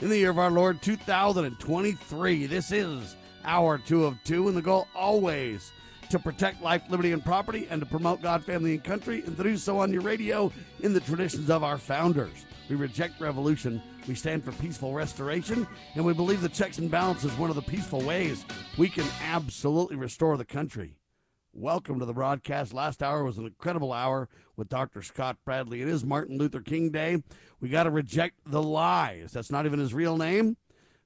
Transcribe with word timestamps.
in 0.00 0.08
the 0.08 0.18
year 0.18 0.30
of 0.30 0.38
our 0.38 0.50
Lord 0.50 0.82
2023. 0.82 2.46
This 2.46 2.72
is 2.72 3.16
our 3.44 3.78
two 3.78 4.04
of 4.04 4.22
two, 4.24 4.48
and 4.48 4.56
the 4.56 4.62
goal 4.62 4.88
always 4.94 5.72
to 6.10 6.18
protect 6.18 6.62
life, 6.62 6.82
liberty, 6.88 7.12
and 7.12 7.24
property, 7.24 7.66
and 7.70 7.80
to 7.80 7.86
promote 7.86 8.20
God, 8.20 8.44
family, 8.44 8.74
and 8.74 8.84
country, 8.84 9.22
and 9.24 9.36
to 9.36 9.42
do 9.42 9.56
so 9.56 9.78
on 9.78 9.92
your 9.92 10.02
radio 10.02 10.52
in 10.80 10.92
the 10.92 11.00
traditions 11.00 11.50
of 11.50 11.62
our 11.62 11.78
founders. 11.78 12.44
We 12.68 12.76
reject 12.76 13.20
revolution. 13.20 13.82
We 14.08 14.14
stand 14.14 14.44
for 14.44 14.52
peaceful 14.52 14.92
restoration, 14.92 15.66
and 15.94 16.04
we 16.04 16.12
believe 16.12 16.40
the 16.40 16.48
checks 16.48 16.78
and 16.78 16.90
balances 16.90 17.32
is 17.32 17.38
one 17.38 17.50
of 17.50 17.56
the 17.56 17.62
peaceful 17.62 18.00
ways 18.02 18.44
we 18.76 18.88
can 18.88 19.06
absolutely 19.22 19.96
restore 19.96 20.36
the 20.36 20.44
country. 20.44 20.96
Welcome 21.52 22.00
to 22.00 22.04
the 22.04 22.12
broadcast. 22.12 22.74
Last 22.74 23.02
hour 23.02 23.22
was 23.22 23.38
an 23.38 23.46
incredible 23.46 23.92
hour 23.92 24.28
with 24.56 24.68
Dr. 24.68 25.02
Scott 25.02 25.38
Bradley. 25.44 25.82
It 25.82 25.88
is 25.88 26.04
Martin 26.04 26.38
Luther 26.38 26.60
King 26.60 26.90
Day. 26.90 27.22
We 27.60 27.68
got 27.68 27.84
to 27.84 27.90
reject 27.90 28.38
the 28.46 28.62
lies. 28.62 29.32
That's 29.32 29.50
not 29.50 29.66
even 29.66 29.78
his 29.78 29.94
real 29.94 30.16
name. 30.16 30.56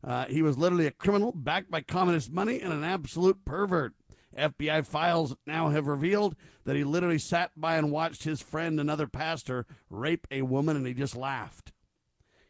Uh, 0.02 0.27
he 0.27 0.42
was 0.42 0.56
literally 0.56 0.86
a 0.86 0.92
criminal 0.92 1.32
backed 1.32 1.70
by 1.70 1.80
communist 1.80 2.30
money 2.30 2.60
and 2.60 2.72
an 2.72 2.84
absolute 2.84 3.44
pervert. 3.44 3.94
FBI 4.36 4.86
files 4.86 5.34
now 5.46 5.70
have 5.70 5.86
revealed 5.86 6.36
that 6.64 6.76
he 6.76 6.84
literally 6.84 7.19
sat 7.19 7.50
by 7.56 7.76
and 7.76 7.91
watched 7.91 8.24
his 8.24 8.41
friend, 8.41 8.78
another 8.78 9.06
pastor, 9.06 9.66
rape 9.91 10.26
a 10.30 10.42
woman, 10.42 10.76
and 10.76 10.86
he 10.86 10.94
just 10.94 11.16
laughed. 11.16 11.72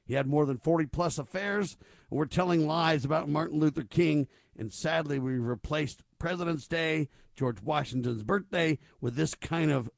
He 0.05 0.15
had 0.15 0.27
more 0.27 0.47
than 0.47 0.59
40 0.59 0.87
plus 0.87 1.19
affairs, 1.19 1.77
and 2.11 2.19
we're 2.19 2.27
telling 2.27 2.67
lies 2.67 3.05
about 3.05 3.29
Martin 3.29 3.61
Luther 3.61 3.85
King, 3.85 4.27
and 4.57 4.73
sadly, 4.73 5.19
we 5.19 5.33
replaced 5.39 6.03
President's 6.19 6.67
Day, 6.67 7.09
George 7.37 7.63
Washington's 7.63 8.25
birthday, 8.25 8.79
with 9.01 9.15
this 9.15 9.35
kind 9.35 9.71
of 9.71 9.91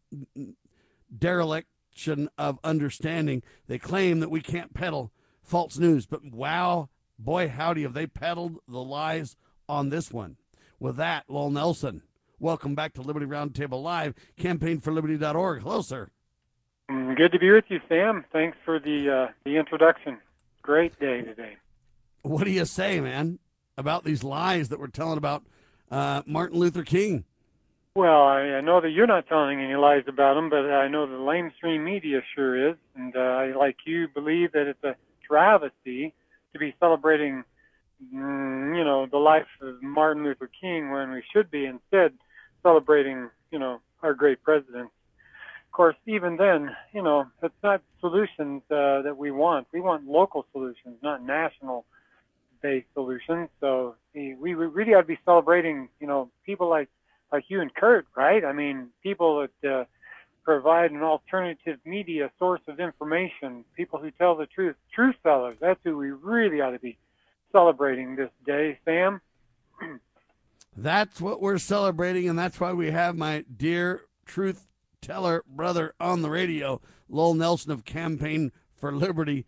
dereliction 1.16 2.28
of 2.38 2.58
understanding. 2.64 3.42
They 3.66 3.78
claim 3.78 4.20
that 4.20 4.30
we 4.30 4.40
can't 4.40 4.74
peddle 4.74 5.12
false 5.42 5.78
news, 5.78 6.06
but 6.06 6.24
wow, 6.24 6.88
boy, 7.18 7.48
howdy, 7.48 7.82
have 7.82 7.94
they 7.94 8.06
peddled 8.06 8.58
the 8.68 8.82
lies 8.82 9.36
on 9.68 9.90
this 9.90 10.12
one. 10.12 10.36
With 10.78 10.96
that, 10.96 11.24
Lowell 11.28 11.50
Nelson, 11.50 12.02
welcome 12.38 12.74
back 12.74 12.94
to 12.94 13.02
Liberty 13.02 13.26
Roundtable 13.26 13.82
Live, 13.82 14.14
campaignforliberty.org. 14.38 15.62
Hello, 15.62 15.82
sir. 15.82 16.08
Mm, 16.90 17.16
good 17.16 17.32
to 17.32 17.38
be 17.38 17.50
with 17.50 17.64
you, 17.68 17.80
Sam. 17.88 18.24
Thanks 18.32 18.56
for 18.64 18.80
the 18.80 19.28
uh, 19.28 19.32
the 19.44 19.56
introduction. 19.56 20.18
Great 20.62 20.98
day 20.98 21.22
today. 21.22 21.56
What 22.22 22.44
do 22.44 22.50
you 22.50 22.64
say, 22.64 23.00
man, 23.00 23.38
about 23.76 24.04
these 24.04 24.24
lies 24.24 24.68
that 24.68 24.80
we're 24.80 24.88
telling 24.88 25.18
about 25.18 25.44
uh, 25.90 26.22
Martin 26.26 26.58
Luther 26.58 26.82
King? 26.82 27.24
Well, 27.96 28.22
I, 28.22 28.40
I 28.40 28.60
know 28.60 28.80
that 28.80 28.90
you're 28.90 29.08
not 29.08 29.26
telling 29.26 29.60
any 29.60 29.74
lies 29.74 30.04
about 30.06 30.36
him, 30.36 30.48
but 30.48 30.70
I 30.70 30.86
know 30.86 31.06
the 31.06 31.18
mainstream 31.18 31.82
media 31.84 32.20
sure 32.36 32.70
is, 32.70 32.76
and 32.94 33.16
uh, 33.16 33.18
I, 33.18 33.52
like 33.52 33.78
you, 33.84 34.06
believe 34.06 34.52
that 34.52 34.68
it's 34.68 34.84
a 34.84 34.94
travesty 35.26 36.14
to 36.52 36.58
be 36.60 36.72
celebrating, 36.78 37.42
mm, 38.14 38.76
you 38.78 38.84
know, 38.84 39.06
the 39.10 39.18
life 39.18 39.48
of 39.60 39.82
Martin 39.82 40.22
Luther 40.22 40.48
King 40.60 40.92
when 40.92 41.10
we 41.10 41.24
should 41.32 41.50
be 41.50 41.66
instead 41.66 42.12
celebrating, 42.62 43.28
you 43.50 43.58
know, 43.58 43.80
our 44.04 44.14
great 44.14 44.40
president. 44.44 44.84
Of 44.84 45.72
course, 45.72 45.96
even 46.06 46.36
then, 46.36 46.70
you 46.92 47.02
know, 47.02 47.26
it's 47.42 47.54
not 47.60 47.82
solutions 48.00 48.62
uh, 48.70 49.02
that 49.02 49.16
we 49.18 49.32
want. 49.32 49.66
We 49.72 49.80
want 49.80 50.06
local 50.06 50.46
solutions, 50.52 50.96
not 51.02 51.24
national-based 51.24 52.86
solutions. 52.94 53.48
So 53.60 53.96
we, 54.14 54.36
we 54.36 54.54
really 54.54 54.94
ought 54.94 55.02
to 55.02 55.06
be 55.08 55.18
celebrating, 55.24 55.88
you 55.98 56.06
know, 56.06 56.30
people 56.46 56.68
like 56.70 56.88
like 57.32 57.44
you 57.48 57.60
and 57.60 57.74
Kurt, 57.74 58.06
right? 58.16 58.44
I 58.44 58.52
mean, 58.52 58.88
people 59.02 59.46
that 59.62 59.70
uh, 59.70 59.84
provide 60.44 60.90
an 60.90 61.02
alternative 61.02 61.78
media 61.84 62.30
source 62.38 62.60
of 62.68 62.80
information, 62.80 63.64
people 63.76 63.98
who 63.98 64.10
tell 64.10 64.36
the 64.36 64.46
truth, 64.46 64.76
truth 64.94 65.16
tellers. 65.22 65.56
That's 65.60 65.80
who 65.84 65.96
we 65.96 66.10
really 66.10 66.60
ought 66.60 66.70
to 66.70 66.78
be 66.78 66.98
celebrating 67.52 68.16
this 68.16 68.30
day, 68.46 68.78
Sam. 68.84 69.20
that's 70.76 71.20
what 71.20 71.40
we're 71.40 71.58
celebrating, 71.58 72.28
and 72.28 72.38
that's 72.38 72.60
why 72.60 72.72
we 72.72 72.90
have 72.90 73.16
my 73.16 73.44
dear 73.54 74.02
truth 74.26 74.66
teller 75.00 75.44
brother 75.48 75.94
on 76.00 76.22
the 76.22 76.30
radio, 76.30 76.80
Lowell 77.08 77.34
Nelson 77.34 77.72
of 77.72 77.84
Campaign 77.84 78.52
for 78.74 78.92
Liberty 78.92 79.46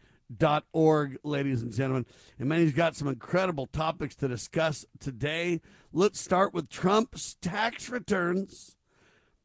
org, 0.73 1.19
ladies 1.23 1.63
and 1.63 1.73
gentlemen. 1.73 2.07
And 2.39 2.49
man, 2.49 2.61
he's 2.61 2.73
got 2.73 2.97
some 2.97 3.09
incredible 3.09 3.67
topics 3.67 4.15
to 4.17 4.29
discuss 4.29 4.85
today. 5.01 5.61
Let's 5.93 6.21
start 6.21 6.55
with 6.55 6.69
Trump's 6.69 7.37
tax 7.41 7.89
returns. 7.89 8.77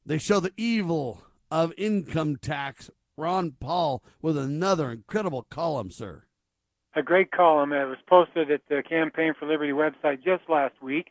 They 0.05 0.17
show 0.17 0.39
the 0.39 0.53
evil 0.57 1.23
of 1.51 1.73
income 1.77 2.37
tax. 2.37 2.89
Ron 3.17 3.53
Paul 3.59 4.03
with 4.21 4.37
another 4.37 4.91
incredible 4.91 5.47
column, 5.49 5.89
sir. 5.89 6.23
A 6.95 7.01
great 7.01 7.31
column. 7.31 7.73
It 7.73 7.85
was 7.85 7.97
posted 8.07 8.51
at 8.51 8.61
the 8.69 8.83
Campaign 8.87 9.33
for 9.39 9.47
Liberty 9.47 9.71
website 9.71 10.23
just 10.23 10.43
last 10.49 10.81
week. 10.81 11.07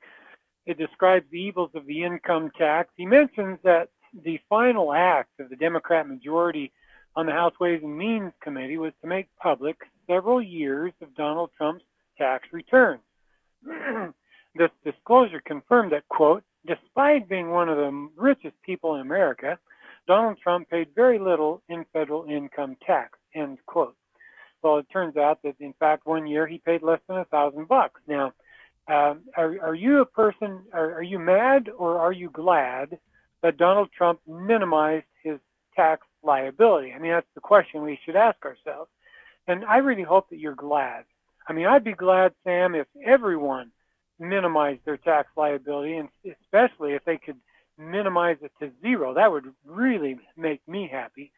It 0.66 0.78
describes 0.78 1.26
the 1.31 1.38
evils 1.38 1.70
of 1.75 1.86
the 1.86 2.04
income 2.04 2.50
tax. 2.56 2.91
He 2.97 3.06
mentions 3.06 3.59
that 3.62 3.88
the 4.25 4.41
final 4.48 4.92
act 4.92 5.38
of 5.38 5.48
the 5.48 5.56
Democrat 5.56 6.09
majority 6.09 6.72
on 7.16 7.27
the 7.27 7.32
House 7.32 7.54
Ways 7.59 7.81
and 7.82 7.97
Means 7.97 8.32
Committee 8.43 8.77
was 8.77 8.93
to 9.00 9.09
make 9.09 9.27
public 9.41 9.77
several 10.06 10.41
years 10.41 10.93
of 11.00 11.15
Donald 11.16 11.50
Trump's 11.56 11.84
tax 12.19 12.47
returns. 12.53 13.00
this 14.54 14.71
disclosure 14.84 15.43
confirmed 15.44 15.93
that, 15.93 16.06
quote, 16.09 16.44
despite 16.66 17.28
being 17.28 17.50
one 17.50 17.69
of 17.69 17.78
the 17.78 18.09
richest 18.16 18.54
people 18.62 18.94
in 18.94 19.00
America, 19.00 19.59
Donald 20.06 20.38
Trump 20.43 20.69
paid 20.69 20.88
very 20.94 21.19
little 21.19 21.62
in 21.69 21.84
federal 21.93 22.25
income 22.27 22.77
tax, 22.87 23.19
end 23.34 23.59
quote. 23.66 23.97
Well, 24.62 24.78
it 24.78 24.87
turns 24.93 25.16
out 25.16 25.41
that 25.43 25.54
in 25.60 25.75
fact 25.78 26.06
one 26.06 26.27
year 26.27 26.47
he 26.47 26.59
paid 26.59 26.83
less 26.83 27.00
than 27.09 27.19
a 27.19 27.25
thousand 27.27 27.69
bucks. 27.69 28.00
Now, 28.06 28.33
um, 28.88 29.22
are, 29.37 29.56
are 29.62 29.75
you 29.75 30.00
a 30.00 30.06
person, 30.06 30.60
are, 30.72 30.94
are 30.94 31.03
you 31.03 31.19
mad 31.19 31.69
or 31.77 31.98
are 31.98 32.12
you 32.12 32.31
glad 32.31 32.98
that 33.43 33.56
Donald 33.56 33.88
Trump 33.97 34.21
minimized 34.27 35.06
his 35.22 35.38
tax 35.75 36.06
liability? 36.26 36.92
I 36.92 36.98
mean, 36.98 37.12
that's 37.12 37.26
the 37.34 37.41
question 37.41 37.82
we 37.82 37.98
should 38.04 38.16
ask 38.16 38.44
ourselves. 38.44 38.91
And 39.47 39.64
I 39.64 39.78
really 39.78 40.03
hope 40.03 40.28
that 40.31 40.38
you're 40.38 40.54
glad. 40.54 41.04
I 41.48 41.53
mean, 41.53 41.66
I'd 41.66 41.84
be 41.84 41.92
glad, 41.92 42.32
Sam, 42.44 42.75
if 42.75 42.88
everyone 43.04 43.70
minimized 44.19 44.81
their 44.84 44.97
tax 44.97 45.28
liability, 45.36 45.97
and 45.97 46.09
especially 46.25 46.92
if 46.92 47.04
they 47.04 47.19
could 47.19 47.36
minimize 47.78 48.38
it 48.42 48.53
to 48.60 48.70
zero. 48.81 49.15
That 49.15 49.31
would 49.31 49.53
really 49.65 50.19
make 50.36 50.66
me 50.66 50.88
happy. 50.91 51.32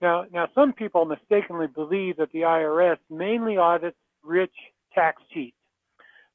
Now, 0.00 0.26
now 0.30 0.48
some 0.54 0.72
people 0.72 1.04
mistakenly 1.04 1.66
believe 1.66 2.18
that 2.18 2.30
the 2.32 2.40
IRS 2.40 2.98
mainly 3.10 3.56
audits 3.56 3.96
rich 4.22 4.52
tax 4.94 5.22
cheats, 5.32 5.56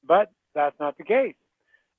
but 0.08 0.31
that's 0.56 0.80
not 0.80 0.98
the 0.98 1.04
case. 1.04 1.36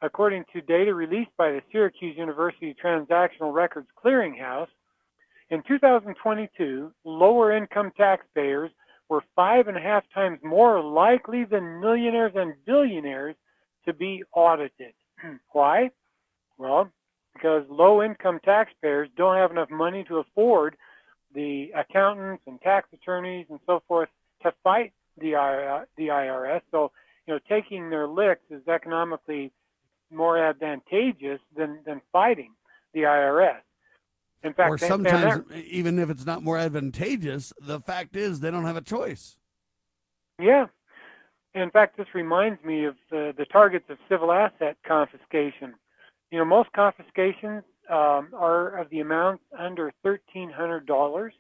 According 0.00 0.44
to 0.52 0.60
data 0.60 0.92
released 0.92 1.30
by 1.36 1.52
the 1.52 1.62
Syracuse 1.70 2.16
University 2.16 2.74
Transactional 2.82 3.52
Records 3.52 3.86
Clearinghouse, 4.04 4.66
in 5.52 5.62
2022, 5.68 6.90
lower 7.04 7.54
income 7.54 7.92
taxpayers 7.94 8.70
were 9.10 9.22
five 9.36 9.68
and 9.68 9.76
a 9.76 9.80
half 9.80 10.02
times 10.14 10.38
more 10.42 10.82
likely 10.82 11.44
than 11.44 11.78
millionaires 11.78 12.32
and 12.34 12.54
billionaires 12.64 13.36
to 13.84 13.92
be 13.92 14.24
audited. 14.32 14.94
Why? 15.52 15.90
Well, 16.56 16.90
because 17.34 17.64
low 17.68 18.02
income 18.02 18.40
taxpayers 18.42 19.10
don't 19.14 19.36
have 19.36 19.50
enough 19.50 19.70
money 19.70 20.04
to 20.04 20.18
afford 20.18 20.74
the 21.34 21.70
accountants 21.76 22.42
and 22.46 22.58
tax 22.62 22.88
attorneys 22.94 23.44
and 23.50 23.60
so 23.66 23.82
forth 23.86 24.08
to 24.42 24.54
fight 24.64 24.94
the, 25.20 25.34
uh, 25.34 25.84
the 25.98 26.08
IRS. 26.08 26.62
So, 26.70 26.92
you 27.26 27.34
know, 27.34 27.40
taking 27.46 27.90
their 27.90 28.08
licks 28.08 28.50
is 28.50 28.66
economically 28.68 29.52
more 30.10 30.38
advantageous 30.38 31.40
than, 31.54 31.80
than 31.84 32.00
fighting 32.10 32.52
the 32.94 33.00
IRS. 33.00 33.60
In 34.44 34.54
fact, 34.54 34.70
or 34.70 34.78
sometimes 34.78 35.44
even 35.52 35.98
if 35.98 36.10
it's 36.10 36.26
not 36.26 36.42
more 36.42 36.58
advantageous, 36.58 37.52
the 37.60 37.80
fact 37.80 38.16
is 38.16 38.40
they 38.40 38.50
don't 38.50 38.64
have 38.64 38.76
a 38.76 38.82
choice. 38.82 39.38
Yeah. 40.40 40.66
In 41.54 41.70
fact, 41.70 41.96
this 41.96 42.08
reminds 42.14 42.64
me 42.64 42.84
of 42.84 42.96
the, 43.10 43.34
the 43.36 43.44
targets 43.44 43.84
of 43.88 43.98
civil 44.08 44.32
asset 44.32 44.76
confiscation. 44.86 45.74
You 46.30 46.38
know, 46.38 46.44
most 46.44 46.72
confiscations 46.72 47.62
um, 47.90 48.28
are 48.34 48.78
of 48.78 48.88
the 48.90 49.00
amounts 49.00 49.44
under 49.56 49.92
$1,300. 50.04 51.30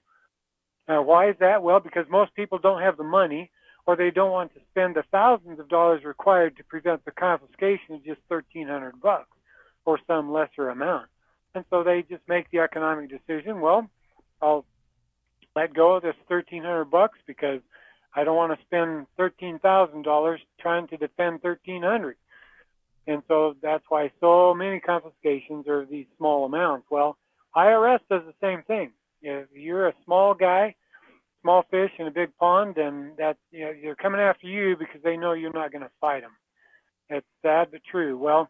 Now, 0.88 1.02
why 1.02 1.30
is 1.30 1.36
that? 1.40 1.62
Well, 1.62 1.80
because 1.80 2.04
most 2.10 2.34
people 2.34 2.58
don't 2.58 2.82
have 2.82 2.96
the 2.96 3.04
money 3.04 3.50
or 3.86 3.96
they 3.96 4.10
don't 4.10 4.30
want 4.30 4.54
to 4.54 4.60
spend 4.70 4.94
the 4.94 5.04
thousands 5.10 5.58
of 5.58 5.68
dollars 5.68 6.04
required 6.04 6.56
to 6.56 6.64
prevent 6.64 7.04
the 7.04 7.10
confiscation 7.10 7.94
of 7.94 8.04
just 8.04 8.20
1300 8.28 9.00
bucks 9.00 9.28
or 9.84 9.98
some 10.06 10.32
lesser 10.32 10.68
amount. 10.68 11.06
And 11.54 11.64
so 11.70 11.82
they 11.82 12.02
just 12.02 12.22
make 12.28 12.50
the 12.50 12.60
economic 12.60 13.10
decision, 13.10 13.60
well, 13.60 13.88
I'll 14.40 14.64
let 15.54 15.74
go 15.74 15.94
of 15.94 16.02
this 16.02 16.16
1300 16.28 16.86
bucks 16.86 17.18
because 17.26 17.60
I 18.14 18.24
don't 18.24 18.36
want 18.36 18.58
to 18.58 18.64
spend 18.64 19.06
$13,000 19.18 20.38
trying 20.60 20.88
to 20.88 20.96
defend 20.96 21.42
1300. 21.42 22.16
And 23.06 23.22
so 23.28 23.56
that's 23.62 23.84
why 23.88 24.10
so 24.20 24.54
many 24.54 24.80
confiscations 24.80 25.66
are 25.66 25.84
these 25.84 26.06
small 26.16 26.44
amounts. 26.44 26.86
Well, 26.90 27.16
IRS 27.56 28.00
does 28.08 28.22
the 28.26 28.34
same 28.40 28.62
thing. 28.62 28.92
If 29.22 29.48
you're 29.54 29.88
a 29.88 29.94
small 30.04 30.34
guy, 30.34 30.74
small 31.42 31.64
fish 31.70 31.90
in 31.98 32.06
a 32.06 32.10
big 32.10 32.36
pond, 32.38 32.78
and 32.78 33.16
that 33.18 33.36
you 33.50 33.64
know 33.64 33.72
they're 33.82 33.94
coming 33.94 34.20
after 34.20 34.46
you 34.46 34.76
because 34.76 35.02
they 35.02 35.16
know 35.16 35.32
you're 35.32 35.52
not 35.52 35.72
going 35.72 35.82
to 35.82 35.90
fight 36.00 36.22
them. 36.22 36.32
It's 37.10 37.26
sad 37.42 37.68
but 37.70 37.82
true. 37.88 38.16
Well, 38.16 38.48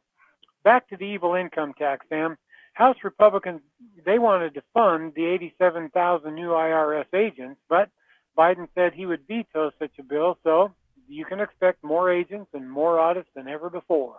back 0.64 0.88
to 0.88 0.96
the 0.96 1.04
evil 1.04 1.34
income 1.34 1.74
tax, 1.78 2.06
Sam. 2.08 2.36
House 2.72 2.96
Republicans 3.04 3.60
they 4.04 4.18
wanted 4.18 4.54
to 4.54 4.62
fund 4.74 5.12
the 5.14 5.26
87,000 5.26 6.34
new 6.34 6.48
IRS 6.48 7.12
agents, 7.14 7.60
but 7.68 7.90
Biden 8.36 8.68
said 8.74 8.92
he 8.94 9.06
would 9.06 9.26
veto 9.28 9.70
such 9.78 9.92
a 9.98 10.02
bill, 10.02 10.38
so 10.42 10.72
you 11.08 11.24
can 11.24 11.40
expect 11.40 11.84
more 11.84 12.10
agents 12.10 12.50
and 12.54 12.70
more 12.70 12.98
audits 12.98 13.28
than 13.34 13.48
ever 13.48 13.68
before. 13.68 14.16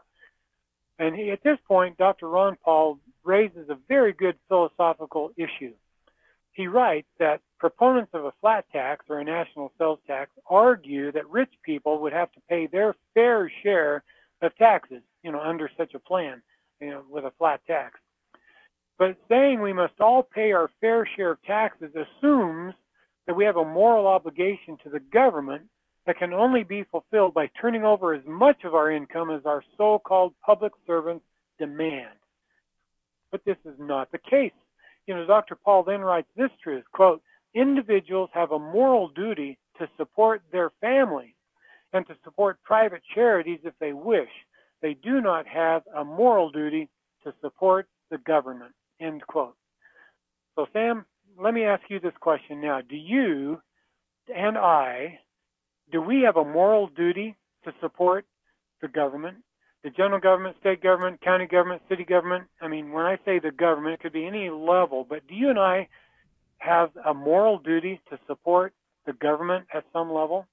And 1.00 1.20
at 1.32 1.44
this 1.44 1.58
point, 1.68 1.98
Dr. 1.98 2.30
Ron 2.30 2.56
Paul 2.64 3.00
raises 3.24 3.70
a 3.70 3.78
very 3.88 4.14
good 4.14 4.38
philosophical 4.48 5.32
issue. 5.36 5.74
He 6.52 6.68
writes 6.68 7.08
that 7.18 7.42
proponents 7.60 8.12
of 8.14 8.26
a 8.26 8.34
flat 8.40 8.66
tax 8.72 9.06
or 9.10 9.20
a 9.20 9.24
national 9.24 9.72
sales 9.80 10.00
tax 10.06 10.30
argue 10.46 11.12
that 11.12 11.28
rich 11.30 11.52
people 11.64 12.00
would 12.00 12.14
have 12.14 12.32
to 12.34 12.42
pay 12.48 12.68
their 12.68 12.96
fair 13.16 13.52
share 13.64 14.04
of 14.44 14.56
taxes, 14.58 15.02
you 15.24 15.32
know, 15.32 15.40
under 15.40 15.70
such 15.76 15.96
a 15.96 16.00
plan, 16.00 16.44
you 16.80 16.92
know, 16.92 17.02
with 17.10 17.26
a 17.26 17.32
flat 17.40 17.62
tax. 17.66 18.00
But 18.98 19.18
saying 19.28 19.62
we 19.62 19.74
must 19.74 20.00
all 20.00 20.24
pay 20.24 20.51
our 20.51 20.69
fair 20.80 21.07
share 21.16 21.31
of 21.31 21.42
taxes 21.44 21.92
assumes 21.95 22.74
that 23.25 23.36
we 23.36 23.45
have 23.45 23.57
a 23.57 23.66
moral 23.66 24.07
obligation 24.07 24.78
to 24.84 24.90
the 24.90 25.00
government 25.00 25.63
that 26.06 26.18
can 26.18 26.34
only 26.34 26.63
be 26.63 26.84
fulfilled 26.92 27.34
by 27.34 27.50
turning 27.60 27.84
over 27.84 28.13
as 28.13 28.24
much 28.25 28.63
of 28.66 28.75
our 28.75 28.92
income 28.92 29.31
as 29.31 29.45
our 29.45 29.63
so-called 29.78 30.34
public 30.45 30.74
servants 30.86 31.25
demand. 31.57 32.18
But 33.31 33.45
this 33.45 33.57
is 33.66 33.75
not 33.80 34.12
the 34.12 34.18
case. 34.18 34.51
You 35.07 35.16
know, 35.16 35.25
Dr. 35.25 35.56
Paul 35.56 35.84
then 35.84 36.01
writes 36.01 36.28
this 36.36 36.51
truth, 36.62 36.84
quote, 36.92 37.22
individuals 37.54 38.30
have 38.34 38.51
a 38.51 38.60
moral 38.60 39.10
duty 39.10 39.57
to 39.80 39.88
support 39.98 40.42
their 40.51 40.72
families 40.81 41.34
and 41.94 42.06
to 42.07 42.16
support 42.24 42.62
private 42.63 43.01
charities 43.13 43.60
if 43.63 43.74
they 43.80 43.94
wish. 43.94 44.30
They 44.81 44.96
do 44.96 45.22
not 45.22 45.48
have 45.48 45.84
a 45.96 46.04
moral 46.04 46.50
duty 46.51 46.89
to 47.24 47.34
support 47.42 47.88
the 48.12 48.18
government, 48.19 48.74
end 49.00 49.25
quote. 49.28 49.56
So 50.56 50.68
Sam, 50.74 51.06
let 51.40 51.54
me 51.54 51.63
ask 51.63 51.84
you 51.90 52.00
this 52.00 52.13
question 52.19 52.62
now. 52.62 52.81
Do 52.81 52.95
you 52.95 53.62
and 54.34 54.57
I 54.57 55.19
do 55.92 56.01
we 56.01 56.22
have 56.25 56.38
a 56.38 56.45
moral 56.45 56.88
duty 56.88 57.36
to 57.66 57.74
support 57.81 58.25
the 58.81 58.88
government, 58.88 59.38
the 59.84 59.90
general 59.90 60.19
government, 60.19 60.56
state 60.60 60.81
government, 60.81 61.22
county 61.22 61.45
government, 61.45 61.81
city 61.90 62.04
government? 62.04 62.45
I 62.62 62.68
mean, 62.68 62.92
when 62.92 63.06
I 63.06 63.18
say 63.25 63.40
the 63.40 63.51
government, 63.51 63.95
it 63.95 64.00
could 64.01 64.13
be 64.13 64.25
any 64.25 64.50
level, 64.50 65.06
but 65.07 65.28
do 65.28 65.36
you 65.36 65.50
and 65.50 65.60
I 65.60 65.88
have 66.57 66.89
a 67.06 67.13
moral 67.13 67.60
duty 67.60 68.01
to 68.10 68.19
support 68.28 68.74
the 69.06 69.13
government 69.13 69.66
at 69.74 69.84
some 69.92 70.12
level? 70.12 70.48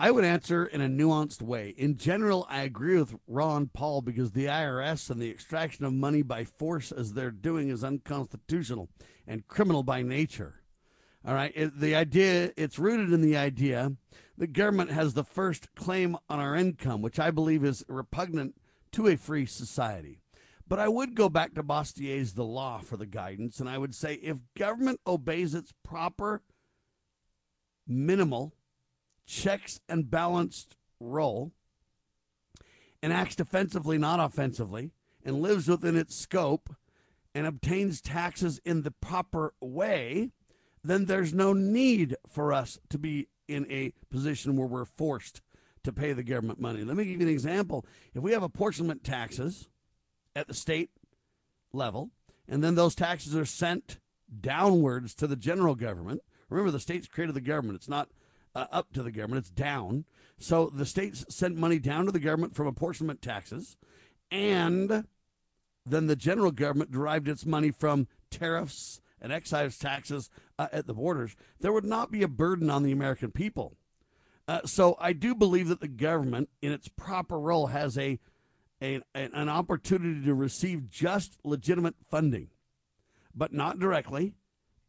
I 0.00 0.12
would 0.12 0.24
answer 0.24 0.64
in 0.64 0.80
a 0.80 0.88
nuanced 0.88 1.42
way. 1.42 1.74
In 1.76 1.96
general, 1.96 2.46
I 2.48 2.62
agree 2.62 2.96
with 2.96 3.16
Ron 3.26 3.66
Paul 3.66 4.00
because 4.00 4.30
the 4.30 4.44
IRS 4.44 5.10
and 5.10 5.20
the 5.20 5.28
extraction 5.28 5.84
of 5.84 5.92
money 5.92 6.22
by 6.22 6.44
force, 6.44 6.92
as 6.92 7.14
they're 7.14 7.32
doing, 7.32 7.68
is 7.68 7.82
unconstitutional 7.82 8.88
and 9.26 9.48
criminal 9.48 9.82
by 9.82 10.02
nature. 10.02 10.62
All 11.26 11.34
right. 11.34 11.52
It, 11.52 11.80
the 11.80 11.96
idea, 11.96 12.52
it's 12.56 12.78
rooted 12.78 13.12
in 13.12 13.22
the 13.22 13.36
idea 13.36 13.90
that 14.36 14.52
government 14.52 14.92
has 14.92 15.14
the 15.14 15.24
first 15.24 15.74
claim 15.74 16.16
on 16.28 16.38
our 16.38 16.54
income, 16.54 17.02
which 17.02 17.18
I 17.18 17.32
believe 17.32 17.64
is 17.64 17.84
repugnant 17.88 18.54
to 18.92 19.08
a 19.08 19.16
free 19.16 19.46
society. 19.46 20.20
But 20.68 20.78
I 20.78 20.86
would 20.86 21.16
go 21.16 21.28
back 21.28 21.54
to 21.54 21.64
Bastiat's 21.64 22.34
The 22.34 22.44
Law 22.44 22.78
for 22.78 22.96
the 22.96 23.06
guidance, 23.06 23.58
and 23.58 23.68
I 23.68 23.78
would 23.78 23.96
say 23.96 24.14
if 24.14 24.36
government 24.56 25.00
obeys 25.08 25.56
its 25.56 25.72
proper, 25.82 26.42
minimal, 27.84 28.54
checks 29.28 29.78
and 29.88 30.10
balanced 30.10 30.74
role, 30.98 31.52
and 33.02 33.12
acts 33.12 33.36
defensively, 33.36 33.98
not 33.98 34.18
offensively, 34.18 34.90
and 35.24 35.40
lives 35.40 35.68
within 35.68 35.96
its 35.96 36.16
scope, 36.16 36.74
and 37.34 37.46
obtains 37.46 38.00
taxes 38.00 38.58
in 38.64 38.82
the 38.82 38.90
proper 38.90 39.54
way, 39.60 40.30
then 40.82 41.04
there's 41.04 41.34
no 41.34 41.52
need 41.52 42.16
for 42.26 42.52
us 42.52 42.80
to 42.88 42.98
be 42.98 43.28
in 43.46 43.70
a 43.70 43.92
position 44.10 44.56
where 44.56 44.66
we're 44.66 44.84
forced 44.84 45.42
to 45.84 45.92
pay 45.92 46.12
the 46.12 46.22
government 46.22 46.60
money. 46.60 46.82
Let 46.82 46.96
me 46.96 47.04
give 47.04 47.20
you 47.20 47.26
an 47.26 47.32
example. 47.32 47.86
If 48.14 48.22
we 48.22 48.32
have 48.32 48.42
apportionment 48.42 49.04
taxes 49.04 49.68
at 50.34 50.48
the 50.48 50.54
state 50.54 50.90
level, 51.72 52.10
and 52.48 52.64
then 52.64 52.74
those 52.74 52.94
taxes 52.94 53.36
are 53.36 53.44
sent 53.44 53.98
downwards 54.40 55.14
to 55.16 55.26
the 55.26 55.36
general 55.36 55.74
government, 55.74 56.22
remember 56.48 56.70
the 56.70 56.80
states 56.80 57.06
created 57.06 57.34
the 57.34 57.40
government, 57.40 57.76
it's 57.76 57.88
not 57.88 58.08
uh, 58.54 58.66
up 58.72 58.92
to 58.92 59.02
the 59.02 59.12
government, 59.12 59.40
it's 59.40 59.50
down. 59.50 60.04
So 60.38 60.70
the 60.72 60.86
states 60.86 61.24
sent 61.28 61.56
money 61.56 61.78
down 61.78 62.06
to 62.06 62.12
the 62.12 62.20
government 62.20 62.54
from 62.54 62.66
apportionment 62.66 63.22
taxes, 63.22 63.76
and 64.30 65.04
then 65.84 66.06
the 66.06 66.16
general 66.16 66.52
government 66.52 66.92
derived 66.92 67.28
its 67.28 67.46
money 67.46 67.70
from 67.70 68.06
tariffs 68.30 69.00
and 69.20 69.32
excise 69.32 69.78
taxes 69.78 70.30
uh, 70.58 70.68
at 70.72 70.86
the 70.86 70.94
borders, 70.94 71.36
there 71.60 71.72
would 71.72 71.84
not 71.84 72.10
be 72.10 72.22
a 72.22 72.28
burden 72.28 72.70
on 72.70 72.82
the 72.82 72.92
American 72.92 73.30
people. 73.30 73.76
Uh, 74.46 74.60
so 74.64 74.96
I 75.00 75.12
do 75.12 75.34
believe 75.34 75.68
that 75.68 75.80
the 75.80 75.88
government, 75.88 76.48
in 76.62 76.72
its 76.72 76.88
proper 76.88 77.38
role, 77.38 77.68
has 77.68 77.98
a, 77.98 78.18
a 78.80 79.00
an 79.14 79.48
opportunity 79.48 80.24
to 80.24 80.34
receive 80.34 80.88
just 80.88 81.38
legitimate 81.44 81.96
funding, 82.08 82.48
but 83.34 83.52
not 83.52 83.78
directly, 83.78 84.34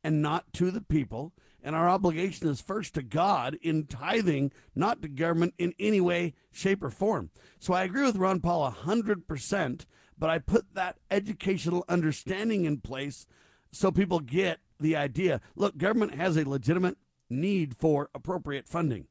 and 0.03 0.21
not 0.21 0.51
to 0.53 0.71
the 0.71 0.81
people. 0.81 1.33
And 1.61 1.75
our 1.75 1.89
obligation 1.89 2.47
is 2.47 2.61
first 2.61 2.93
to 2.93 3.01
God 3.01 3.57
in 3.61 3.85
tithing, 3.85 4.51
not 4.75 5.01
to 5.01 5.09
government 5.09 5.55
in 5.57 5.73
any 5.77 5.99
way, 5.99 6.33
shape, 6.51 6.83
or 6.83 6.89
form. 6.89 7.31
So 7.59 7.73
I 7.73 7.83
agree 7.83 8.03
with 8.03 8.15
Ron 8.15 8.39
Paul 8.39 8.71
100%, 8.71 9.85
but 10.17 10.29
I 10.29 10.39
put 10.39 10.73
that 10.73 10.97
educational 11.11 11.83
understanding 11.89 12.63
in 12.63 12.79
place 12.79 13.27
so 13.71 13.91
people 13.91 14.19
get 14.19 14.59
the 14.79 14.95
idea. 14.95 15.41
Look, 15.55 15.77
government 15.77 16.15
has 16.15 16.37
a 16.37 16.47
legitimate 16.47 16.97
need 17.29 17.75
for 17.75 18.09
appropriate 18.15 18.67
funding, 18.67 19.07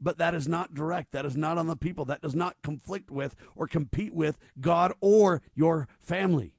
but 0.00 0.18
that 0.18 0.34
is 0.34 0.48
not 0.48 0.74
direct. 0.74 1.12
That 1.12 1.26
is 1.26 1.36
not 1.36 1.58
on 1.58 1.66
the 1.66 1.76
people. 1.76 2.04
That 2.06 2.22
does 2.22 2.34
not 2.34 2.56
conflict 2.62 3.10
with 3.10 3.36
or 3.54 3.66
compete 3.66 4.14
with 4.14 4.38
God 4.60 4.92
or 5.00 5.42
your 5.54 5.86
family. 6.00 6.54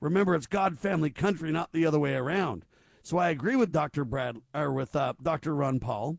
Remember, 0.00 0.34
it's 0.34 0.46
God, 0.46 0.78
family, 0.78 1.10
country, 1.10 1.52
not 1.52 1.72
the 1.72 1.86
other 1.86 1.98
way 1.98 2.14
around. 2.14 2.64
So 3.02 3.18
I 3.18 3.30
agree 3.30 3.56
with 3.56 3.72
Dr. 3.72 4.04
Brad 4.04 4.36
or 4.54 4.72
with 4.72 4.94
uh, 4.94 5.14
Dr. 5.22 5.54
Ron 5.54 5.80
Paul, 5.80 6.18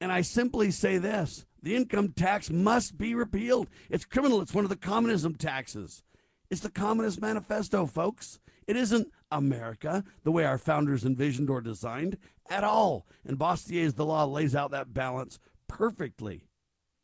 and 0.00 0.10
I 0.10 0.22
simply 0.22 0.70
say 0.70 0.98
this: 0.98 1.46
the 1.62 1.76
income 1.76 2.12
tax 2.12 2.50
must 2.50 2.96
be 2.96 3.14
repealed. 3.14 3.68
It's 3.90 4.04
criminal. 4.04 4.40
It's 4.40 4.54
one 4.54 4.64
of 4.64 4.70
the 4.70 4.76
communism 4.76 5.34
taxes. 5.34 6.02
It's 6.50 6.62
the 6.62 6.70
Communist 6.70 7.20
Manifesto, 7.20 7.84
folks. 7.84 8.40
It 8.66 8.76
isn't 8.76 9.12
America 9.30 10.04
the 10.24 10.32
way 10.32 10.44
our 10.44 10.56
founders 10.56 11.04
envisioned 11.04 11.50
or 11.50 11.60
designed 11.60 12.16
at 12.48 12.64
all. 12.64 13.06
And 13.26 13.38
Bastiat's 13.38 13.94
The 13.94 14.06
Law 14.06 14.24
lays 14.24 14.56
out 14.56 14.70
that 14.70 14.94
balance 14.94 15.38
perfectly. 15.68 16.44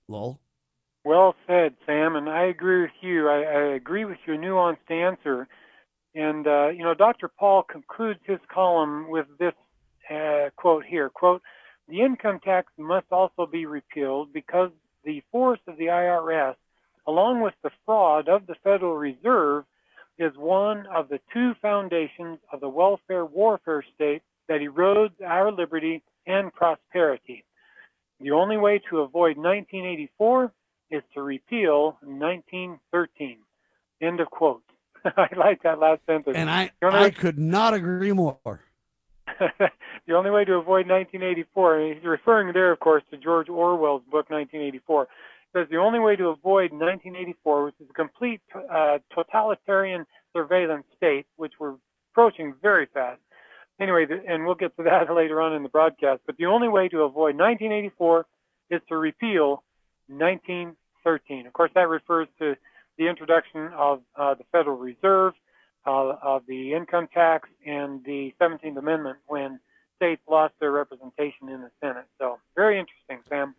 Lowell? 0.08 0.40
Well 1.04 1.34
said, 1.46 1.75
Sam, 1.84 2.16
and 2.16 2.30
I 2.30 2.46
agree 2.46 2.82
with 2.82 2.90
you. 3.02 3.28
I, 3.28 3.42
I 3.42 3.75
agree 3.75 4.06
with 4.06 4.18
your 4.26 4.37
nuanced 4.37 4.90
answer. 4.90 5.46
And, 6.14 6.47
uh, 6.47 6.68
you 6.68 6.85
know, 6.85 6.94
Dr. 6.94 7.28
Paul 7.28 7.64
concludes 7.64 8.21
his 8.25 8.38
column 8.52 9.11
with 9.11 9.26
this 9.38 9.54
uh, 10.11 10.50
quote 10.56 10.85
here, 10.85 11.09
quote, 11.09 11.42
the 11.88 12.00
income 12.00 12.40
tax 12.40 12.73
must 12.78 13.06
also 13.11 13.47
be 13.47 13.66
repealed 13.66 14.33
because 14.33 14.71
the 15.04 15.23
force 15.30 15.61
of 15.66 15.76
the 15.76 15.87
IRS, 15.87 16.54
along 17.06 17.42
with 17.42 17.54
the 17.62 17.71
fraud 17.85 18.28
of 18.28 18.47
the 18.47 18.54
Federal 18.62 18.97
Reserve, 18.97 19.64
is 20.18 20.33
one 20.37 20.87
of 20.87 21.09
the 21.09 21.21
two 21.33 21.52
foundations 21.61 22.38
of 22.52 22.61
the 22.61 22.68
welfare 22.68 23.26
warfare 23.26 23.85
state 23.94 24.23
that 24.49 24.61
erodes 24.61 25.21
our 25.26 25.50
liberty 25.50 26.02
and 26.26 26.52
prosperity. 26.52 27.44
The 28.21 28.30
only 28.30 28.56
way 28.56 28.80
to 28.90 29.00
avoid 29.00 29.37
1984 29.37 30.52
is 30.90 31.02
to 31.14 31.23
repeal 31.23 31.99
1913. 32.02 33.38
End 34.00 34.21
of 34.21 34.30
quote. 34.30 34.62
I 35.16 35.28
like 35.37 35.62
that 35.62 35.78
last 35.78 36.00
sentence. 36.06 36.37
And 36.37 36.50
I, 36.50 36.73
I 36.82 37.11
could 37.11 37.38
not 37.38 37.75
agree 37.75 38.12
more. 38.12 38.38
the 39.38 39.49
the 40.06 40.14
only 40.14 40.30
way 40.30 40.44
to 40.44 40.54
avoid 40.54 40.88
1984, 40.88 41.78
and 41.78 41.94
he's 41.94 42.04
referring 42.04 42.52
there, 42.52 42.73
of 42.73 42.80
course, 42.80 43.02
to 43.11 43.16
George 43.16 43.49
Orwell's 43.49 44.02
book 44.04 44.30
1984, 44.30 45.08
says 45.52 45.66
the 45.70 45.76
only 45.76 45.99
way 45.99 46.16
to 46.16 46.28
avoid 46.28 46.73
1984, 46.73 47.64
which 47.64 47.75
is 47.80 47.87
a 47.90 47.92
complete 47.92 48.40
uh, 48.70 48.99
totalitarian 49.14 50.06
surveillance 50.32 50.84
state, 50.96 51.26
which 51.37 51.52
we're 51.58 51.75
approaching 52.12 52.54
very 52.62 52.87
fast. 52.92 53.20
Anyway, 53.80 54.06
and 54.28 54.44
we'll 54.46 54.54
get 54.54 54.76
to 54.76 54.82
that 54.84 55.12
later 55.14 55.40
on 55.40 55.54
in 55.54 55.62
the 55.62 55.68
broadcast, 55.68 56.20
but 56.26 56.37
the 56.37 56.46
only 56.46 56.68
way 56.68 56.88
to 56.88 57.02
avoid 57.02 57.37
1984 57.37 58.26
is 58.70 58.80
to 58.88 58.96
repeal 58.96 59.62
1913. 60.08 61.46
Of 61.46 61.52
course, 61.52 61.70
that 61.75 61.88
refers 61.88 62.28
to 62.38 62.56
the 62.99 63.09
introduction 63.09 63.71
of 63.77 64.01
uh, 64.17 64.35
the 64.35 64.45
Federal 64.53 64.77
Reserve, 64.77 65.35
uh, 65.87 66.15
of 66.23 66.43
the 66.47 66.73
income 66.73 67.09
tax, 67.13 67.49
and 67.67 68.05
the 68.05 68.33
17th 68.41 68.77
Amendment 68.77 69.19
when 69.27 69.61
states 69.97 70.23
lost 70.29 70.55
their 70.61 70.73
representation 70.73 71.49
in 71.49 71.61
the 71.61 71.71
Senate. 71.81 72.07
So, 72.19 72.39
very 72.57 72.79
interesting, 72.79 73.19
Sam. 73.29 73.55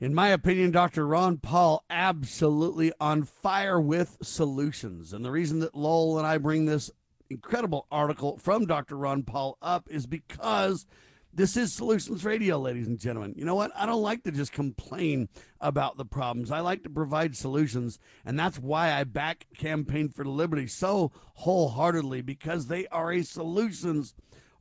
In 0.00 0.12
my 0.12 0.28
opinion, 0.28 0.70
Dr. 0.72 1.06
Ron 1.06 1.38
Paul 1.38 1.84
absolutely 1.88 2.92
on 3.00 3.22
fire 3.22 3.80
with 3.80 4.18
solutions. 4.22 5.12
And 5.12 5.24
the 5.24 5.30
reason 5.30 5.60
that 5.60 5.74
Lowell 5.74 6.18
and 6.18 6.26
I 6.26 6.38
bring 6.38 6.64
this 6.64 6.90
incredible 7.30 7.86
article 7.90 8.36
from 8.36 8.66
Dr. 8.66 8.96
Ron 8.96 9.22
Paul 9.22 9.56
up 9.62 9.88
is 9.90 10.06
because 10.06 10.86
this 11.36 11.56
is 11.56 11.72
Solutions 11.72 12.24
Radio, 12.24 12.58
ladies 12.58 12.86
and 12.86 12.96
gentlemen. 12.98 13.34
You 13.36 13.44
know 13.44 13.56
what? 13.56 13.72
I 13.74 13.86
don't 13.86 14.02
like 14.02 14.22
to 14.24 14.30
just 14.30 14.52
complain 14.52 15.30
about 15.60 15.96
the 15.96 16.04
problems. 16.04 16.52
I 16.52 16.60
like 16.60 16.82
to 16.84 16.90
provide 16.90 17.36
solutions. 17.36 17.98
And 18.24 18.38
that's 18.38 18.58
why 18.58 18.92
I 18.92 19.02
back 19.04 19.46
Campaign 19.56 20.08
for 20.08 20.24
Liberty 20.24 20.68
so 20.68 21.12
wholeheartedly 21.34 22.22
because 22.22 22.66
they 22.66 22.86
are 22.88 23.12
a 23.12 23.22
solutions 23.22 24.14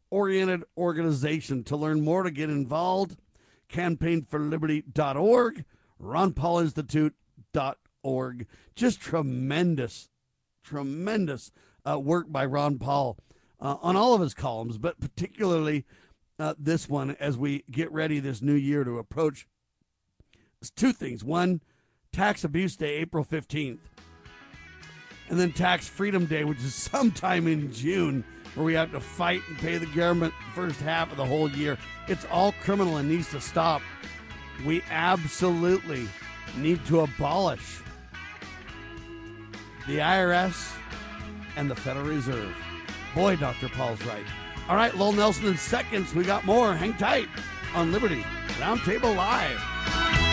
oriented 0.10 0.64
organization. 0.76 1.64
To 1.66 1.78
learn 1.78 2.02
more, 2.02 2.24
to 2.24 2.32
get 2.32 2.50
involved, 2.50 3.18
campaignforliberty.org, 3.72 5.66
ronpaulinstitute.org. 6.02 8.48
Just 8.76 9.00
tremendous, 9.00 10.10
tremendous 10.64 11.52
uh, 11.88 12.00
work 12.00 12.32
by 12.32 12.44
Ron 12.46 12.80
Paul 12.80 13.20
uh, 13.60 13.76
on 13.82 13.96
all 13.96 14.16
of 14.16 14.22
his 14.22 14.34
columns, 14.34 14.80
but 14.80 15.00
particularly 15.00 15.86
uh, 16.44 16.54
this 16.60 16.90
one 16.90 17.16
as 17.22 17.38
we 17.38 17.64
get 17.72 17.90
ready 17.94 18.20
this 18.20 18.42
new 18.42 18.54
year 18.54 18.84
to 18.84 18.98
approach. 18.98 19.48
Two 20.76 20.92
things. 20.92 21.24
One, 21.24 21.62
Tax 22.12 22.44
Abuse 22.44 22.76
Day, 22.76 22.96
April 22.98 23.24
15th, 23.24 23.80
and 25.30 25.40
then 25.40 25.54
Tax 25.54 25.88
Freedom 25.88 26.26
Day, 26.26 26.44
which 26.44 26.60
is 26.60 26.76
sometime 26.92 27.48
in 27.48 27.72
June, 27.72 28.26
where 28.56 28.66
we 28.66 28.74
have 28.74 28.92
to 28.92 29.00
fight 29.00 29.42
and 29.48 29.58
pay 29.58 29.78
the 29.78 29.86
government 29.88 30.34
the 30.50 30.62
first 30.62 30.82
half 30.82 31.12
of 31.12 31.18
the 31.18 31.26
whole 31.26 31.50
year. 31.50 31.78
It's 32.10 32.26
all 32.26 32.54
criminal 32.62 32.98
and 32.98 33.08
needs 33.08 33.32
to 33.32 33.40
stop. 33.40 33.82
We 34.66 34.84
absolutely 34.92 36.10
need 36.58 36.86
to 36.88 37.02
abolish 37.02 37.80
the 39.88 40.00
IRS 40.00 40.76
and 41.56 41.72
the 41.72 41.76
Federal 41.76 42.06
Reserve. 42.06 42.54
Boy, 43.16 43.38
Dr. 43.38 43.70
Paul's 43.70 44.04
right. 44.06 44.26
All 44.70 44.78
right, 44.78 44.96
Lowell 44.96 45.12
Nelson 45.12 45.48
in 45.48 45.58
seconds. 45.58 46.16
We 46.16 46.24
got 46.24 46.46
more. 46.46 46.74
Hang 46.74 46.94
tight 46.94 47.28
on 47.76 47.92
Liberty 47.92 48.24
Roundtable 48.60 49.16
Live. 49.16 50.33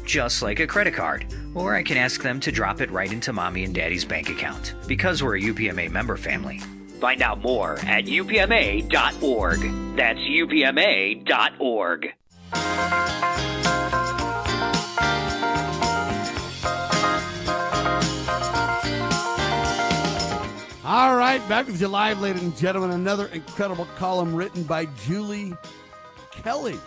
just 0.11 0.41
like 0.41 0.59
a 0.59 0.67
credit 0.67 0.93
card. 0.93 1.25
Or 1.55 1.73
I 1.73 1.83
can 1.83 1.95
ask 1.95 2.21
them 2.21 2.41
to 2.41 2.51
drop 2.51 2.81
it 2.81 2.91
right 2.91 3.09
into 3.11 3.31
mommy 3.31 3.63
and 3.63 3.73
daddy's 3.73 4.03
bank 4.03 4.29
account 4.29 4.75
because 4.85 5.23
we're 5.23 5.37
a 5.37 5.41
UPMA 5.41 5.89
member 5.89 6.17
family. 6.17 6.59
Find 6.99 7.21
out 7.21 7.41
more 7.41 7.79
at 7.85 8.05
upma.org. 8.05 9.59
That's 9.95 10.19
upma.org. 10.19 12.13
All 20.83 21.15
right, 21.15 21.39
back 21.47 21.67
with 21.67 21.79
you 21.79 21.87
live, 21.87 22.19
ladies 22.19 22.43
and 22.43 22.57
gentlemen. 22.57 22.91
Another 22.91 23.27
incredible 23.27 23.87
column 23.95 24.35
written 24.35 24.63
by 24.63 24.87
Julie 25.05 25.53
Kelly. 26.31 26.77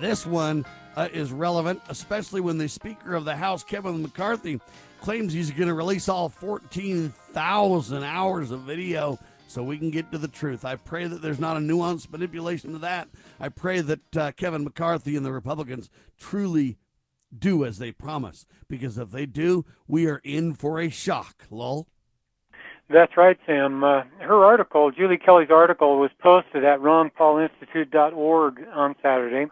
This 0.00 0.26
one 0.26 0.66
uh, 0.98 1.08
is 1.12 1.30
relevant, 1.30 1.80
especially 1.88 2.40
when 2.40 2.58
the 2.58 2.68
Speaker 2.68 3.14
of 3.14 3.24
the 3.24 3.36
House, 3.36 3.62
Kevin 3.62 4.02
McCarthy, 4.02 4.60
claims 5.00 5.32
he's 5.32 5.52
going 5.52 5.68
to 5.68 5.74
release 5.74 6.08
all 6.08 6.28
14,000 6.28 8.02
hours 8.02 8.50
of 8.50 8.62
video 8.62 9.16
so 9.46 9.62
we 9.62 9.78
can 9.78 9.92
get 9.92 10.10
to 10.10 10.18
the 10.18 10.26
truth. 10.26 10.64
I 10.64 10.74
pray 10.74 11.06
that 11.06 11.22
there's 11.22 11.38
not 11.38 11.56
a 11.56 11.60
nuanced 11.60 12.10
manipulation 12.10 12.72
to 12.72 12.78
that. 12.78 13.08
I 13.38 13.48
pray 13.48 13.80
that 13.80 14.16
uh, 14.16 14.32
Kevin 14.32 14.64
McCarthy 14.64 15.14
and 15.14 15.24
the 15.24 15.30
Republicans 15.30 15.88
truly 16.18 16.78
do 17.36 17.64
as 17.64 17.78
they 17.78 17.92
promise, 17.92 18.44
because 18.68 18.98
if 18.98 19.12
they 19.12 19.24
do, 19.24 19.64
we 19.86 20.08
are 20.08 20.20
in 20.24 20.52
for 20.52 20.80
a 20.80 20.88
shock. 20.88 21.44
Lowell. 21.48 21.86
That's 22.90 23.16
right, 23.16 23.38
Sam. 23.46 23.84
Uh, 23.84 24.02
her 24.18 24.44
article, 24.44 24.90
Julie 24.90 25.18
Kelly's 25.18 25.50
article, 25.50 26.00
was 26.00 26.10
posted 26.18 26.64
at 26.64 26.80
ronpaulinstitute.org 26.80 28.66
on 28.74 28.96
Saturday 29.00 29.48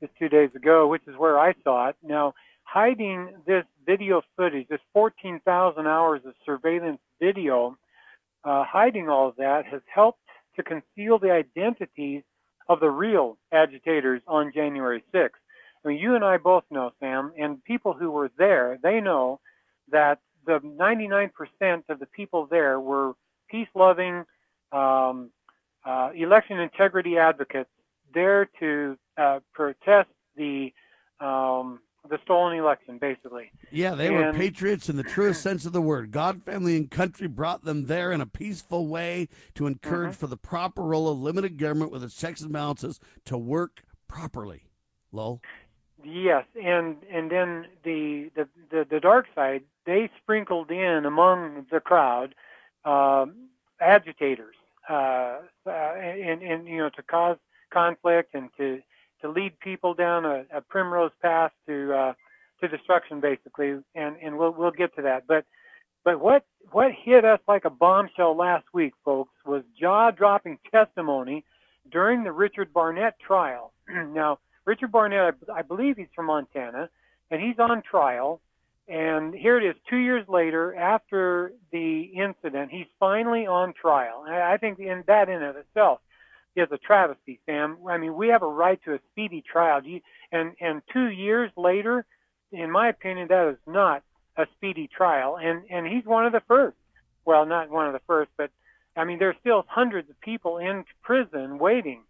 just 0.00 0.12
two 0.18 0.28
days 0.28 0.50
ago, 0.54 0.86
which 0.86 1.02
is 1.06 1.16
where 1.16 1.38
I 1.38 1.54
saw 1.64 1.88
it. 1.88 1.96
Now, 2.02 2.34
hiding 2.64 3.30
this 3.46 3.64
video 3.86 4.22
footage, 4.36 4.68
this 4.68 4.80
14,000 4.92 5.86
hours 5.86 6.20
of 6.26 6.34
surveillance 6.44 7.00
video, 7.20 7.76
uh, 8.44 8.64
hiding 8.64 9.08
all 9.08 9.28
of 9.28 9.36
that 9.36 9.66
has 9.66 9.80
helped 9.92 10.20
to 10.56 10.62
conceal 10.62 11.18
the 11.18 11.30
identities 11.30 12.22
of 12.68 12.80
the 12.80 12.90
real 12.90 13.38
agitators 13.52 14.20
on 14.26 14.52
January 14.54 15.02
6th. 15.14 15.30
I 15.84 15.88
mean, 15.88 15.98
you 15.98 16.14
and 16.14 16.24
I 16.24 16.36
both 16.36 16.64
know, 16.70 16.92
Sam, 17.00 17.32
and 17.38 17.62
people 17.64 17.94
who 17.94 18.10
were 18.10 18.30
there, 18.36 18.78
they 18.82 19.00
know 19.00 19.40
that 19.90 20.18
the 20.46 20.58
99% 20.60 21.30
of 21.88 21.98
the 21.98 22.06
people 22.06 22.46
there 22.50 22.78
were 22.80 23.12
peace-loving 23.50 24.24
um, 24.72 25.30
uh, 25.86 26.10
election 26.14 26.58
integrity 26.58 27.16
advocates 27.16 27.70
there 28.12 28.48
to 28.60 28.96
uh, 29.18 29.40
protest 29.52 30.08
the 30.36 30.72
um, 31.20 31.80
the 32.08 32.18
stolen 32.24 32.56
election, 32.56 32.98
basically. 32.98 33.50
Yeah, 33.70 33.94
they 33.94 34.06
and, 34.06 34.16
were 34.16 34.32
patriots 34.32 34.88
in 34.88 34.96
the 34.96 35.02
truest 35.02 35.42
sense 35.42 35.66
of 35.66 35.72
the 35.72 35.82
word. 35.82 36.10
God, 36.10 36.42
family, 36.44 36.76
and 36.76 36.90
country 36.90 37.26
brought 37.26 37.64
them 37.64 37.86
there 37.86 38.12
in 38.12 38.20
a 38.20 38.26
peaceful 38.26 38.86
way 38.86 39.28
to 39.54 39.66
encourage 39.66 40.12
mm-hmm. 40.12 40.20
for 40.20 40.26
the 40.26 40.36
proper 40.36 40.82
role 40.82 41.08
of 41.08 41.18
limited 41.18 41.58
government 41.58 41.90
with 41.90 42.02
its 42.02 42.16
checks 42.16 42.40
and 42.40 42.52
balances 42.52 43.00
to 43.26 43.36
work 43.36 43.82
properly. 44.06 44.64
Lowell. 45.12 45.40
Yes, 46.04 46.44
and 46.54 46.96
and 47.12 47.30
then 47.30 47.66
the 47.82 48.30
the 48.36 48.48
the, 48.70 48.86
the 48.88 49.00
dark 49.00 49.26
side 49.34 49.62
they 49.84 50.10
sprinkled 50.22 50.70
in 50.70 51.04
among 51.04 51.66
the 51.72 51.80
crowd 51.80 52.34
uh, 52.84 53.26
agitators, 53.80 54.54
uh, 54.88 55.38
uh, 55.66 55.70
and 55.70 56.42
and 56.42 56.68
you 56.68 56.78
know 56.78 56.90
to 56.90 57.02
cause 57.02 57.38
conflict 57.72 58.34
and 58.34 58.50
to 58.56 58.80
to 59.22 59.30
lead 59.30 59.58
people 59.60 59.94
down 59.94 60.24
a, 60.24 60.44
a 60.52 60.60
primrose 60.60 61.12
path 61.22 61.52
to 61.66 61.92
uh, 61.92 62.12
to 62.60 62.68
destruction, 62.68 63.20
basically. 63.20 63.76
And 63.94 64.16
and 64.22 64.38
we'll 64.38 64.52
we'll 64.52 64.70
get 64.70 64.94
to 64.96 65.02
that. 65.02 65.26
But 65.26 65.44
but 66.04 66.20
what 66.20 66.44
what 66.70 66.92
hit 66.92 67.24
us 67.24 67.40
like 67.48 67.64
a 67.64 67.70
bombshell 67.70 68.36
last 68.36 68.66
week, 68.72 68.94
folks, 69.04 69.32
was 69.46 69.62
jaw-dropping 69.80 70.58
testimony 70.70 71.44
during 71.90 72.24
the 72.24 72.32
Richard 72.32 72.72
Barnett 72.72 73.18
trial. 73.18 73.72
now 73.88 74.38
Richard 74.64 74.92
Barnett, 74.92 75.34
I, 75.48 75.60
I 75.60 75.62
believe 75.62 75.96
he's 75.96 76.08
from 76.14 76.26
Montana, 76.26 76.90
and 77.30 77.40
he's 77.40 77.58
on 77.58 77.82
trial. 77.82 78.40
And 78.86 79.34
here 79.34 79.58
it 79.58 79.68
is, 79.68 79.76
two 79.88 79.96
years 79.96 80.26
later, 80.28 80.74
after 80.74 81.52
the 81.72 82.10
incident, 82.14 82.70
he's 82.70 82.86
finally 82.98 83.46
on 83.46 83.74
trial. 83.74 84.24
I 84.26 84.56
think 84.56 84.78
in 84.78 85.04
that 85.06 85.28
in 85.28 85.42
of 85.42 85.56
itself 85.56 86.00
is 86.60 86.68
a 86.72 86.78
travesty, 86.78 87.40
Sam. 87.46 87.78
I 87.88 87.98
mean, 87.98 88.14
we 88.14 88.28
have 88.28 88.42
a 88.42 88.46
right 88.46 88.80
to 88.84 88.94
a 88.94 88.98
speedy 89.10 89.42
trial. 89.42 89.80
And 90.32 90.52
and 90.60 90.82
two 90.92 91.08
years 91.08 91.50
later, 91.56 92.04
in 92.52 92.70
my 92.70 92.88
opinion, 92.88 93.28
that 93.28 93.48
is 93.48 93.58
not 93.66 94.02
a 94.36 94.46
speedy 94.56 94.88
trial. 94.88 95.38
And 95.40 95.62
and 95.70 95.86
he's 95.86 96.04
one 96.04 96.26
of 96.26 96.32
the 96.32 96.42
first. 96.46 96.76
Well, 97.24 97.44
not 97.46 97.70
one 97.70 97.86
of 97.86 97.92
the 97.92 98.00
first, 98.06 98.30
but 98.36 98.50
I 98.96 99.04
mean, 99.04 99.18
there's 99.18 99.36
still 99.40 99.64
hundreds 99.68 100.08
of 100.10 100.20
people 100.20 100.58
in 100.58 100.84
prison 101.02 101.58
waiting 101.58 102.02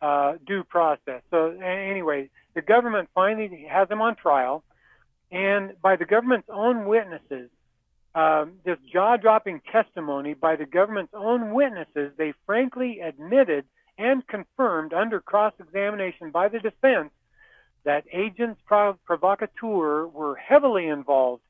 uh, 0.00 0.34
due 0.46 0.64
process. 0.64 1.22
So 1.30 1.50
anyway, 1.60 2.30
the 2.54 2.62
government 2.62 3.08
finally 3.14 3.66
has 3.70 3.90
him 3.90 4.00
on 4.00 4.16
trial, 4.16 4.62
and 5.32 5.72
by 5.80 5.96
the 5.96 6.04
government's 6.04 6.48
own 6.52 6.86
witnesses, 6.86 7.50
um, 8.14 8.54
this 8.64 8.78
jaw-dropping 8.90 9.60
testimony 9.70 10.34
by 10.34 10.56
the 10.56 10.64
government's 10.64 11.12
own 11.14 11.52
witnesses, 11.52 12.12
they 12.16 12.32
frankly 12.46 13.00
admitted 13.00 13.64
and 13.98 14.26
confirmed 14.26 14.92
under 14.92 15.20
cross-examination 15.20 16.30
by 16.30 16.48
the 16.48 16.60
defense 16.60 17.10
that 17.84 18.04
agents 18.12 18.60
provocateur 18.66 20.06
were 20.06 20.36
heavily 20.36 20.86
involved 20.88 21.42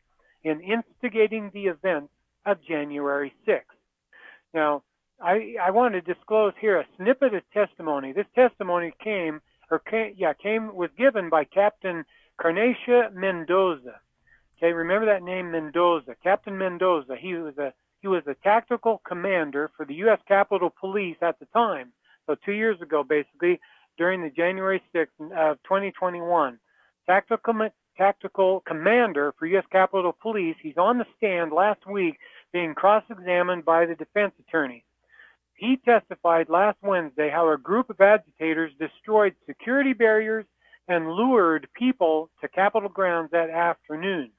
in 0.45 0.61
instigating 0.61 1.50
the 1.53 1.67
events 1.67 2.12
of 2.45 2.62
January 2.62 3.33
6th. 3.47 3.62
Now, 4.55 4.83
I, 5.21 5.57
I 5.62 5.71
want 5.71 5.95
to 5.95 6.00
disclose 6.00 6.53
here 6.61 6.79
a 6.79 6.87
snippet 6.97 7.35
of 7.35 7.43
testimony. 7.53 8.12
This 8.12 8.26
testimony 8.35 8.93
came, 9.03 9.41
or 9.71 9.79
came, 9.79 10.15
yeah, 10.17 10.35
came 10.35 10.75
was 10.75 10.91
given 10.97 11.31
by 11.31 11.45
Captain 11.45 12.05
Carneysha 12.38 13.12
Mendoza. 13.15 14.00
Okay, 14.59 14.73
remember 14.73 15.07
that 15.07 15.23
name, 15.23 15.50
Mendoza. 15.50 16.15
Captain 16.23 16.57
Mendoza. 16.57 17.17
He 17.17 17.35
was 17.35 17.56
a 17.59 17.73
he 18.00 18.09
was 18.09 18.23
a 18.26 18.35
tactical 18.35 19.00
commander 19.06 19.71
for 19.76 19.85
the 19.85 19.95
U.S. 19.95 20.21
Capitol 20.28 20.71
Police 20.71 21.17
at 21.23 21.39
the 21.39 21.47
time. 21.47 21.93
So 22.26 22.36
two 22.45 22.52
years 22.52 22.80
ago, 22.80 23.02
basically, 23.02 23.60
during 23.99 24.23
the 24.23 24.30
January 24.30 24.82
6th 24.95 25.06
of 25.21 25.56
2021, 25.65 26.58
tactical 27.06 27.69
tactical 27.97 28.62
commander 28.67 29.34
for 29.39 29.47
U.S. 29.47 29.65
Capitol 29.73 30.15
Police. 30.21 30.56
He's 30.62 30.76
on 30.76 30.99
the 30.99 31.06
stand 31.17 31.52
last 31.52 31.86
week, 31.91 32.19
being 32.52 32.75
cross-examined 32.75 33.65
by 33.65 33.86
the 33.86 33.95
defense 33.95 34.32
attorneys. 34.47 34.82
He 35.54 35.78
testified 35.82 36.50
last 36.50 36.76
Wednesday 36.82 37.30
how 37.30 37.50
a 37.50 37.56
group 37.56 37.89
of 37.89 38.00
agitators 38.00 38.73
destroyed 38.78 39.34
security 39.47 39.95
barriers 39.95 40.45
and 40.89 41.10
lured 41.10 41.69
people 41.75 42.30
to 42.43 42.49
Capitol 42.49 42.91
grounds 42.91 43.30
that 43.32 43.50
afternoon. 43.50 44.30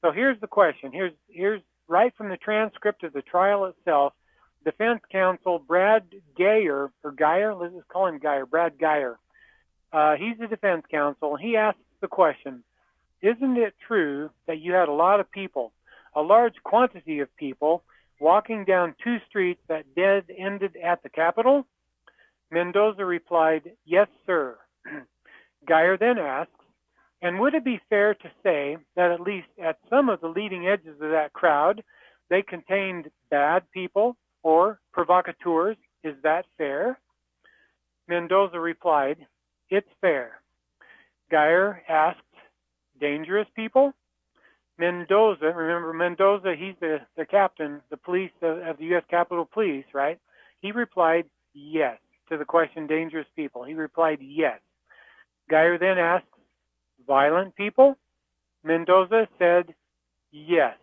So 0.00 0.12
here's 0.12 0.40
the 0.40 0.46
question. 0.46 0.92
Here's 0.92 1.12
here's 1.28 1.60
right 1.88 2.12
from 2.16 2.28
the 2.28 2.36
transcript 2.36 3.02
of 3.02 3.12
the 3.12 3.22
trial 3.22 3.66
itself. 3.66 4.12
Defense 4.64 5.00
counsel 5.12 5.58
Brad 5.58 6.04
Geyer 6.38 6.90
or 7.02 7.12
Geyer, 7.12 7.54
let's 7.54 7.74
just 7.74 7.88
call 7.88 8.06
him 8.06 8.18
Geyer. 8.18 8.46
Brad 8.46 8.78
Geyer. 8.78 9.18
Uh, 9.92 10.16
he's 10.16 10.38
the 10.38 10.46
defense 10.46 10.84
counsel. 10.90 11.36
He 11.36 11.56
asks 11.56 11.80
the 12.00 12.08
question: 12.08 12.64
Isn't 13.22 13.56
it 13.56 13.74
true 13.86 14.30
that 14.46 14.60
you 14.60 14.72
had 14.72 14.88
a 14.88 14.92
lot 14.92 15.20
of 15.20 15.30
people, 15.30 15.72
a 16.14 16.22
large 16.22 16.54
quantity 16.64 17.20
of 17.20 17.36
people, 17.36 17.82
walking 18.20 18.64
down 18.64 18.94
two 19.04 19.18
streets 19.28 19.60
that 19.68 19.94
dead 19.94 20.24
ended 20.36 20.76
at 20.82 21.02
the 21.02 21.10
Capitol? 21.10 21.66
Mendoza 22.50 23.04
replied, 23.04 23.72
Yes, 23.84 24.08
sir. 24.26 24.56
Geyer 25.68 25.96
then 25.96 26.18
asks, 26.18 26.52
and 27.22 27.40
would 27.40 27.54
it 27.54 27.64
be 27.64 27.80
fair 27.88 28.14
to 28.14 28.30
say 28.42 28.76
that 28.96 29.10
at 29.10 29.20
least 29.20 29.46
at 29.62 29.78
some 29.88 30.08
of 30.08 30.20
the 30.20 30.28
leading 30.28 30.66
edges 30.66 31.00
of 31.00 31.10
that 31.10 31.32
crowd, 31.32 31.82
they 32.28 32.42
contained 32.42 33.10
bad 33.30 33.62
people 33.72 34.16
or 34.44 34.78
provocateurs? 34.92 35.76
Is 36.04 36.14
that 36.22 36.44
fair? 36.56 37.00
Mendoza 38.06 38.60
replied, 38.60 39.26
It's 39.70 39.88
fair. 40.00 40.40
Geyer 41.30 41.82
asked, 41.88 42.20
Dangerous 43.00 43.48
people? 43.56 43.92
Mendoza, 44.78 45.46
remember 45.46 45.92
Mendoza, 45.92 46.54
he's 46.58 46.74
the, 46.80 46.98
the 47.16 47.24
captain, 47.24 47.80
the 47.90 47.96
police 47.96 48.30
of, 48.42 48.58
of 48.58 48.78
the 48.78 48.84
U.S. 48.86 49.04
Capitol 49.08 49.48
Police, 49.52 49.84
right? 49.92 50.18
He 50.60 50.72
replied 50.72 51.24
yes 51.54 51.98
to 52.28 52.36
the 52.36 52.44
question, 52.44 52.86
dangerous 52.86 53.26
people. 53.36 53.64
He 53.64 53.74
replied 53.74 54.18
yes. 54.20 54.60
Geyer 55.48 55.78
then 55.78 55.98
asked, 55.98 56.26
violent 57.06 57.54
people? 57.54 57.96
Mendoza 58.64 59.28
said 59.38 59.74
yes. 60.32 60.76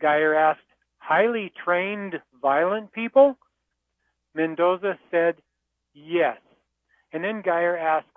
Geyer 0.00 0.34
asked, 0.34 0.60
highly 0.98 1.52
trained 1.64 2.14
violent 2.42 2.92
people? 2.92 3.38
Mendoza 4.34 4.98
said 5.10 5.36
yes. 5.94 6.38
And 7.12 7.22
then 7.22 7.42
Geyer 7.42 7.76
asks, 7.76 8.08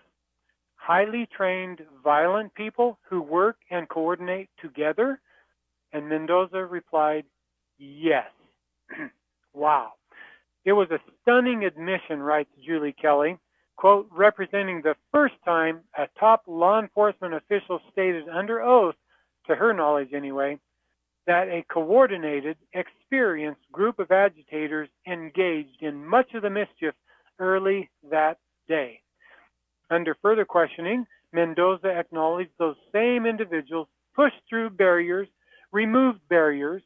highly 0.75 1.27
trained, 1.35 1.81
violent 2.03 2.53
people 2.53 2.99
who 3.09 3.21
work 3.21 3.57
and 3.71 3.89
coordinate 3.89 4.49
together? 4.61 5.19
And 5.93 6.09
Mendoza 6.09 6.65
replied, 6.65 7.23
yes. 7.77 8.27
wow. 9.53 9.93
It 10.63 10.73
was 10.73 10.89
a 10.91 10.99
stunning 11.21 11.63
admission, 11.63 12.19
writes 12.19 12.49
Julie 12.65 12.95
Kelly, 12.99 13.37
quote, 13.77 14.07
representing 14.11 14.81
the 14.81 14.95
first 15.11 15.35
time 15.43 15.81
a 15.97 16.07
top 16.19 16.43
law 16.47 16.79
enforcement 16.79 17.33
official 17.33 17.79
stated 17.91 18.27
under 18.29 18.61
oath, 18.61 18.95
to 19.47 19.55
her 19.55 19.73
knowledge 19.73 20.09
anyway, 20.13 20.57
that 21.27 21.47
a 21.47 21.65
coordinated, 21.71 22.57
experienced 22.73 23.61
group 23.71 23.99
of 23.99 24.11
agitators 24.11 24.89
engaged 25.07 25.81
in 25.81 26.05
much 26.05 26.33
of 26.33 26.43
the 26.43 26.49
mischief 26.49 26.93
early 27.39 27.89
that 28.09 28.37
day. 28.67 29.01
Under 29.89 30.15
further 30.21 30.45
questioning, 30.45 31.05
Mendoza 31.31 31.89
acknowledged 31.89 32.51
those 32.57 32.75
same 32.93 33.25
individuals 33.25 33.87
pushed 34.15 34.41
through 34.49 34.69
barriers, 34.71 35.27
removed 35.71 36.19
barriers, 36.29 36.81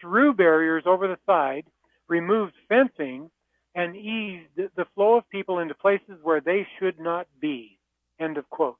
threw 0.00 0.32
barriers 0.32 0.84
over 0.86 1.06
the 1.06 1.18
side, 1.26 1.66
removed 2.08 2.54
fencing, 2.68 3.30
and 3.74 3.94
eased 3.96 4.48
the 4.56 4.86
flow 4.94 5.16
of 5.16 5.28
people 5.28 5.58
into 5.58 5.74
places 5.74 6.18
where 6.22 6.40
they 6.40 6.66
should 6.78 6.98
not 6.98 7.26
be. 7.40 7.78
End 8.18 8.36
of 8.36 8.48
quote. 8.50 8.76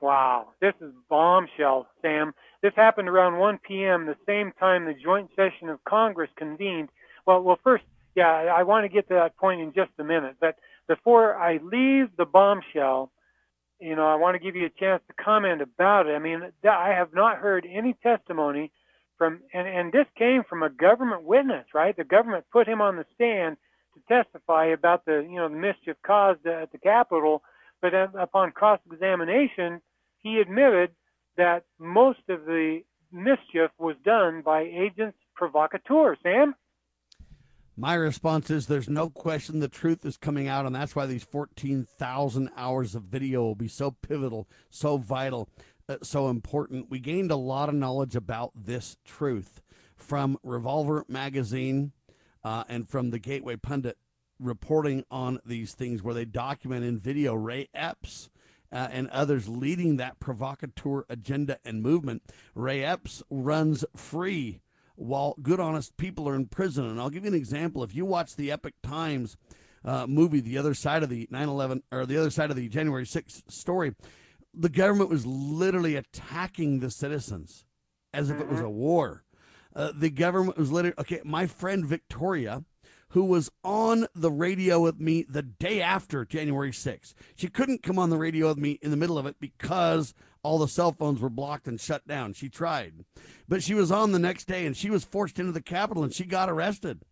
Wow, 0.00 0.48
this 0.60 0.74
is 0.80 0.92
bombshell, 1.08 1.88
Sam. 2.00 2.32
This 2.62 2.72
happened 2.74 3.08
around 3.08 3.38
1 3.38 3.58
p.m., 3.66 4.06
the 4.06 4.16
same 4.26 4.52
time 4.58 4.84
the 4.84 4.94
joint 4.94 5.30
session 5.36 5.68
of 5.68 5.82
Congress 5.84 6.30
convened. 6.36 6.88
Well, 7.26 7.42
well, 7.42 7.58
first, 7.62 7.84
yeah, 8.16 8.26
I 8.28 8.64
want 8.64 8.84
to 8.84 8.88
get 8.88 9.08
to 9.08 9.14
that 9.14 9.36
point 9.36 9.60
in 9.60 9.72
just 9.72 9.92
a 9.98 10.04
minute, 10.04 10.36
but 10.40 10.56
before 10.88 11.36
I 11.36 11.60
leave 11.62 12.08
the 12.16 12.24
bombshell, 12.24 13.12
you 13.80 13.94
know, 13.94 14.08
I 14.08 14.16
want 14.16 14.34
to 14.34 14.40
give 14.40 14.56
you 14.56 14.66
a 14.66 14.80
chance 14.80 15.02
to 15.06 15.22
comment 15.22 15.62
about 15.62 16.06
it. 16.08 16.14
I 16.14 16.18
mean, 16.18 16.42
I 16.68 16.88
have 16.88 17.14
not 17.14 17.36
heard 17.36 17.66
any 17.70 17.94
testimony 18.02 18.72
from, 19.16 19.40
and, 19.52 19.68
and 19.68 19.92
this 19.92 20.06
came 20.16 20.42
from 20.48 20.62
a 20.62 20.70
government 20.70 21.22
witness, 21.22 21.66
right? 21.74 21.96
The 21.96 22.04
government 22.04 22.46
put 22.50 22.66
him 22.66 22.80
on 22.80 22.96
the 22.96 23.04
stand 23.14 23.56
to 23.94 24.00
testify 24.22 24.66
about 24.66 25.04
the, 25.04 25.26
you 25.28 25.36
know, 25.36 25.48
the 25.48 25.56
mischief 25.56 25.96
caused 26.04 26.44
at 26.46 26.72
the 26.72 26.78
Capitol. 26.78 27.42
But 27.80 27.94
upon 27.94 28.50
cross-examination, 28.50 29.80
he 30.18 30.38
admitted 30.38 30.90
that 31.38 31.64
most 31.78 32.20
of 32.28 32.44
the 32.44 32.80
mischief 33.10 33.70
was 33.78 33.96
done 34.04 34.42
by 34.42 34.62
agents 34.62 35.16
provocateurs. 35.34 36.18
Sam? 36.22 36.54
My 37.76 37.94
response 37.94 38.50
is 38.50 38.66
there's 38.66 38.88
no 38.88 39.08
question 39.08 39.60
the 39.60 39.68
truth 39.68 40.04
is 40.04 40.16
coming 40.16 40.48
out, 40.48 40.66
and 40.66 40.74
that's 40.74 40.96
why 40.96 41.06
these 41.06 41.22
14,000 41.22 42.50
hours 42.56 42.96
of 42.96 43.04
video 43.04 43.42
will 43.42 43.54
be 43.54 43.68
so 43.68 43.92
pivotal, 43.92 44.48
so 44.68 44.96
vital, 44.96 45.48
uh, 45.88 45.98
so 46.02 46.28
important. 46.28 46.90
We 46.90 46.98
gained 46.98 47.30
a 47.30 47.36
lot 47.36 47.68
of 47.68 47.76
knowledge 47.76 48.16
about 48.16 48.50
this 48.56 48.96
truth 49.04 49.62
from 49.94 50.38
Revolver 50.42 51.04
Magazine 51.08 51.92
uh, 52.42 52.64
and 52.68 52.88
from 52.88 53.10
the 53.10 53.20
Gateway 53.20 53.54
Pundit 53.54 53.96
reporting 54.40 55.04
on 55.08 55.38
these 55.46 55.72
things 55.72 56.02
where 56.02 56.14
they 56.14 56.24
document 56.24 56.84
in 56.84 56.98
video 56.98 57.34
Ray 57.34 57.68
Epps. 57.74 58.28
Uh, 58.70 58.88
and 58.90 59.08
others 59.08 59.48
leading 59.48 59.96
that 59.96 60.20
provocateur 60.20 61.04
agenda 61.08 61.58
and 61.64 61.82
movement. 61.82 62.22
Ray 62.54 62.84
Epps 62.84 63.22
runs 63.30 63.82
free 63.96 64.60
while 64.98 65.36
good, 65.40 65.60
honest 65.60 65.96
people 65.96 66.28
are 66.28 66.34
in 66.34 66.46
prison. 66.46 66.84
And 66.84 67.00
I'll 67.00 67.10
give 67.10 67.24
you 67.24 67.30
an 67.30 67.36
example. 67.36 67.82
If 67.82 67.94
you 67.94 68.04
watch 68.04 68.36
the 68.36 68.50
Epoch 68.50 68.74
Times 68.82 69.36
uh, 69.84 70.06
movie, 70.06 70.40
the 70.40 70.58
other 70.58 70.74
side 70.74 71.02
of 71.02 71.08
the 71.08 71.28
9 71.30 71.48
11, 71.48 71.82
or 71.92 72.04
the 72.04 72.18
other 72.18 72.30
side 72.30 72.50
of 72.50 72.56
the 72.56 72.68
January 72.68 73.04
6th 73.04 73.50
story, 73.50 73.94
the 74.52 74.68
government 74.68 75.10
was 75.10 75.24
literally 75.24 75.94
attacking 75.94 76.80
the 76.80 76.90
citizens 76.90 77.64
as 78.12 78.30
if 78.30 78.40
it 78.40 78.48
was 78.48 78.60
a 78.60 78.68
war. 78.68 79.24
Uh, 79.74 79.92
the 79.94 80.10
government 80.10 80.58
was 80.58 80.72
literally, 80.72 80.94
okay, 80.98 81.20
my 81.24 81.46
friend 81.46 81.86
Victoria, 81.86 82.64
who 83.10 83.24
was 83.24 83.50
on 83.64 84.06
the 84.14 84.30
radio 84.30 84.80
with 84.80 85.00
me 85.00 85.24
the 85.28 85.42
day 85.42 85.80
after 85.80 86.24
January 86.24 86.70
6th. 86.70 87.14
She 87.36 87.48
couldn't 87.48 87.82
come 87.82 87.98
on 87.98 88.10
the 88.10 88.18
radio 88.18 88.48
with 88.48 88.58
me 88.58 88.78
in 88.82 88.90
the 88.90 88.96
middle 88.96 89.18
of 89.18 89.26
it 89.26 89.36
because 89.40 90.14
all 90.42 90.58
the 90.58 90.68
cell 90.68 90.92
phones 90.92 91.20
were 91.20 91.30
blocked 91.30 91.66
and 91.66 91.80
shut 91.80 92.06
down. 92.06 92.32
She 92.32 92.48
tried. 92.48 93.04
But 93.48 93.62
she 93.62 93.74
was 93.74 93.90
on 93.90 94.12
the 94.12 94.18
next 94.18 94.44
day 94.44 94.66
and 94.66 94.76
she 94.76 94.90
was 94.90 95.04
forced 95.04 95.38
into 95.38 95.52
the 95.52 95.62
Capitol 95.62 96.04
and 96.04 96.12
she 96.12 96.24
got 96.24 96.50
arrested. 96.50 97.02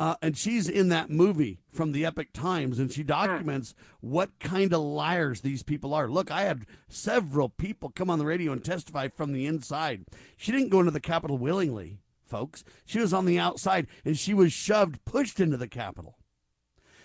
Uh, 0.00 0.14
and 0.22 0.36
she's 0.38 0.68
in 0.68 0.90
that 0.90 1.10
movie 1.10 1.58
from 1.72 1.90
the 1.90 2.06
Epoch 2.06 2.28
Times, 2.32 2.78
and 2.78 2.92
she 2.92 3.02
documents 3.02 3.74
what 4.00 4.38
kind 4.38 4.72
of 4.72 4.80
liars 4.80 5.40
these 5.40 5.64
people 5.64 5.92
are. 5.92 6.08
Look, 6.08 6.30
I 6.30 6.42
had 6.42 6.66
several 6.88 7.48
people 7.48 7.90
come 7.90 8.08
on 8.08 8.20
the 8.20 8.24
radio 8.24 8.52
and 8.52 8.64
testify 8.64 9.08
from 9.08 9.32
the 9.32 9.44
inside. 9.44 10.04
She 10.36 10.52
didn't 10.52 10.68
go 10.68 10.78
into 10.78 10.92
the 10.92 11.00
Capitol 11.00 11.36
willingly, 11.36 11.98
folks. 12.28 12.64
She 12.84 12.98
was 12.98 13.12
on 13.12 13.24
the 13.24 13.38
outside, 13.38 13.86
and 14.04 14.18
she 14.18 14.34
was 14.34 14.52
shoved, 14.52 15.04
pushed 15.04 15.40
into 15.40 15.56
the 15.56 15.68
Capitol. 15.68 16.18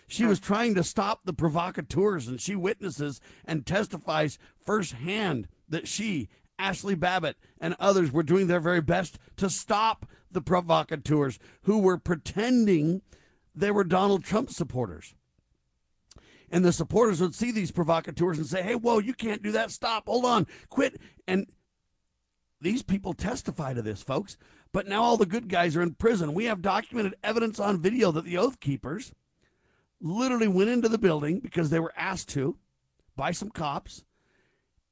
She 0.07 0.25
was 0.25 0.39
trying 0.39 0.75
to 0.75 0.83
stop 0.83 1.21
the 1.23 1.33
provocateurs, 1.33 2.27
and 2.27 2.39
she 2.39 2.55
witnesses 2.55 3.21
and 3.45 3.65
testifies 3.65 4.37
firsthand 4.63 5.47
that 5.69 5.87
she, 5.87 6.29
Ashley 6.59 6.95
Babbitt, 6.95 7.37
and 7.59 7.75
others 7.79 8.11
were 8.11 8.23
doing 8.23 8.47
their 8.47 8.59
very 8.59 8.81
best 8.81 9.17
to 9.37 9.49
stop 9.49 10.05
the 10.31 10.41
provocateurs 10.41 11.39
who 11.63 11.79
were 11.79 11.97
pretending 11.97 13.01
they 13.55 13.71
were 13.71 13.83
Donald 13.83 14.23
Trump 14.23 14.49
supporters. 14.49 15.15
And 16.49 16.63
the 16.63 16.71
supporters 16.71 17.19
would 17.21 17.33
see 17.33 17.51
these 17.51 17.71
provocateurs 17.71 18.37
and 18.37 18.45
say, 18.45 18.61
hey, 18.61 18.75
whoa, 18.75 18.99
you 18.99 19.13
can't 19.13 19.41
do 19.41 19.51
that. 19.53 19.71
Stop. 19.71 20.07
Hold 20.07 20.25
on. 20.25 20.47
Quit. 20.69 20.99
And 21.27 21.47
these 22.61 22.83
people 22.83 23.13
testify 23.13 23.73
to 23.73 23.81
this, 23.81 24.03
folks. 24.03 24.37
But 24.73 24.87
now 24.87 25.03
all 25.03 25.17
the 25.17 25.25
good 25.25 25.47
guys 25.47 25.75
are 25.75 25.83
in 25.83 25.93
prison. 25.93 26.33
We 26.33 26.45
have 26.45 26.61
documented 26.61 27.15
evidence 27.23 27.59
on 27.59 27.81
video 27.81 28.11
that 28.11 28.25
the 28.25 28.37
Oath 28.37 28.59
Keepers 28.59 29.13
literally 30.01 30.47
went 30.47 30.71
into 30.71 30.89
the 30.89 30.97
building 30.97 31.39
because 31.39 31.69
they 31.69 31.79
were 31.79 31.93
asked 31.95 32.29
to 32.29 32.57
by 33.15 33.31
some 33.31 33.51
cops, 33.51 34.03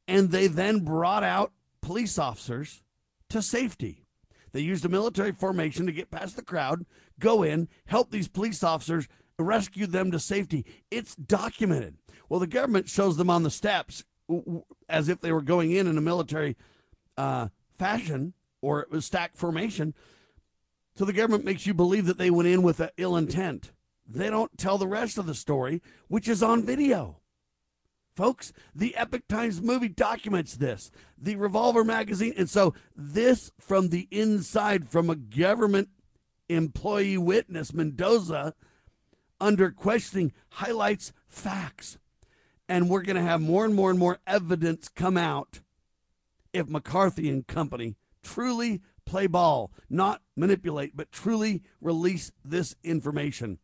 and 0.08 0.30
they 0.30 0.46
then 0.46 0.86
brought 0.86 1.24
out 1.24 1.52
police 1.82 2.20
officers 2.20 2.84
to 3.30 3.41
safety. 3.41 4.06
They 4.52 4.62
used 4.62 4.86
a 4.86 4.89
military 4.89 5.32
formation 5.32 5.88
to 5.88 5.91
get 5.91 6.12
past 6.12 6.36
the 6.36 6.44
crowd, 6.44 6.86
go 7.20 7.41
in, 7.41 7.67
help 7.86 8.12
these 8.12 8.28
police 8.28 8.63
officers, 8.63 9.08
rescue 9.39 9.88
them 9.88 10.12
to 10.12 10.20
safety. 10.20 10.65
It's 10.91 11.15
documented. 11.15 11.98
Well, 12.30 12.39
the 12.39 12.48
government 12.48 12.88
shows 12.88 13.17
them 13.17 13.30
on 13.30 13.41
the 13.41 13.50
steps 13.50 14.04
as 14.88 15.10
if 15.10 15.22
they 15.22 15.32
were 15.32 15.41
going 15.41 15.72
in 15.72 15.88
in 15.88 15.98
a 15.98 16.02
military 16.02 16.56
uh, 17.17 17.48
fashion 17.74 18.34
or 18.62 18.82
it 18.82 18.91
was 18.91 19.06
stacked 19.06 19.38
formation. 19.38 19.93
So 20.95 21.06
the 21.06 21.13
government 21.13 21.45
makes 21.45 21.65
you 21.65 21.74
believe 21.74 22.06
that 22.06 22.17
they 22.17 22.30
went 22.30 22.47
in 22.47 22.63
with 22.63 22.80
an 22.80 22.89
ill 22.97 23.15
intent. 23.15 23.71
They 24.08 24.30
don't 24.30 24.58
tell 24.58 24.78
the 24.78 24.88
rest 24.88 25.17
of 25.17 25.26
the 25.26 25.34
story, 25.34 25.82
which 26.08 26.28
is 26.28 26.43
on 26.43 26.63
video. 26.63 27.17
Folks, 28.15 28.52
the 28.76 28.95
Epoch 28.97 29.28
Times 29.30 29.62
movie 29.62 29.88
documents 29.88 30.56
this, 30.56 30.91
the 31.17 31.38
Revolver 31.38 31.84
magazine. 31.84 32.34
And 32.38 32.50
so, 32.50 32.74
this 32.95 33.52
from 33.58 33.89
the 33.89 34.08
inside, 34.12 34.89
from 34.89 35.10
a 35.10 35.15
government 35.15 35.89
employee 36.50 37.17
witness, 37.17 37.74
Mendoza, 37.74 38.54
under 39.39 39.71
questioning, 39.71 40.34
highlights 40.50 41.13
facts. 41.28 41.97
And 42.67 42.89
we're 42.89 43.02
going 43.02 43.15
to 43.15 43.21
have 43.21 43.41
more 43.41 43.65
and 43.65 43.74
more 43.74 43.89
and 43.89 44.00
more 44.00 44.19
evidence 44.28 44.89
come 44.89 45.17
out 45.17 45.62
if 46.54 46.67
McCarthy 46.67 47.30
and 47.30 47.47
company 47.47 47.95
truly 48.24 48.82
play 49.06 49.28
ball, 49.28 49.72
not 49.90 50.22
manipulate, 50.36 50.96
but 50.96 51.12
truly 51.12 51.64
release 51.82 52.32
this 52.46 52.76
information 52.84 53.60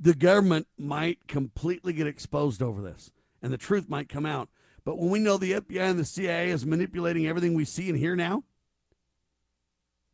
the 0.00 0.14
government 0.14 0.66
might 0.78 1.26
completely 1.26 1.92
get 1.92 2.06
exposed 2.06 2.62
over 2.62 2.80
this 2.80 3.10
and 3.42 3.52
the 3.52 3.58
truth 3.58 3.88
might 3.88 4.08
come 4.08 4.26
out. 4.26 4.48
But 4.84 4.98
when 4.98 5.10
we 5.10 5.18
know 5.18 5.36
the 5.36 5.52
FBI 5.52 5.80
and 5.80 5.98
the 5.98 6.04
CIA 6.04 6.50
is 6.50 6.64
manipulating 6.64 7.26
everything 7.26 7.54
we 7.54 7.64
see 7.64 7.88
and 7.88 7.98
hear 7.98 8.16
now, 8.16 8.44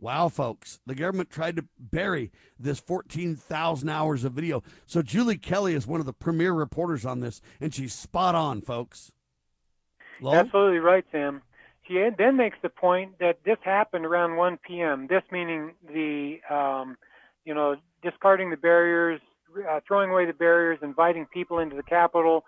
wow, 0.00 0.28
folks, 0.28 0.80
the 0.86 0.94
government 0.94 1.30
tried 1.30 1.56
to 1.56 1.66
bury 1.78 2.32
this 2.58 2.80
14,000 2.80 3.88
hours 3.88 4.24
of 4.24 4.32
video. 4.32 4.62
So 4.86 5.02
Julie 5.02 5.38
Kelly 5.38 5.74
is 5.74 5.86
one 5.86 6.00
of 6.00 6.06
the 6.06 6.12
premier 6.12 6.52
reporters 6.52 7.06
on 7.06 7.20
this, 7.20 7.40
and 7.60 7.72
she's 7.72 7.94
spot 7.94 8.34
on, 8.34 8.62
folks. 8.62 9.12
Lowell? 10.20 10.38
Absolutely 10.38 10.78
right, 10.78 11.04
Sam. 11.12 11.42
She 11.86 12.08
then 12.16 12.36
makes 12.36 12.56
the 12.62 12.70
point 12.70 13.18
that 13.20 13.38
this 13.44 13.58
happened 13.62 14.06
around 14.06 14.36
1 14.36 14.58
p.m. 14.66 15.06
This 15.06 15.22
meaning 15.30 15.74
the, 15.86 16.40
um, 16.50 16.96
you 17.44 17.54
know, 17.54 17.76
discarding 18.02 18.50
the 18.50 18.56
barriers, 18.56 19.20
uh, 19.68 19.80
throwing 19.86 20.10
away 20.10 20.24
the 20.24 20.32
barriers, 20.32 20.78
inviting 20.82 21.26
people 21.26 21.58
into 21.58 21.76
the 21.76 21.82
Capitol. 21.82 22.44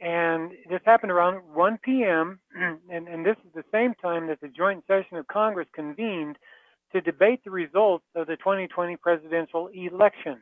And 0.00 0.52
this 0.70 0.80
happened 0.86 1.12
around 1.12 1.42
1 1.54 1.78
p.m., 1.84 2.40
and, 2.90 3.06
and 3.06 3.24
this 3.24 3.36
is 3.44 3.52
the 3.54 3.64
same 3.70 3.94
time 3.94 4.28
that 4.28 4.40
the 4.40 4.48
joint 4.48 4.84
session 4.86 5.18
of 5.18 5.26
Congress 5.28 5.68
convened 5.74 6.36
to 6.92 7.00
debate 7.00 7.44
the 7.44 7.50
results 7.50 8.04
of 8.14 8.26
the 8.26 8.36
2020 8.36 8.96
presidential 8.96 9.68
election. 9.68 10.38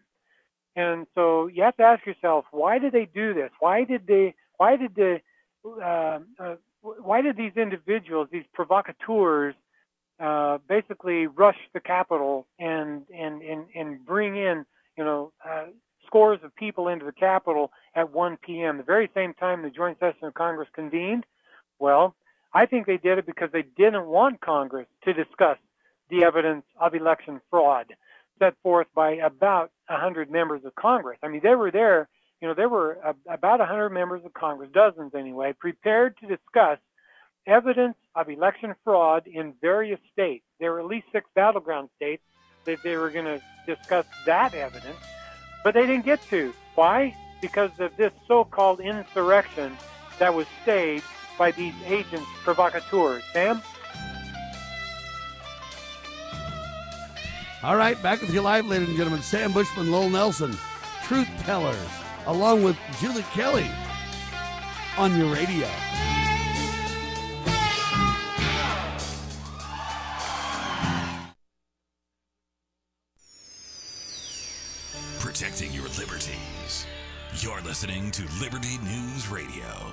And 0.77 1.07
so 1.14 1.48
you 1.48 1.64
have 1.64 1.77
to 1.79 1.83
ask 1.83 2.07
yourself, 2.07 2.44
why 2.53 2.79
did 2.79 2.92
they 2.92 3.07
do 3.12 3.35
this? 3.35 3.51
Why 3.59 3.83
did 3.85 4.07
they? 4.07 4.35
Why 4.59 4.77
did 4.77 4.94
the? 4.94 5.20
Uh, 5.66 6.20
uh, 6.38 6.55
why 7.01 7.22
did 7.22 7.37
these 7.37 7.57
individuals, 7.57 8.29
these 8.31 8.44
provocateurs, 8.53 9.55
uh, 10.20 10.59
basically 10.68 11.27
rush 11.27 11.59
the 11.72 11.81
Capitol 11.81 12.46
and 12.59 13.03
and 13.14 13.42
and 13.42 13.66
and 13.74 14.05
bring 14.05 14.37
in, 14.37 14.64
you 14.96 15.05
know, 15.05 15.33
uh, 15.48 15.66
scores 16.07 16.40
of 16.42 16.55
people 16.57 16.88
into 16.88 17.05
the 17.05 17.12
Capitol 17.12 17.70
at 17.94 18.12
1 18.12 18.38
p.m., 18.38 18.79
the 18.79 18.83
very 18.83 19.11
same 19.14 19.35
time 19.35 19.62
the 19.62 19.70
joint 19.70 19.98
session 20.01 20.24
of 20.24 20.35
Congress 20.35 20.68
convened? 20.72 21.24
Well, 21.79 22.16
I 22.53 22.66
think 22.66 22.87
they 22.87 22.96
did 22.96 23.18
it 23.18 23.27
because 23.27 23.51
they 23.53 23.64
didn't 23.77 24.07
want 24.07 24.40
Congress 24.40 24.87
to 25.05 25.12
discuss 25.12 25.59
the 26.11 26.24
evidence 26.24 26.64
of 26.81 26.94
election 26.94 27.40
fraud 27.51 27.87
set 28.38 28.55
forth 28.62 28.87
by 28.94 29.12
about 29.12 29.70
100 29.88 30.31
members 30.31 30.64
of 30.64 30.74
Congress. 30.74 31.18
I 31.22 31.29
mean, 31.29 31.40
they 31.42 31.55
were 31.55 31.70
there, 31.70 32.09
you 32.40 32.48
know, 32.48 32.55
there 32.55 32.68
were 32.68 32.98
about 33.29 33.59
100 33.59 33.90
members 33.90 34.24
of 34.24 34.33
Congress, 34.33 34.70
dozens 34.72 35.14
anyway, 35.14 35.55
prepared 35.59 36.16
to 36.18 36.27
discuss 36.27 36.79
evidence 37.46 37.96
of 38.14 38.29
election 38.29 38.74
fraud 38.85 39.27
in 39.27 39.55
various 39.61 39.98
states. 40.12 40.44
There 40.61 40.72
were 40.72 40.81
at 40.81 40.87
least 40.87 41.07
six 41.12 41.29
battleground 41.35 41.88
states 41.96 42.22
that 42.64 42.83
they 42.83 42.96
were 42.96 43.11
going 43.11 43.24
to 43.24 43.40
discuss 43.66 44.07
that 44.27 44.55
evidence. 44.55 44.98
But 45.64 45.74
they 45.74 45.87
didn't 45.87 46.05
get 46.05 46.22
to. 46.31 46.55
Why? 46.74 47.16
Because 47.40 47.70
of 47.81 47.96
this 47.96 48.12
so-called 48.27 48.81
insurrection 48.81 49.77
that 50.18 50.35
was 50.35 50.46
staged 50.62 51.05
by 51.38 51.51
these 51.53 51.74
agents 51.87 52.27
provocateurs. 52.42 53.22
Sam? 53.33 53.62
All 57.62 57.77
right, 57.77 58.01
back 58.03 58.20
with 58.20 58.33
you 58.33 58.40
live, 58.40 58.66
ladies 58.66 58.88
and 58.88 58.96
gentlemen. 58.96 59.22
Sam 59.22 59.53
Bushman, 59.53 59.90
Lowell 59.90 60.11
Nelson, 60.11 60.57
Truth 61.05 61.29
Tellers, 61.44 61.77
along 62.28 62.62
with 62.62 62.76
Julie 63.00 63.22
Kelly 63.34 63.68
on 64.96 65.18
your 65.18 65.34
radio. 65.34 65.68
protecting 75.38 75.72
your 75.72 75.84
liberties. 76.00 76.84
You're 77.36 77.60
listening 77.60 78.10
to 78.10 78.22
Liberty 78.40 78.76
News 78.82 79.28
Radio. 79.28 79.92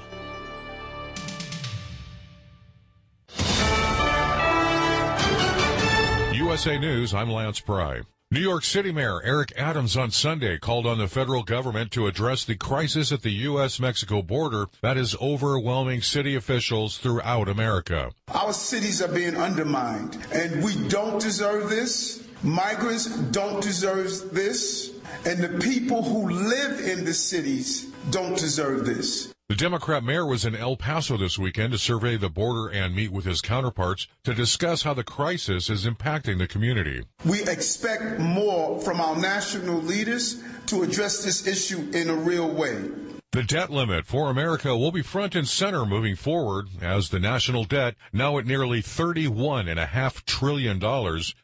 USA 6.33 6.79
News, 6.79 7.13
I'm 7.13 7.29
Lance 7.29 7.59
Pry. 7.59 8.01
New 8.35 8.41
York 8.41 8.65
City 8.65 8.91
Mayor 8.91 9.21
Eric 9.23 9.53
Adams 9.55 9.95
on 9.95 10.11
Sunday 10.11 10.57
called 10.57 10.85
on 10.85 10.97
the 10.97 11.07
federal 11.07 11.41
government 11.41 11.89
to 11.91 12.05
address 12.05 12.43
the 12.43 12.57
crisis 12.57 13.13
at 13.13 13.21
the 13.21 13.31
U.S. 13.31 13.79
Mexico 13.79 14.21
border 14.21 14.65
that 14.81 14.97
is 14.97 15.15
overwhelming 15.21 16.01
city 16.01 16.35
officials 16.35 16.97
throughout 16.97 17.47
America. 17.47 18.11
Our 18.27 18.51
cities 18.51 19.01
are 19.01 19.07
being 19.07 19.37
undermined, 19.37 20.17
and 20.33 20.61
we 20.61 20.75
don't 20.89 21.21
deserve 21.21 21.69
this. 21.69 22.27
Migrants 22.43 23.05
don't 23.31 23.63
deserve 23.63 24.09
this, 24.33 24.91
and 25.25 25.41
the 25.41 25.57
people 25.65 26.03
who 26.03 26.29
live 26.29 26.81
in 26.81 27.05
the 27.05 27.13
cities 27.13 27.85
don't 28.11 28.37
deserve 28.37 28.85
this. 28.85 29.33
The 29.47 29.55
Democrat 29.55 30.03
mayor 30.03 30.25
was 30.25 30.43
in 30.43 30.55
El 30.55 30.75
Paso 30.75 31.17
this 31.17 31.37
weekend 31.37 31.71
to 31.73 31.77
survey 31.77 32.17
the 32.17 32.31
border 32.31 32.67
and 32.67 32.95
meet 32.95 33.11
with 33.11 33.25
his 33.25 33.41
counterparts 33.41 34.07
to 34.23 34.33
discuss 34.33 34.81
how 34.81 34.95
the 34.95 35.03
crisis 35.03 35.69
is 35.69 35.85
impacting 35.85 36.39
the 36.39 36.47
community. 36.47 37.03
We 37.23 37.43
expect 37.43 38.17
more 38.17 38.81
from 38.81 38.99
our 38.99 39.15
national 39.15 39.83
leaders 39.83 40.41
to 40.65 40.81
address 40.81 41.23
this 41.23 41.45
issue 41.45 41.91
in 41.93 42.09
a 42.09 42.15
real 42.15 42.49
way. 42.49 42.85
The 43.35 43.43
debt 43.43 43.69
limit 43.69 44.05
for 44.05 44.29
America 44.29 44.77
will 44.77 44.93
be 44.93 45.01
front 45.01 45.35
and 45.35 45.45
center 45.45 45.85
moving 45.85 46.15
forward 46.15 46.69
as 46.81 47.09
the 47.09 47.19
national 47.19 47.65
debt, 47.65 47.95
now 48.13 48.37
at 48.37 48.45
nearly 48.45 48.81
$31.5 48.81 50.23
trillion, 50.23 50.79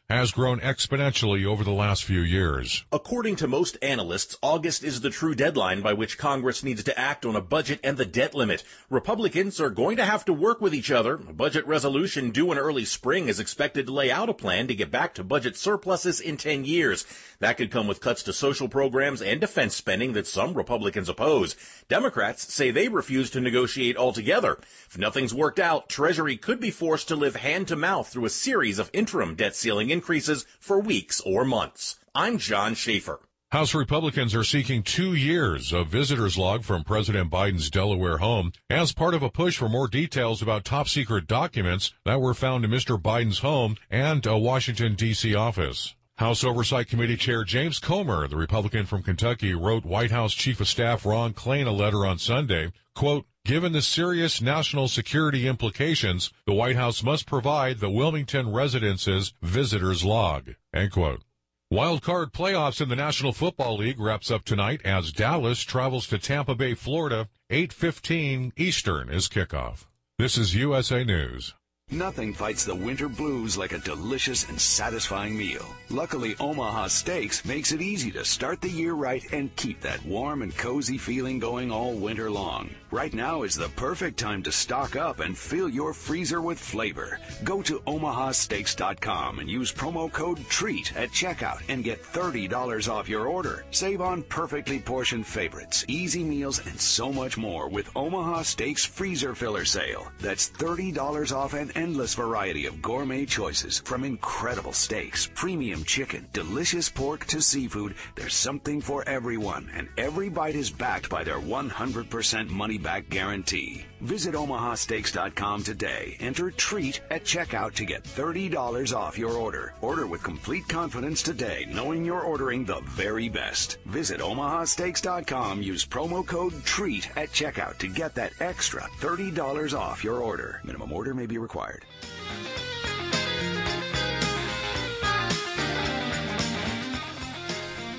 has 0.08 0.30
grown 0.30 0.58
exponentially 0.60 1.44
over 1.44 1.62
the 1.62 1.70
last 1.70 2.04
few 2.04 2.20
years. 2.20 2.86
According 2.92 3.36
to 3.36 3.46
most 3.46 3.76
analysts, 3.82 4.38
August 4.40 4.82
is 4.82 5.02
the 5.02 5.10
true 5.10 5.34
deadline 5.34 5.82
by 5.82 5.92
which 5.92 6.16
Congress 6.16 6.62
needs 6.62 6.82
to 6.84 6.98
act 6.98 7.26
on 7.26 7.36
a 7.36 7.42
budget 7.42 7.78
and 7.84 7.98
the 7.98 8.06
debt 8.06 8.34
limit. 8.34 8.64
Republicans 8.88 9.60
are 9.60 9.68
going 9.68 9.98
to 9.98 10.06
have 10.06 10.24
to 10.24 10.32
work 10.32 10.62
with 10.62 10.74
each 10.74 10.90
other. 10.90 11.16
A 11.16 11.34
budget 11.34 11.66
resolution 11.66 12.30
due 12.30 12.52
in 12.52 12.56
early 12.56 12.86
spring 12.86 13.28
is 13.28 13.38
expected 13.38 13.84
to 13.84 13.92
lay 13.92 14.10
out 14.10 14.30
a 14.30 14.34
plan 14.34 14.66
to 14.68 14.74
get 14.74 14.90
back 14.90 15.12
to 15.14 15.24
budget 15.24 15.58
surpluses 15.58 16.20
in 16.20 16.38
10 16.38 16.64
years. 16.64 17.04
That 17.40 17.58
could 17.58 17.70
come 17.70 17.86
with 17.86 18.00
cuts 18.00 18.22
to 18.22 18.32
social 18.32 18.68
programs 18.68 19.20
and 19.20 19.40
defense 19.40 19.76
spending 19.76 20.14
that 20.14 20.26
some 20.26 20.54
Republicans 20.54 21.10
oppose. 21.10 21.54
Democrats 21.88 22.52
say 22.52 22.70
they 22.70 22.88
refuse 22.88 23.30
to 23.30 23.40
negotiate 23.40 23.96
altogether. 23.96 24.58
If 24.88 24.98
nothing's 24.98 25.34
worked 25.34 25.58
out, 25.58 25.88
Treasury 25.88 26.36
could 26.36 26.60
be 26.60 26.70
forced 26.70 27.08
to 27.08 27.16
live 27.16 27.36
hand 27.36 27.68
to 27.68 27.76
mouth 27.76 28.08
through 28.08 28.26
a 28.26 28.30
series 28.30 28.78
of 28.78 28.90
interim 28.92 29.34
debt 29.34 29.56
ceiling 29.56 29.90
increases 29.90 30.46
for 30.58 30.80
weeks 30.80 31.20
or 31.20 31.44
months. 31.44 31.98
I'm 32.14 32.38
John 32.38 32.74
Schaefer. 32.74 33.20
House 33.52 33.74
Republicans 33.74 34.34
are 34.34 34.44
seeking 34.44 34.82
two 34.82 35.12
years 35.14 35.74
of 35.74 35.88
visitors 35.88 36.38
log 36.38 36.64
from 36.64 36.84
President 36.84 37.30
Biden's 37.30 37.68
Delaware 37.68 38.16
home 38.16 38.52
as 38.70 38.94
part 38.94 39.12
of 39.12 39.22
a 39.22 39.28
push 39.28 39.58
for 39.58 39.68
more 39.68 39.88
details 39.88 40.40
about 40.40 40.64
top 40.64 40.88
secret 40.88 41.26
documents 41.26 41.92
that 42.06 42.18
were 42.18 42.32
found 42.32 42.64
in 42.64 42.70
Mr. 42.70 42.98
Biden's 42.98 43.40
home 43.40 43.76
and 43.90 44.24
a 44.24 44.38
Washington, 44.38 44.94
D.C. 44.94 45.34
office. 45.34 45.94
House 46.16 46.44
Oversight 46.44 46.88
Committee 46.88 47.16
Chair 47.16 47.42
James 47.42 47.78
Comer, 47.78 48.28
the 48.28 48.36
Republican 48.36 48.86
from 48.86 49.02
Kentucky, 49.02 49.54
wrote 49.54 49.84
White 49.84 50.10
House 50.10 50.34
Chief 50.34 50.60
of 50.60 50.68
Staff 50.68 51.06
Ron 51.06 51.32
Klain 51.32 51.66
a 51.66 51.70
letter 51.70 52.04
on 52.04 52.18
Sunday, 52.18 52.70
quote, 52.94 53.26
Given 53.44 53.72
the 53.72 53.82
serious 53.82 54.40
national 54.40 54.86
security 54.86 55.48
implications, 55.48 56.30
the 56.46 56.54
White 56.54 56.76
House 56.76 57.02
must 57.02 57.26
provide 57.26 57.80
the 57.80 57.90
Wilmington 57.90 58.52
residence's 58.52 59.34
visitors 59.42 60.04
log, 60.04 60.50
end 60.72 60.92
quote. 60.92 61.22
Wild 61.68 62.02
card 62.02 62.32
playoffs 62.32 62.80
in 62.80 62.88
the 62.88 62.94
National 62.94 63.32
Football 63.32 63.78
League 63.78 63.98
wraps 63.98 64.30
up 64.30 64.44
tonight 64.44 64.80
as 64.84 65.10
Dallas 65.10 65.62
travels 65.62 66.06
to 66.08 66.18
Tampa 66.18 66.54
Bay, 66.54 66.74
Florida. 66.74 67.28
8:15 67.50 68.52
Eastern 68.56 69.08
is 69.08 69.26
kickoff. 69.26 69.86
This 70.18 70.38
is 70.38 70.54
USA 70.54 71.02
News. 71.02 71.54
Nothing 71.92 72.32
fights 72.32 72.64
the 72.64 72.74
winter 72.74 73.06
blues 73.06 73.58
like 73.58 73.72
a 73.72 73.78
delicious 73.78 74.48
and 74.48 74.58
satisfying 74.58 75.36
meal. 75.36 75.66
Luckily, 75.90 76.34
Omaha 76.40 76.86
Steaks 76.86 77.44
makes 77.44 77.70
it 77.70 77.82
easy 77.82 78.10
to 78.12 78.24
start 78.24 78.62
the 78.62 78.70
year 78.70 78.94
right 78.94 79.22
and 79.34 79.54
keep 79.56 79.82
that 79.82 80.02
warm 80.06 80.40
and 80.40 80.56
cozy 80.56 80.96
feeling 80.96 81.38
going 81.38 81.70
all 81.70 81.92
winter 81.92 82.30
long. 82.30 82.70
Right 82.90 83.12
now 83.12 83.42
is 83.42 83.54
the 83.54 83.68
perfect 83.70 84.18
time 84.18 84.42
to 84.44 84.52
stock 84.52 84.96
up 84.96 85.20
and 85.20 85.36
fill 85.36 85.68
your 85.68 85.92
freezer 85.92 86.40
with 86.40 86.58
flavor. 86.58 87.20
Go 87.44 87.60
to 87.62 87.80
omahasteaks.com 87.80 89.38
and 89.38 89.50
use 89.50 89.70
promo 89.70 90.10
code 90.10 90.40
TREAT 90.48 90.96
at 90.96 91.10
checkout 91.10 91.60
and 91.68 91.84
get 91.84 92.02
$30 92.02 92.90
off 92.90 93.08
your 93.08 93.26
order. 93.26 93.66
Save 93.70 94.00
on 94.00 94.22
perfectly 94.24 94.78
portioned 94.78 95.26
favorites, 95.26 95.84
easy 95.88 96.24
meals, 96.24 96.66
and 96.66 96.80
so 96.80 97.12
much 97.12 97.36
more 97.36 97.68
with 97.68 97.90
Omaha 97.94 98.42
Steaks 98.42 98.84
Freezer 98.84 99.34
Filler 99.34 99.66
Sale. 99.66 100.10
That's 100.20 100.50
$30 100.50 101.34
off 101.36 101.52
an 101.52 101.70
endless 101.82 102.14
variety 102.14 102.66
of 102.66 102.80
gourmet 102.80 103.26
choices 103.26 103.80
from 103.80 104.04
incredible 104.04 104.72
steaks, 104.72 105.28
premium 105.34 105.82
chicken, 105.82 106.24
delicious 106.32 106.88
pork 106.88 107.24
to 107.26 107.42
seafood. 107.42 107.96
There's 108.14 108.34
something 108.34 108.80
for 108.80 109.02
everyone, 109.08 109.68
and 109.74 109.88
every 109.98 110.28
bite 110.28 110.54
is 110.54 110.70
backed 110.70 111.10
by 111.10 111.24
their 111.24 111.40
100% 111.40 112.48
money 112.50 112.78
back 112.78 113.08
guarantee. 113.08 113.84
Visit 114.02 114.34
omahasteaks.com 114.34 115.62
today. 115.62 116.16
Enter 116.18 116.50
TREAT 116.50 117.02
at 117.10 117.24
checkout 117.24 117.72
to 117.74 117.84
get 117.84 118.02
$30 118.02 118.96
off 118.96 119.16
your 119.16 119.34
order. 119.34 119.74
Order 119.80 120.08
with 120.08 120.24
complete 120.24 120.68
confidence 120.68 121.22
today, 121.22 121.66
knowing 121.70 122.04
you're 122.04 122.20
ordering 122.20 122.64
the 122.64 122.80
very 122.80 123.28
best. 123.28 123.78
Visit 123.86 124.20
omahasteaks.com. 124.20 125.62
Use 125.62 125.86
promo 125.86 126.26
code 126.26 126.64
TREAT 126.64 127.16
at 127.16 127.30
checkout 127.30 127.78
to 127.78 127.86
get 127.86 128.12
that 128.16 128.32
extra 128.40 128.82
$30 129.00 129.78
off 129.78 130.02
your 130.02 130.18
order. 130.18 130.60
Minimum 130.64 130.92
order 130.92 131.14
may 131.14 131.26
be 131.26 131.38
required. 131.38 131.84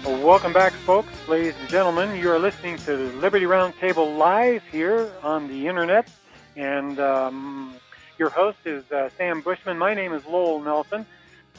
Well, 0.03 0.21
welcome 0.25 0.51
back, 0.51 0.73
folks, 0.73 1.13
ladies 1.29 1.53
and 1.61 1.69
gentlemen. 1.69 2.17
You 2.19 2.29
are 2.31 2.39
listening 2.39 2.75
to 2.79 2.97
Liberty 3.21 3.45
Roundtable 3.45 4.17
live 4.17 4.61
here 4.69 5.09
on 5.23 5.47
the 5.47 5.67
internet, 5.67 6.09
and 6.57 6.99
um, 6.99 7.73
your 8.17 8.29
host 8.29 8.57
is 8.65 8.83
uh, 8.91 9.09
Sam 9.17 9.39
Bushman. 9.39 9.77
My 9.77 9.93
name 9.93 10.11
is 10.11 10.25
Lowell 10.25 10.61
Nelson. 10.61 11.05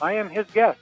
I 0.03 0.13
am 0.15 0.29
his 0.29 0.47
guest 0.53 0.79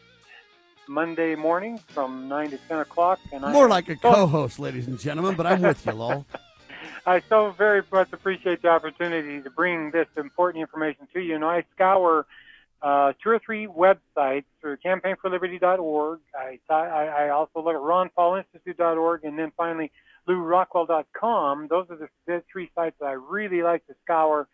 Monday 0.88 1.36
morning 1.36 1.78
from 1.86 2.28
nine 2.28 2.50
to 2.50 2.58
ten 2.68 2.80
o'clock, 2.80 3.20
and 3.32 3.42
More 3.42 3.66
I 3.66 3.68
like 3.68 3.88
a 3.88 3.94
co-host, 3.94 4.58
ladies 4.58 4.88
and 4.88 4.98
gentlemen, 4.98 5.36
but 5.36 5.46
I'm 5.46 5.62
with 5.62 5.86
you, 5.86 5.92
Lowell. 5.92 6.26
I 7.06 7.20
so 7.28 7.52
very 7.52 7.82
much 7.92 8.12
appreciate 8.12 8.62
the 8.62 8.68
opportunity 8.68 9.40
to 9.40 9.50
bring 9.50 9.92
this 9.92 10.08
important 10.16 10.62
information 10.62 11.06
to 11.14 11.20
you. 11.20 11.36
And 11.36 11.44
I 11.44 11.64
scour 11.74 12.26
uh, 12.82 13.12
two 13.22 13.30
or 13.30 13.38
three 13.38 13.66
websites 13.66 14.44
through 14.60 14.76
campaignforliberty.org. 14.84 16.20
I, 16.34 16.58
I, 16.68 17.04
I 17.04 17.28
also 17.30 17.62
look 17.62 17.74
at 17.74 17.80
ronpaulinstitute.org 17.80 19.24
and 19.24 19.38
then 19.38 19.52
finally 19.56 19.92
lewrockwell.com. 20.28 21.68
Those 21.68 21.86
are 21.90 21.96
the, 21.96 22.08
the 22.26 22.42
three 22.50 22.70
sites 22.74 22.96
that 23.00 23.06
I 23.06 23.12
really 23.12 23.62
like 23.62 23.86
to 23.86 23.94
scour. 24.02 24.48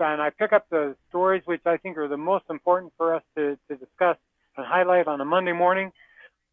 And 0.00 0.20
I 0.20 0.30
pick 0.30 0.52
up 0.52 0.66
the 0.70 0.96
stories 1.10 1.42
which 1.44 1.60
I 1.66 1.76
think 1.76 1.96
are 1.98 2.08
the 2.08 2.16
most 2.16 2.44
important 2.50 2.92
for 2.96 3.14
us 3.14 3.22
to, 3.36 3.56
to 3.68 3.76
discuss 3.76 4.16
and 4.56 4.66
highlight 4.66 5.06
on 5.06 5.20
a 5.20 5.24
Monday 5.24 5.52
morning. 5.52 5.92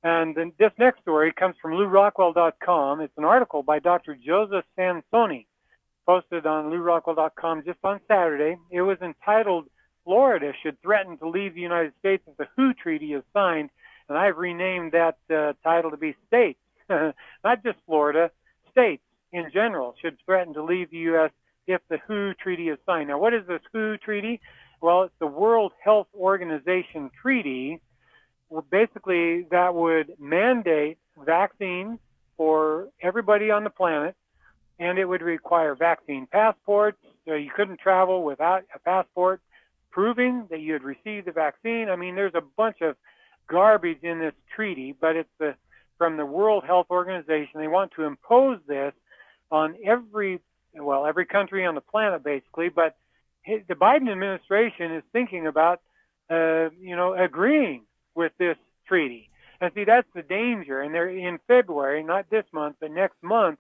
And 0.04 0.36
then 0.36 0.52
this 0.60 0.72
next 0.78 1.02
story 1.02 1.32
comes 1.32 1.56
from 1.62 1.72
lewrockwell.com. 1.72 3.02
It's 3.02 3.18
an 3.18 3.24
article 3.24 3.64
by 3.64 3.80
Dr. 3.80 4.16
Joseph 4.16 4.66
Sansoni, 4.78 5.48
posted 6.06 6.46
on 6.46 6.72
lewrockwell.com 6.72 7.64
just 7.66 7.80
on 7.84 8.00
Saturday. 8.08 8.58
It 8.70 8.82
was 8.82 8.98
entitled 9.02 9.68
Florida 10.08 10.54
should 10.64 10.82
threaten 10.82 11.18
to 11.18 11.28
leave 11.28 11.54
the 11.54 11.60
United 11.60 11.92
States 12.00 12.24
if 12.28 12.38
the 12.38 12.48
WHO 12.56 12.74
treaty 12.76 13.12
is 13.12 13.24
signed, 13.34 13.70
and 14.08 14.18
I've 14.18 14.38
renamed 14.38 14.94
that 14.94 15.18
uh, 15.30 15.52
title 15.66 15.92
to 15.92 15.98
be 15.98 16.16
states, 16.28 16.60
not 16.90 17.62
just 17.62 17.78
Florida, 17.86 18.32
states 18.72 19.04
in 19.34 19.52
general 19.54 19.96
should 20.02 20.18
threaten 20.26 20.54
to 20.54 20.64
leave 20.64 20.92
the 20.92 21.00
U.S. 21.12 21.32
if 21.68 21.82
the 21.90 21.98
WHO 22.08 22.36
treaty 22.42 22.70
is 22.70 22.78
signed. 22.86 23.10
Now, 23.10 23.20
what 23.20 23.34
is 23.34 23.46
this 23.48 23.60
WHO 23.74 23.98
treaty? 23.98 24.40
Well, 24.80 25.04
it's 25.04 25.14
the 25.20 25.28
World 25.28 25.74
Health 25.84 26.08
Organization 26.18 27.12
treaty. 27.22 27.82
Basically, 28.72 29.46
that 29.52 29.76
would 29.76 30.14
mandate 30.22 31.00
vaccines 31.26 32.00
for 32.38 32.88
everybody 33.02 33.52
on 33.52 33.66
the 33.66 33.70
planet, 33.70 34.16
and 34.80 34.98
it 35.00 35.04
would 35.04 35.22
require 35.22 35.76
vaccine 35.76 36.28
passports. 36.32 36.98
So 37.28 37.34
you 37.34 37.52
couldn't 37.54 37.82
travel 37.82 38.24
without 38.24 38.64
a 38.74 38.80
passport 38.80 39.42
proving 39.92 40.48
that 40.50 40.60
you 40.62 40.74
had 40.74 40.84
received 40.84 41.28
the 41.28 41.32
vaccine. 41.32 41.90
I 41.90 41.96
mean, 41.96 42.16
there's 42.16 42.36
a 42.36 42.44
bunch 42.56 42.82
of 42.82 42.96
garbage 43.50 44.04
in 44.04 44.20
this 44.20 44.34
treaty, 44.56 44.96
but 45.00 45.16
it's 45.16 45.30
the 45.40 45.56
from 45.98 46.18
the 46.18 46.26
World 46.26 46.64
Health 46.64 46.88
Organization. 46.92 47.60
They 47.60 47.68
want 47.68 47.92
to 47.96 48.04
impose 48.04 48.60
this 48.68 48.94
on 49.52 49.76
every 49.84 50.40
well, 50.74 51.06
every 51.06 51.26
country 51.26 51.66
on 51.66 51.76
the 51.76 51.82
planet 51.82 52.24
basically, 52.24 52.70
but 52.70 52.96
the 53.46 53.76
Biden 53.76 54.12
administration 54.12 54.94
is 54.94 55.04
thinking 55.14 55.48
about 55.48 55.82
uh, 56.30 56.70
you 56.80 56.96
know 56.96 57.14
agreeing 57.14 57.84
with 58.16 58.32
this 58.38 58.58
treaty. 58.88 59.30
And 59.60 59.72
see, 59.74 59.86
that's 59.86 60.08
the 60.14 60.22
danger. 60.22 60.82
And 60.82 60.94
they're 60.94 61.10
in 61.10 61.40
February, 61.48 62.04
not 62.04 62.30
this 62.30 62.46
month, 62.54 62.76
but 62.80 62.92
next 62.92 63.18
month, 63.24 63.60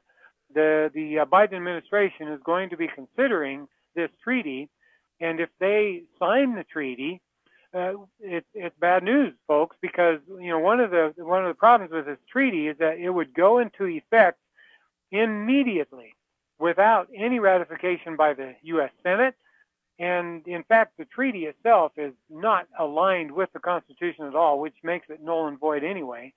the 0.53 0.91
the 0.93 1.19
uh, 1.19 1.25
Biden 1.25 1.53
administration 1.53 2.27
is 2.27 2.39
going 2.43 2.69
to 2.69 2.77
be 2.77 2.87
considering 2.93 3.67
this 3.95 4.09
treaty 4.23 4.69
and 5.19 5.39
if 5.39 5.49
they 5.60 6.03
sign 6.19 6.56
the 6.56 6.63
treaty, 6.63 7.21
uh, 7.73 7.93
it, 8.19 8.45
it's 8.53 8.75
bad 8.80 9.03
news, 9.03 9.34
folks, 9.47 9.75
because 9.82 10.19
you 10.27 10.49
know 10.49 10.60
one 10.60 10.80
of 10.80 10.91
the 10.91 11.13
one 11.17 11.43
of 11.43 11.49
the 11.49 11.60
problems 11.60 11.91
with 11.91 12.06
this 12.06 12.19
treaty 12.32 12.67
is 12.67 12.77
that 12.77 12.97
it 12.97 13.10
would 13.10 13.34
go 13.34 13.60
into 13.60 13.86
effect 13.86 14.39
immediately 15.12 16.15
without 16.60 17.08
any 17.15 17.39
ratification 17.39 18.15
by 18.15 18.34
the 18.34 18.56
U.S. 18.63 18.91
Senate. 19.03 19.36
And 19.99 20.47
in 20.47 20.63
fact, 20.63 20.93
the 20.97 21.06
treaty 21.06 21.45
itself 21.45 21.93
is 21.97 22.13
not 22.30 22.67
aligned 22.77 23.32
with 23.32 23.51
the 23.53 23.60
Constitution 23.60 24.25
at 24.25 24.36
all, 24.36 24.60
which 24.60 24.75
makes 24.84 25.10
it 25.10 25.21
null 25.21 25.47
and 25.47 25.60
void 25.60 25.84
anyway. 25.84 26.34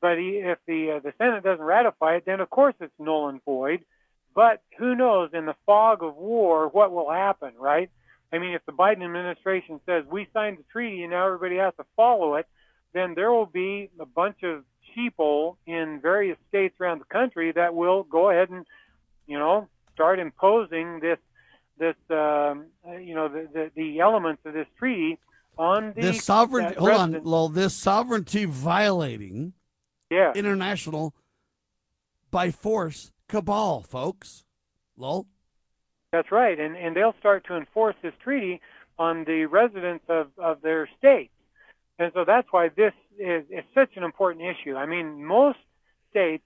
But 0.00 0.18
if 0.18 0.58
the 0.66 0.92
uh, 0.92 1.00
the 1.00 1.12
Senate 1.18 1.44
doesn't 1.44 1.64
ratify 1.64 2.16
it, 2.16 2.24
then 2.26 2.40
of 2.40 2.50
course 2.50 2.74
it's 2.80 2.92
null 2.98 3.28
and 3.28 3.42
void. 3.44 3.84
But 4.34 4.62
who 4.78 4.94
knows 4.94 5.30
in 5.32 5.46
the 5.46 5.56
fog 5.66 6.02
of 6.02 6.16
war 6.16 6.68
what 6.68 6.92
will 6.92 7.10
happen, 7.10 7.52
right? 7.58 7.90
I 8.32 8.38
mean, 8.38 8.54
if 8.54 8.64
the 8.64 8.72
Biden 8.72 9.04
administration 9.04 9.80
says 9.84 10.04
we 10.10 10.26
signed 10.32 10.58
the 10.58 10.64
treaty 10.72 11.02
and 11.02 11.10
now 11.10 11.26
everybody 11.26 11.56
has 11.56 11.74
to 11.76 11.84
follow 11.96 12.36
it, 12.36 12.46
then 12.94 13.14
there 13.14 13.30
will 13.30 13.46
be 13.46 13.90
a 14.00 14.06
bunch 14.06 14.42
of 14.42 14.64
sheeple 14.96 15.56
in 15.66 16.00
various 16.00 16.38
states 16.48 16.74
around 16.80 17.00
the 17.00 17.04
country 17.06 17.52
that 17.52 17.74
will 17.74 18.02
go 18.04 18.30
ahead 18.30 18.50
and, 18.50 18.64
you 19.26 19.38
know, 19.38 19.68
start 19.94 20.18
imposing 20.18 21.00
this, 21.00 21.18
this, 21.78 21.96
um, 22.10 22.66
you 23.00 23.14
know, 23.14 23.28
the, 23.28 23.48
the, 23.52 23.70
the 23.74 24.00
elements 24.00 24.42
of 24.44 24.54
this 24.54 24.66
treaty 24.78 25.18
on 25.58 25.92
the 25.94 26.02
this 26.02 26.24
sovereign. 26.24 26.72
hold 26.74 26.90
on, 26.90 27.12
Lowell. 27.24 27.48
This 27.48 27.74
sovereignty 27.74 28.44
violating, 28.46 29.52
yeah, 30.10 30.32
international 30.34 31.14
by 32.30 32.50
force 32.50 33.12
cabal, 33.28 33.82
folks. 33.82 34.44
Lowell. 34.96 35.26
That's 36.12 36.30
right, 36.30 36.58
and 36.60 36.76
and 36.76 36.94
they'll 36.94 37.14
start 37.18 37.46
to 37.46 37.56
enforce 37.56 37.96
this 38.02 38.12
treaty 38.22 38.60
on 38.98 39.24
the 39.24 39.46
residents 39.46 40.04
of 40.08 40.26
of 40.36 40.60
their 40.60 40.88
states, 40.98 41.32
and 41.98 42.12
so 42.14 42.24
that's 42.26 42.48
why 42.50 42.68
this 42.68 42.92
is, 43.18 43.44
is 43.50 43.64
such 43.74 43.96
an 43.96 44.04
important 44.04 44.44
issue. 44.44 44.76
I 44.76 44.84
mean, 44.84 45.24
most 45.24 45.58
states 46.10 46.44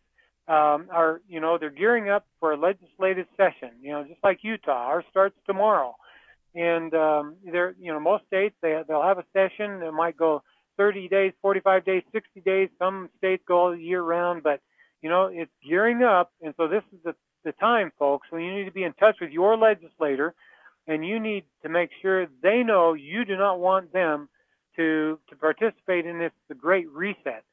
um, 0.48 0.86
are, 0.92 1.20
you 1.28 1.40
know, 1.40 1.58
they're 1.58 1.70
gearing 1.70 2.08
up 2.08 2.26
for 2.38 2.52
a 2.52 2.56
legislative 2.56 3.26
session. 3.36 3.70
You 3.80 3.92
know, 3.92 4.04
just 4.04 4.22
like 4.22 4.38
Utah, 4.42 4.86
ours 4.86 5.04
starts 5.10 5.34
tomorrow, 5.46 5.96
and 6.54 6.94
um, 6.94 7.34
they're, 7.44 7.74
you 7.80 7.92
know, 7.92 7.98
most 7.98 8.24
states 8.26 8.54
they 8.62 8.80
they'll 8.86 9.02
have 9.02 9.18
a 9.18 9.24
session 9.32 9.80
that 9.80 9.92
might 9.92 10.16
go 10.16 10.44
30 10.76 11.08
days, 11.08 11.32
45 11.42 11.84
days, 11.84 12.02
60 12.12 12.40
days. 12.42 12.68
Some 12.78 13.08
states 13.18 13.42
go 13.48 13.58
all 13.58 13.76
year 13.76 14.02
round, 14.02 14.44
but 14.44 14.60
you 15.02 15.10
know, 15.10 15.26
it's 15.32 15.50
gearing 15.68 16.04
up, 16.04 16.30
and 16.40 16.54
so 16.56 16.68
this 16.68 16.82
is 16.92 17.00
the 17.04 17.14
the 17.46 17.52
time, 17.52 17.92
folks, 17.98 18.26
when 18.30 18.42
you 18.42 18.54
need 18.54 18.64
to 18.64 18.72
be 18.72 18.82
in 18.82 18.92
touch 18.94 19.16
with 19.20 19.30
your 19.30 19.56
legislator 19.56 20.34
and 20.86 21.06
you 21.06 21.18
need 21.18 21.44
to 21.62 21.68
make 21.68 21.90
sure 22.02 22.26
they 22.42 22.62
know 22.62 22.92
you 22.92 23.24
do 23.24 23.36
not 23.36 23.60
want 23.60 23.92
them 23.92 24.28
to, 24.76 25.18
to 25.30 25.36
participate 25.36 26.04
in 26.04 26.18
this 26.18 26.32
the 26.48 26.54
great 26.54 26.90
reset. 26.90 27.44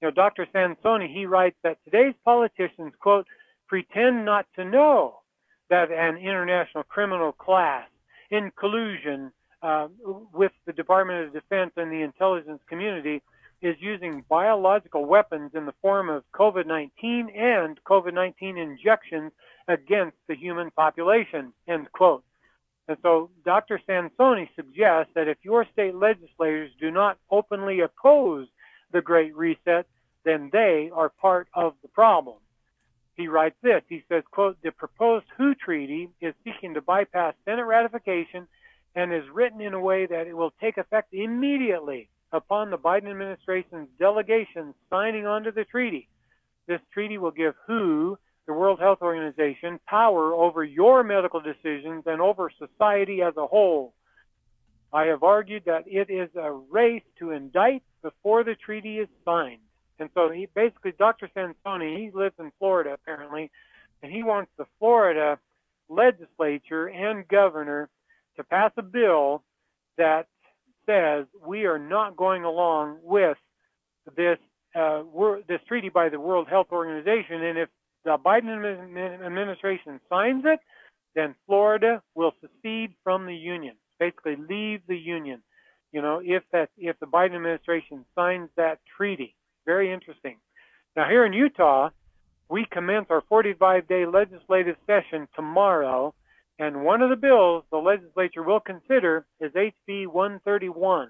You 0.00 0.08
know, 0.08 0.10
Dr. 0.10 0.46
Sansoni, 0.52 1.12
he 1.12 1.26
writes 1.26 1.56
that 1.62 1.78
today's 1.84 2.14
politicians, 2.24 2.92
quote, 2.98 3.26
pretend 3.68 4.24
not 4.24 4.46
to 4.56 4.64
know 4.64 5.20
that 5.70 5.92
an 5.92 6.16
international 6.16 6.82
criminal 6.84 7.32
class 7.32 7.86
in 8.30 8.50
collusion 8.58 9.32
uh, 9.62 9.88
with 10.32 10.52
the 10.66 10.72
Department 10.72 11.26
of 11.26 11.32
Defense 11.32 11.70
and 11.76 11.92
the 11.92 12.02
intelligence 12.02 12.60
community 12.68 13.22
is 13.62 13.76
using 13.78 14.24
biological 14.28 15.06
weapons 15.06 15.52
in 15.54 15.66
the 15.66 15.74
form 15.80 16.08
of 16.08 16.24
COVID 16.34 16.66
19 16.66 17.30
and 17.34 17.78
COVID 17.84 18.12
19 18.12 18.58
injections 18.58 19.32
against 19.68 20.16
the 20.28 20.34
human 20.34 20.70
population. 20.72 21.52
End 21.68 21.90
quote. 21.92 22.24
And 22.88 22.96
so 23.02 23.30
Dr. 23.44 23.80
Sansoni 23.88 24.48
suggests 24.56 25.12
that 25.14 25.28
if 25.28 25.38
your 25.42 25.64
state 25.72 25.94
legislators 25.94 26.72
do 26.80 26.90
not 26.90 27.18
openly 27.30 27.80
oppose 27.80 28.48
the 28.92 29.00
Great 29.00 29.34
Reset, 29.36 29.86
then 30.24 30.50
they 30.52 30.90
are 30.92 31.08
part 31.08 31.46
of 31.54 31.74
the 31.82 31.88
problem. 31.88 32.36
He 33.14 33.28
writes 33.28 33.56
this. 33.62 33.82
He 33.88 34.02
says, 34.08 34.24
quote, 34.30 34.56
the 34.62 34.72
proposed 34.72 35.26
WHO 35.36 35.54
treaty 35.54 36.08
is 36.20 36.34
seeking 36.44 36.74
to 36.74 36.80
bypass 36.80 37.34
Senate 37.44 37.64
ratification 37.64 38.48
and 38.96 39.12
is 39.12 39.22
written 39.32 39.60
in 39.60 39.74
a 39.74 39.80
way 39.80 40.06
that 40.06 40.26
it 40.26 40.36
will 40.36 40.52
take 40.60 40.76
effect 40.76 41.14
immediately 41.14 42.08
upon 42.32 42.70
the 42.70 42.78
Biden 42.78 43.10
administration's 43.10 43.88
delegation 43.98 44.74
signing 44.90 45.26
onto 45.26 45.52
the 45.52 45.64
treaty. 45.64 46.08
This 46.66 46.80
treaty 46.92 47.18
will 47.18 47.30
give 47.30 47.54
WHO, 47.66 48.18
the 48.46 48.52
World 48.52 48.80
Health 48.80 48.98
Organization, 49.02 49.78
power 49.86 50.32
over 50.32 50.64
your 50.64 51.02
medical 51.04 51.40
decisions 51.40 52.04
and 52.06 52.20
over 52.20 52.50
society 52.58 53.22
as 53.22 53.36
a 53.36 53.46
whole. 53.46 53.94
I 54.92 55.04
have 55.06 55.22
argued 55.22 55.64
that 55.66 55.84
it 55.86 56.10
is 56.10 56.28
a 56.36 56.52
race 56.52 57.02
to 57.18 57.30
indict 57.30 57.82
before 58.02 58.44
the 58.44 58.54
treaty 58.54 58.98
is 58.98 59.08
signed. 59.24 59.60
And 59.98 60.10
so 60.14 60.30
he 60.30 60.48
basically, 60.54 60.92
Dr. 60.98 61.30
Sansoni, 61.34 61.98
he 61.98 62.10
lives 62.12 62.34
in 62.38 62.50
Florida 62.58 62.92
apparently, 62.94 63.50
and 64.02 64.10
he 64.10 64.22
wants 64.22 64.50
the 64.58 64.66
Florida 64.78 65.38
legislature 65.88 66.88
and 66.88 67.26
governor 67.28 67.88
to 68.36 68.44
pass 68.44 68.72
a 68.76 68.82
bill 68.82 69.42
that 69.98 70.26
says 70.86 71.26
we 71.46 71.64
are 71.64 71.78
not 71.78 72.16
going 72.16 72.44
along 72.44 72.98
with 73.02 73.36
this 74.16 74.38
uh, 74.74 75.02
this 75.48 75.60
treaty 75.68 75.90
by 75.90 76.08
the 76.08 76.18
World 76.18 76.48
Health 76.48 76.68
Organization, 76.72 77.42
and 77.42 77.58
if 77.58 77.68
the 78.04 78.16
Biden 78.24 79.24
administration 79.24 80.00
signs 80.08 80.44
it, 80.46 80.60
then 81.14 81.34
Florida 81.46 82.02
will 82.14 82.32
secede 82.40 82.94
from 83.04 83.26
the 83.26 83.34
union, 83.34 83.76
basically 84.00 84.36
leave 84.36 84.80
the 84.88 84.96
union. 84.96 85.42
You 85.92 86.00
know, 86.00 86.22
if 86.24 86.42
that 86.52 86.70
if 86.78 86.98
the 87.00 87.06
Biden 87.06 87.36
administration 87.36 88.06
signs 88.14 88.48
that 88.56 88.78
treaty, 88.96 89.36
very 89.66 89.92
interesting. 89.92 90.38
Now 90.96 91.08
here 91.08 91.26
in 91.26 91.32
Utah, 91.34 91.90
we 92.48 92.66
commence 92.70 93.06
our 93.10 93.22
45-day 93.30 94.06
legislative 94.06 94.76
session 94.86 95.28
tomorrow 95.34 96.14
and 96.58 96.84
one 96.84 97.02
of 97.02 97.10
the 97.10 97.16
bills 97.16 97.64
the 97.70 97.78
legislature 97.78 98.42
will 98.42 98.60
consider 98.60 99.26
is 99.40 99.52
HB 99.52 100.06
131, 100.08 101.08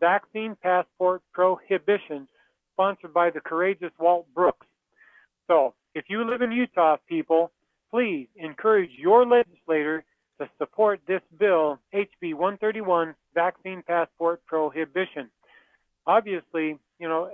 Vaccine 0.00 0.56
Passport 0.62 1.22
Prohibition, 1.32 2.28
sponsored 2.74 3.12
by 3.12 3.30
the 3.30 3.40
courageous 3.40 3.92
Walt 3.98 4.26
Brooks. 4.34 4.66
So, 5.46 5.74
if 5.94 6.04
you 6.08 6.28
live 6.28 6.42
in 6.42 6.52
Utah, 6.52 6.96
people, 7.08 7.50
please 7.90 8.28
encourage 8.36 8.90
your 8.96 9.26
legislator 9.26 10.04
to 10.40 10.48
support 10.58 11.00
this 11.08 11.22
bill, 11.38 11.80
HB 11.92 12.34
131, 12.34 13.14
Vaccine 13.34 13.82
Passport 13.86 14.40
Prohibition. 14.46 15.28
Obviously, 16.06 16.78
you 16.98 17.08
know, 17.08 17.28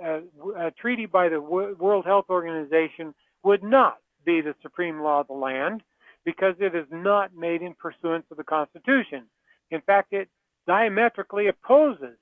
a, 0.57 0.67
a 0.67 0.71
treaty 0.71 1.05
by 1.05 1.29
the 1.29 1.39
World 1.39 2.05
Health 2.05 2.25
Organization 2.29 3.13
would 3.43 3.63
not 3.63 3.97
be 4.25 4.41
the 4.41 4.55
supreme 4.61 5.01
law 5.01 5.21
of 5.21 5.27
the 5.27 5.33
land 5.33 5.83
because 6.25 6.55
it 6.59 6.75
is 6.75 6.87
not 6.91 7.35
made 7.35 7.61
in 7.61 7.75
pursuance 7.75 8.25
of 8.31 8.37
the 8.37 8.43
Constitution. 8.43 9.23
In 9.71 9.81
fact, 9.81 10.11
it 10.11 10.27
diametrically 10.67 11.47
opposes 11.47 12.17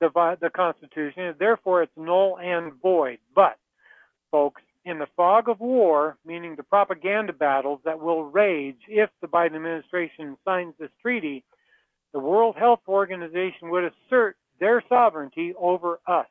the, 0.00 0.08
the 0.40 0.50
Constitution, 0.50 1.22
and 1.24 1.38
therefore 1.38 1.82
it's 1.82 1.92
null 1.96 2.38
and 2.38 2.72
void. 2.80 3.18
But, 3.34 3.56
folks, 4.30 4.62
in 4.84 4.98
the 4.98 5.08
fog 5.16 5.48
of 5.48 5.60
war, 5.60 6.16
meaning 6.24 6.54
the 6.56 6.62
propaganda 6.62 7.32
battles 7.32 7.80
that 7.84 8.00
will 8.00 8.24
rage 8.24 8.78
if 8.88 9.10
the 9.20 9.28
Biden 9.28 9.56
administration 9.56 10.36
signs 10.44 10.74
this 10.78 10.90
treaty, 11.02 11.44
the 12.12 12.20
World 12.20 12.56
Health 12.56 12.80
Organization 12.88 13.70
would 13.70 13.84
assert 13.84 14.36
their 14.58 14.82
sovereignty 14.88 15.54
over 15.58 16.00
us. 16.06 16.26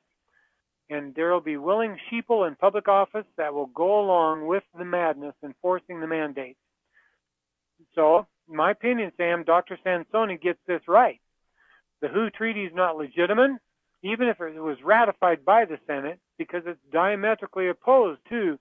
And 0.90 1.14
there 1.14 1.32
will 1.32 1.42
be 1.42 1.58
willing 1.58 1.98
sheeple 2.12 2.48
in 2.48 2.56
public 2.56 2.88
office 2.88 3.26
that 3.38 3.54
will 3.54 3.68
go 3.68 4.00
along 4.00 4.48
with 4.48 4.64
the 4.78 4.86
madness 4.86 5.36
enforcing 5.44 6.00
the 6.00 6.08
mandates. 6.08 6.59
So, 7.96 8.28
in 8.50 8.56
my 8.56 8.72
opinion, 8.72 9.12
Sam, 9.18 9.44
Dr. 9.44 9.78
Sansoni 9.86 10.42
gets 10.42 10.60
this 10.68 10.82
right. 10.88 11.20
The 12.02 12.08
WHO 12.08 12.30
treaty 12.32 12.64
is 12.66 12.74
not 12.74 12.98
legitimate, 12.98 13.60
even 14.04 14.28
if 14.28 14.40
it 14.40 14.60
was 14.60 14.78
ratified 14.84 15.44
by 15.44 15.66
the 15.66 15.78
Senate, 15.86 16.20
because 16.38 16.64
it's 16.66 16.80
diametrically 16.92 17.68
opposed 17.68 18.22
to 18.30 18.58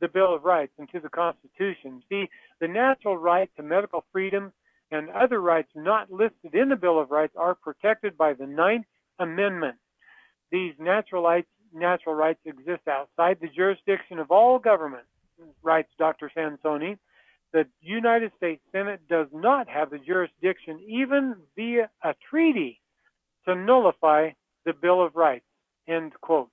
the 0.00 0.08
Bill 0.08 0.34
of 0.34 0.44
Rights 0.44 0.72
and 0.78 0.88
to 0.90 1.00
the 1.00 1.08
Constitution. 1.08 2.02
See, 2.08 2.28
the 2.60 2.68
natural 2.68 3.16
right 3.16 3.50
to 3.56 3.62
medical 3.62 4.04
freedom 4.12 4.52
and 4.90 5.10
other 5.10 5.40
rights 5.40 5.68
not 5.74 6.10
listed 6.10 6.54
in 6.54 6.68
the 6.68 6.76
Bill 6.76 6.98
of 6.98 7.10
Rights 7.10 7.34
are 7.36 7.54
protected 7.54 8.16
by 8.16 8.32
the 8.32 8.46
Ninth 8.46 8.86
Amendment. 9.18 9.76
These 10.50 10.74
natural 10.78 11.22
rights, 11.22 11.48
natural 11.74 12.14
rights 12.14 12.40
exist 12.46 12.88
outside 12.88 13.38
the 13.40 13.48
jurisdiction 13.48 14.18
of 14.18 14.30
all 14.30 14.58
government, 14.58 15.04
writes 15.62 15.90
Dr. 15.98 16.30
Sansoni 16.34 16.96
the 17.52 17.66
United 17.80 18.32
States 18.36 18.62
Senate 18.72 19.00
does 19.08 19.26
not 19.32 19.68
have 19.68 19.90
the 19.90 19.98
jurisdiction, 19.98 20.80
even 20.86 21.36
via 21.56 21.90
a 22.02 22.14
treaty, 22.28 22.80
to 23.46 23.54
nullify 23.54 24.30
the 24.64 24.72
Bill 24.72 25.02
of 25.02 25.16
Rights. 25.16 25.46
End 25.86 26.12
quote. 26.20 26.50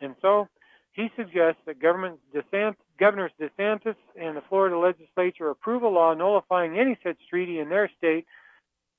And 0.00 0.14
so 0.22 0.48
he 0.92 1.10
suggests 1.16 1.60
that 1.66 1.80
Governors 1.80 2.20
DeSantis 2.32 3.96
and 4.20 4.36
the 4.36 4.42
Florida 4.48 4.78
legislature 4.78 5.50
approve 5.50 5.82
a 5.82 5.88
law 5.88 6.14
nullifying 6.14 6.78
any 6.78 6.96
such 7.02 7.16
treaty 7.28 7.58
in 7.58 7.68
their 7.68 7.90
state 7.98 8.26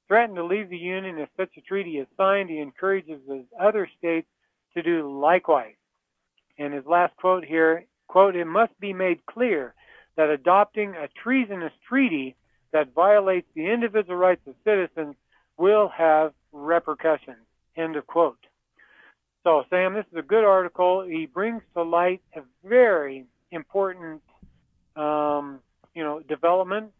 threaten 0.07 0.35
to 0.35 0.43
leave 0.43 0.69
the 0.69 0.77
Union 0.77 1.17
if 1.17 1.29
such 1.37 1.55
a 1.57 1.61
treaty 1.61 1.97
is 1.97 2.07
signed. 2.17 2.49
He 2.49 2.59
encourages 2.59 3.21
the 3.27 3.45
other 3.59 3.89
states 3.97 4.27
to 4.75 4.83
do 4.83 5.19
likewise. 5.19 5.75
And 6.57 6.73
his 6.73 6.85
last 6.85 7.15
quote 7.15 7.45
here, 7.45 7.85
quote, 8.07 8.35
it 8.35 8.45
must 8.45 8.77
be 8.79 8.93
made 8.93 9.25
clear 9.25 9.73
that 10.17 10.29
adopting 10.29 10.95
a 10.95 11.07
treasonous 11.21 11.73
treaty 11.87 12.35
that 12.71 12.93
violates 12.93 13.47
the 13.55 13.71
individual 13.71 14.17
rights 14.17 14.41
of 14.47 14.55
citizens 14.63 15.15
will 15.57 15.87
have 15.89 16.33
repercussions. 16.51 17.37
End 17.75 17.95
of 17.95 18.05
quote. 18.07 18.37
So, 19.43 19.63
Sam, 19.69 19.93
this 19.93 20.05
is 20.11 20.17
a 20.17 20.23
good 20.23 20.43
article. 20.43 21.03
He 21.03 21.27
brings 21.27 21.61
to 21.75 21.83
light 21.83 22.21
a 22.35 22.41
very 22.63 23.25
important, 23.51 24.21
um, 24.95 25.59
you 25.93 26.03
know, 26.03 26.19
development. 26.21 26.91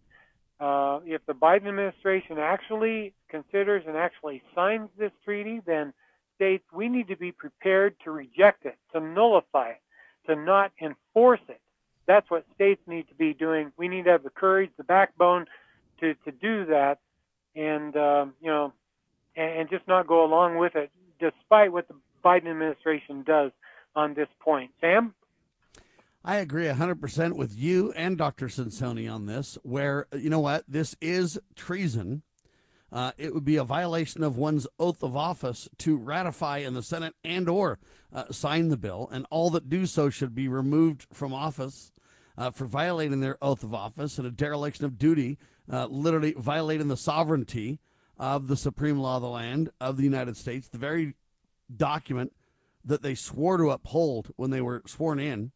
Uh, 0.59 0.99
if 1.05 1.25
the 1.25 1.33
Biden 1.33 1.67
administration 1.67 2.37
actually 2.37 3.13
considers 3.29 3.83
and 3.87 3.97
actually 3.97 4.41
signs 4.53 4.89
this 4.97 5.11
treaty, 5.23 5.61
then 5.65 5.91
states 6.35 6.63
we 6.71 6.87
need 6.87 7.07
to 7.07 7.17
be 7.17 7.31
prepared 7.31 7.95
to 8.03 8.11
reject 8.11 8.65
it, 8.65 8.77
to 8.93 8.99
nullify 8.99 9.69
it, 9.69 9.81
to 10.27 10.35
not 10.35 10.71
enforce 10.81 11.41
it. 11.49 11.59
That's 12.07 12.29
what 12.29 12.45
states 12.53 12.81
need 12.87 13.07
to 13.09 13.15
be 13.15 13.33
doing. 13.33 13.71
We 13.77 13.87
need 13.87 14.05
to 14.05 14.11
have 14.11 14.23
the 14.23 14.29
courage, 14.29 14.69
the 14.77 14.83
backbone 14.83 15.45
to, 15.99 16.13
to 16.13 16.31
do 16.31 16.65
that, 16.65 16.99
and 17.55 17.95
um, 17.95 18.33
you 18.41 18.49
know, 18.49 18.73
and, 19.35 19.61
and 19.61 19.69
just 19.69 19.87
not 19.87 20.07
go 20.07 20.23
along 20.23 20.57
with 20.57 20.75
it, 20.75 20.91
despite 21.19 21.71
what 21.71 21.87
the 21.87 21.95
Biden 22.23 22.49
administration 22.49 23.23
does 23.23 23.51
on 23.95 24.13
this 24.13 24.27
point. 24.39 24.71
Sam. 24.81 25.13
I 26.27 26.37
agree 26.37 26.65
100% 26.65 27.33
with 27.33 27.55
you 27.55 27.91
and 27.91 28.17
Dr. 28.17 28.47
Censoni 28.47 29.07
on 29.07 29.27
this, 29.27 29.59
where, 29.61 30.07
you 30.11 30.31
know 30.31 30.39
what, 30.39 30.63
this 30.67 30.95
is 30.99 31.37
treason. 31.55 32.23
Uh, 32.91 33.11
it 33.15 33.31
would 33.33 33.45
be 33.45 33.57
a 33.57 33.63
violation 33.63 34.23
of 34.23 34.35
one's 34.35 34.65
oath 34.79 35.03
of 35.03 35.15
office 35.15 35.69
to 35.77 35.95
ratify 35.95 36.57
in 36.59 36.73
the 36.73 36.81
Senate 36.81 37.13
and 37.23 37.47
or 37.47 37.77
uh, 38.11 38.31
sign 38.31 38.69
the 38.69 38.77
bill, 38.77 39.07
and 39.11 39.27
all 39.29 39.51
that 39.51 39.69
do 39.69 39.85
so 39.85 40.09
should 40.09 40.33
be 40.33 40.47
removed 40.47 41.05
from 41.13 41.31
office 41.31 41.91
uh, 42.37 42.51
for 42.51 42.65
violating 42.65 43.19
their 43.19 43.37
oath 43.41 43.63
of 43.63 43.73
office 43.73 44.17
and 44.17 44.27
a 44.27 44.31
dereliction 44.31 44.85
of 44.85 44.97
duty, 44.97 45.37
uh, 45.71 45.85
literally 45.87 46.33
violating 46.37 46.87
the 46.87 46.97
sovereignty 46.97 47.79
of 48.17 48.47
the 48.47 48.57
supreme 48.57 48.99
law 48.99 49.17
of 49.17 49.21
the 49.21 49.29
land 49.29 49.69
of 49.79 49.97
the 49.97 50.03
United 50.03 50.37
States, 50.37 50.67
the 50.67 50.77
very 50.77 51.15
document 51.75 52.33
that 52.83 53.01
they 53.01 53.15
swore 53.15 53.57
to 53.57 53.71
uphold 53.71 54.31
when 54.35 54.51
they 54.51 54.61
were 54.61 54.83
sworn 54.85 55.19
in. 55.19 55.51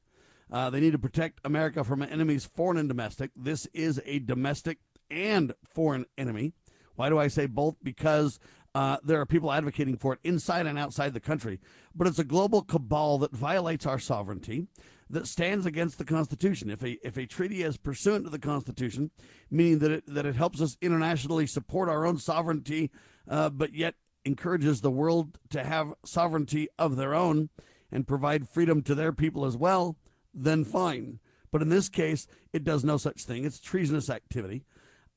Uh, 0.51 0.69
they 0.69 0.79
need 0.79 0.91
to 0.91 0.99
protect 0.99 1.39
America 1.45 1.83
from 1.83 2.01
enemies, 2.01 2.45
foreign 2.45 2.77
and 2.77 2.89
domestic. 2.89 3.29
This 3.35 3.67
is 3.67 4.01
a 4.05 4.19
domestic 4.19 4.79
and 5.11 5.53
foreign 5.63 6.05
enemy. 6.17 6.53
Why 6.95 7.09
do 7.09 7.19
I 7.19 7.27
say 7.27 7.45
both? 7.45 7.75
Because 7.83 8.39
uh, 8.73 8.97
there 9.03 9.21
are 9.21 9.25
people 9.25 9.51
advocating 9.51 9.95
for 9.97 10.13
it 10.13 10.19
inside 10.23 10.65
and 10.65 10.77
outside 10.77 11.13
the 11.13 11.19
country. 11.19 11.59
But 11.95 12.07
it's 12.07 12.19
a 12.19 12.23
global 12.23 12.63
cabal 12.63 13.19
that 13.19 13.31
violates 13.31 13.85
our 13.85 13.99
sovereignty, 13.99 14.67
that 15.09 15.27
stands 15.27 15.65
against 15.65 15.97
the 15.97 16.05
Constitution. 16.05 16.69
If 16.69 16.83
a 16.83 17.05
if 17.05 17.17
a 17.17 17.25
treaty 17.25 17.63
is 17.63 17.77
pursuant 17.77 18.25
to 18.25 18.29
the 18.29 18.39
Constitution, 18.39 19.11
meaning 19.49 19.79
that 19.79 19.91
it 19.91 20.03
that 20.07 20.25
it 20.25 20.35
helps 20.35 20.61
us 20.61 20.77
internationally 20.81 21.47
support 21.47 21.89
our 21.89 22.05
own 22.05 22.17
sovereignty, 22.17 22.91
uh, 23.27 23.49
but 23.49 23.73
yet 23.73 23.95
encourages 24.25 24.81
the 24.81 24.91
world 24.91 25.39
to 25.49 25.63
have 25.63 25.93
sovereignty 26.05 26.67
of 26.77 26.95
their 26.95 27.15
own 27.15 27.49
and 27.91 28.07
provide 28.07 28.47
freedom 28.47 28.81
to 28.83 28.93
their 28.93 29.11
people 29.11 29.45
as 29.45 29.57
well, 29.57 29.97
then 30.33 30.63
fine. 30.63 31.19
But 31.51 31.61
in 31.61 31.69
this 31.69 31.89
case, 31.89 32.27
it 32.53 32.63
does 32.63 32.83
no 32.83 32.97
such 32.97 33.23
thing. 33.23 33.43
It's 33.43 33.59
treasonous 33.59 34.09
activity. 34.09 34.65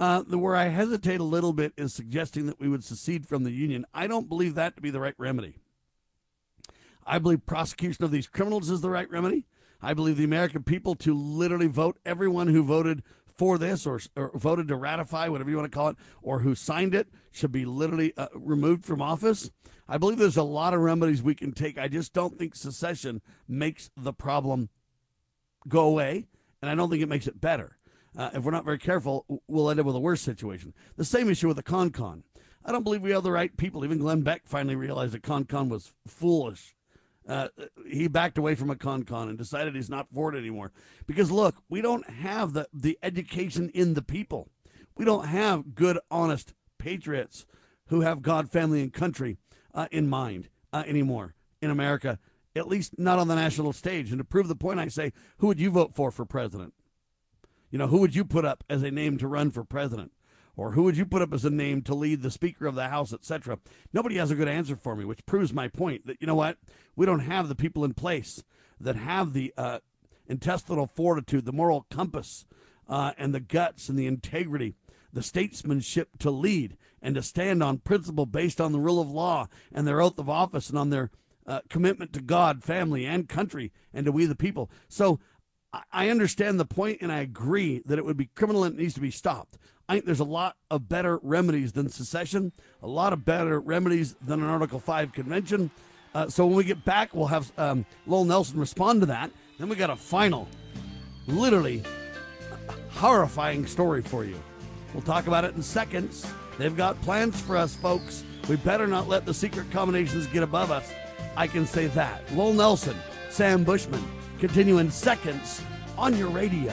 Uh, 0.01 0.23
the, 0.27 0.39
where 0.39 0.57
I 0.57 0.69
hesitate 0.69 1.21
a 1.21 1.25
little 1.25 1.53
bit 1.53 1.75
is 1.77 1.93
suggesting 1.93 2.47
that 2.47 2.59
we 2.59 2.69
would 2.69 2.83
secede 2.83 3.27
from 3.27 3.45
the 3.45 3.51
union. 3.51 3.85
I 3.93 4.07
don't 4.07 4.29
believe 4.29 4.55
that 4.55 4.75
to 4.77 4.83
be 4.83 4.91
the 4.91 5.01
right 5.01 5.15
remedy. 5.19 5.59
I 7.07 7.19
believe 7.19 7.45
prosecution 7.45 8.05
of 8.05 8.11
these 8.11 8.27
criminals 8.27 8.71
is 8.71 8.81
the 8.81 8.91
right 8.91 9.11
remedy. 9.11 9.47
I 9.83 9.95
believe 9.95 10.17
the 10.17 10.25
American 10.25 10.63
people 10.63 10.95
to 10.97 11.13
literally 11.13 11.67
vote 11.67 11.99
everyone 12.07 12.49
who 12.49 12.63
voted 12.63 13.03
for 13.27 13.59
this 13.59 13.87
or, 13.87 14.01
or 14.15 14.31
voted 14.35 14.69
to 14.69 14.77
ratify, 14.77 15.29
whatever 15.29 15.51
you 15.51 15.57
want 15.57 15.71
to 15.71 15.77
call 15.77 15.89
it, 15.89 15.97
or 16.23 16.41
who 16.41 16.55
signed 16.55 16.95
it 16.95 17.09
should 17.33 17.51
be 17.51 17.65
literally 17.65 18.13
uh, 18.17 18.29
removed 18.35 18.85
from 18.85 19.03
office. 19.03 19.51
I 19.89 19.99
believe 19.99 20.19
there's 20.19 20.37
a 20.37 20.45
lot 20.45 20.75
of 20.75 20.81
remedies 20.81 21.23
we 21.23 21.35
can 21.35 21.53
take. 21.53 21.79
I 21.79 21.89
just 21.89 22.13
don't 22.13 22.39
think 22.39 22.55
secession 22.55 23.21
makes 23.49 23.91
the 23.97 24.13
problem 24.13 24.69
go 25.69 25.81
away, 25.87 26.29
and 26.61 26.71
I 26.71 26.75
don't 26.75 26.89
think 26.89 27.03
it 27.03 27.09
makes 27.09 27.27
it 27.27 27.41
better. 27.41 27.79
Uh, 28.17 28.31
if 28.35 28.45
we're 28.45 28.53
not 28.53 28.65
very 28.65 28.79
careful, 28.79 29.43
we'll 29.49 29.71
end 29.71 29.81
up 29.81 29.87
with 29.87 29.97
a 29.97 30.01
worse 30.01 30.21
situation. 30.21 30.75
The 30.97 31.05
same 31.05 31.29
issue 31.29 31.49
with 31.49 31.57
the 31.57 31.63
con 31.63 31.91
con. 31.91 32.25
I 32.65 32.71
don't 32.71 32.85
believe 32.85 33.03
we 33.03 33.11
have 33.11 33.25
the 33.25 33.33
right 33.33 33.57
people. 33.57 33.85
Even 33.85 33.99
Glenn 33.99 34.23
Beck 34.23 34.43
finally 34.45 34.77
realized 34.77 35.15
that 35.15 35.23
con 35.23 35.45
con 35.45 35.69
was 35.69 35.93
foolish 36.07 36.77
uh, 37.29 37.49
he 37.87 38.09
backed 38.09 38.39
away 38.39 38.55
from 38.55 38.71
a 38.71 38.77
con-con 38.77 39.29
and 39.29 39.39
decided 39.39 39.75
he's 39.75 39.91
not 39.91 40.09
for 40.13 40.35
it 40.35 40.39
anymore. 40.39 40.73
Because 41.07 41.31
look, 41.31 41.57
we 41.69 41.81
don't 41.81 42.09
have 42.09 42.53
the, 42.53 42.69
the 42.73 42.99
education 43.03 43.71
in 43.75 43.95
the 43.95 44.03
people. 44.03 44.49
We 44.97 45.05
don't 45.05 45.27
have 45.27 45.75
good, 45.75 45.99
honest 46.11 46.55
patriots 46.79 47.47
who 47.87 48.01
have 48.01 48.23
God, 48.23 48.51
family, 48.51 48.83
and 48.83 48.93
country 48.93 49.37
uh, 49.75 49.87
in 49.91 50.09
mind 50.09 50.49
uh, 50.73 50.85
anymore 50.87 51.35
in 51.61 51.71
America, 51.71 52.19
at 52.57 52.69
least 52.69 52.99
not 52.99 53.19
on 53.19 53.29
the 53.29 53.37
national 53.37 53.73
stage. 53.73 54.11
And 54.11 54.19
to 54.19 54.25
prove 54.25 54.49
the 54.49 54.57
point, 54.57 54.81
I 54.81 54.89
say, 54.89 55.13
who 55.39 55.47
would 55.47 55.61
you 55.61 55.71
vote 55.71 55.95
for 55.95 56.11
for 56.11 56.25
president? 56.25 56.75
You 57.71 57.79
know, 57.79 57.87
who 57.87 57.99
would 57.99 58.15
you 58.15 58.25
put 58.25 58.45
up 58.45 58.65
as 58.69 58.83
a 58.83 58.91
name 58.91 59.17
to 59.19 59.29
run 59.29 59.51
for 59.51 59.65
president? 59.65 60.13
Or 60.57 60.73
who 60.73 60.83
would 60.83 60.97
you 60.97 61.07
put 61.07 61.23
up 61.23 61.33
as 61.33 61.45
a 61.45 61.51
name 61.51 61.83
to 61.83 61.95
lead 61.95 62.23
the 62.23 62.31
Speaker 62.31 62.67
of 62.67 62.75
the 62.75 62.89
House, 62.89 63.13
etc. 63.13 63.59
Nobody 63.93 64.17
has 64.17 64.31
a 64.31 64.35
good 64.35 64.49
answer 64.49 64.77
for 64.77 64.95
me, 64.95 65.05
which 65.05 65.25
proves 65.27 65.53
my 65.53 65.69
point 65.69 66.07
that, 66.07 66.19
you 66.21 66.27
know 66.27 66.35
what? 66.35 66.59
We 66.95 67.07
don't 67.07 67.21
have 67.21 67.49
the 67.49 67.55
people 67.55 67.85
in 67.85 67.95
place 67.95 68.43
that 68.81 68.97
have 68.97 69.33
the 69.33 69.55
uh, 69.57 69.79
intestinal 70.27 70.87
fortitude, 70.87 71.45
the 71.45 71.53
moral 71.53 71.87
compass, 71.91 72.45
uh, 72.89 73.13
and 73.17 73.35
the 73.35 73.41
guts 73.41 73.89
and 73.89 73.99
the 73.99 74.07
integrity, 74.07 74.75
the 75.13 75.23
statesmanship 75.23 76.19
to 76.19 76.31
lead 76.31 76.77
and 77.01 77.15
to 77.15 77.23
stand 77.23 77.63
on 77.63 77.79
principle 77.79 78.27
based 78.27 78.61
on 78.61 78.73
the 78.73 78.81
rule 78.81 79.01
of 79.01 79.11
law 79.11 79.49
and 79.73 79.87
their 79.87 80.01
oath 80.01 80.19
of 80.19 80.29
office 80.29 80.69
and 80.69 80.79
on 80.79 80.91
their 80.91 81.11
uh, 81.47 81.61
commitment 81.69 82.13
to 82.13 82.21
God, 82.21 82.63
family, 82.63 83.05
and 83.05 83.29
country, 83.29 83.73
and 83.93 84.07
to 84.07 84.13
we 84.13 84.27
the 84.27 84.37
people. 84.37 84.71
So 84.89 85.19
I 85.91 86.11
understand 86.11 86.61
the 86.61 86.65
point 86.65 86.99
and 87.01 87.11
I 87.11 87.21
agree 87.21 87.83
that 87.87 87.99
it 87.99 88.05
would 88.05 88.17
be 88.17 88.27
criminal 88.35 88.65
and 88.65 88.75
it 88.75 88.83
needs 88.83 88.95
to 88.95 89.01
be 89.01 89.11
stopped. 89.11 89.59
I 89.93 89.97
think 89.97 90.07
there's 90.07 90.21
a 90.21 90.25
lot 90.25 90.57
of 90.71 90.89
better 90.89 91.21
remedies 91.23 91.73
than 91.73 91.91
secession, 91.91 92.51
a 92.83 92.87
lot 92.87 93.13
of 93.13 93.27
better 93.27 93.61
remedies 93.61 94.17
than 94.23 94.43
an 94.43 94.49
Article 94.49 94.81
5 94.81 95.13
convention. 95.13 95.71
Uh, 96.15 96.31
so 96.31 96.47
when 96.47 96.57
we 96.57 96.65
get 96.65 96.83
back, 96.83 97.15
we'll 97.15 97.27
have 97.27 97.53
um, 97.59 97.85
Lowell 98.07 98.25
Nelson 98.25 98.59
respond 98.59 99.03
to 99.03 99.07
that. 99.09 99.31
Then 99.59 99.69
we 99.69 99.77
got 99.77 99.91
a 99.91 99.97
final, 99.97 100.49
literally 101.27 101.83
horrifying 102.89 103.67
story 103.67 104.01
for 104.01 104.25
you. 104.25 104.41
We'll 104.95 105.03
talk 105.03 105.27
about 105.27 105.45
it 105.45 105.55
in 105.57 105.63
seconds. 105.63 106.27
They've 106.57 106.75
got 106.75 106.99
plans 107.03 107.39
for 107.39 107.59
us, 107.59 107.77
folks. 107.77 108.25
We 108.49 108.57
better 108.57 108.87
not 108.87 109.09
let 109.09 109.27
the 109.27 109.35
secret 109.35 109.71
combinations 109.71 110.27
get 110.29 110.43
above 110.43 110.71
us. 110.71 110.91
I 111.37 111.47
can 111.47 111.67
say 111.67 111.89
that. 111.89 112.23
Lowell 112.33 112.55
Nelson, 112.55 112.97
Sam 113.29 113.63
Bushman, 113.63 114.03
continue 114.39 114.79
in 114.79 114.91
seconds 114.91 115.61
on 115.99 116.17
your 116.17 116.31
radio. 116.31 116.73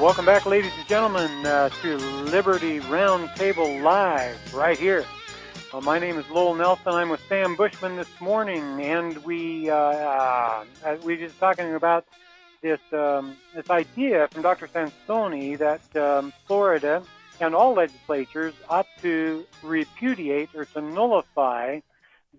Welcome 0.00 0.24
back, 0.24 0.46
ladies 0.46 0.72
and 0.78 0.88
gentlemen, 0.88 1.44
uh, 1.44 1.68
to 1.82 1.98
Liberty 1.98 2.80
Roundtable 2.80 3.82
Live, 3.82 4.54
right 4.54 4.78
here. 4.78 5.04
Uh, 5.74 5.82
my 5.82 5.98
name 5.98 6.18
is 6.18 6.24
Lowell 6.30 6.54
Nelson. 6.54 6.94
I'm 6.94 7.10
with 7.10 7.20
Sam 7.28 7.54
Bushman 7.54 7.96
this 7.96 8.08
morning, 8.18 8.62
and 8.80 9.22
we 9.24 9.68
uh, 9.68 9.76
uh 9.76 10.64
we 11.04 11.16
were 11.16 11.26
just 11.26 11.38
talking 11.38 11.74
about 11.74 12.06
this 12.62 12.80
um, 12.94 13.36
this 13.54 13.68
idea 13.68 14.26
from 14.28 14.40
Dr. 14.40 14.68
Sansoni 14.68 15.58
that 15.58 15.94
um, 15.94 16.32
Florida 16.46 17.02
and 17.38 17.54
all 17.54 17.74
legislatures 17.74 18.54
ought 18.70 18.88
to 19.02 19.44
repudiate 19.62 20.48
or 20.54 20.64
to 20.64 20.80
nullify 20.80 21.80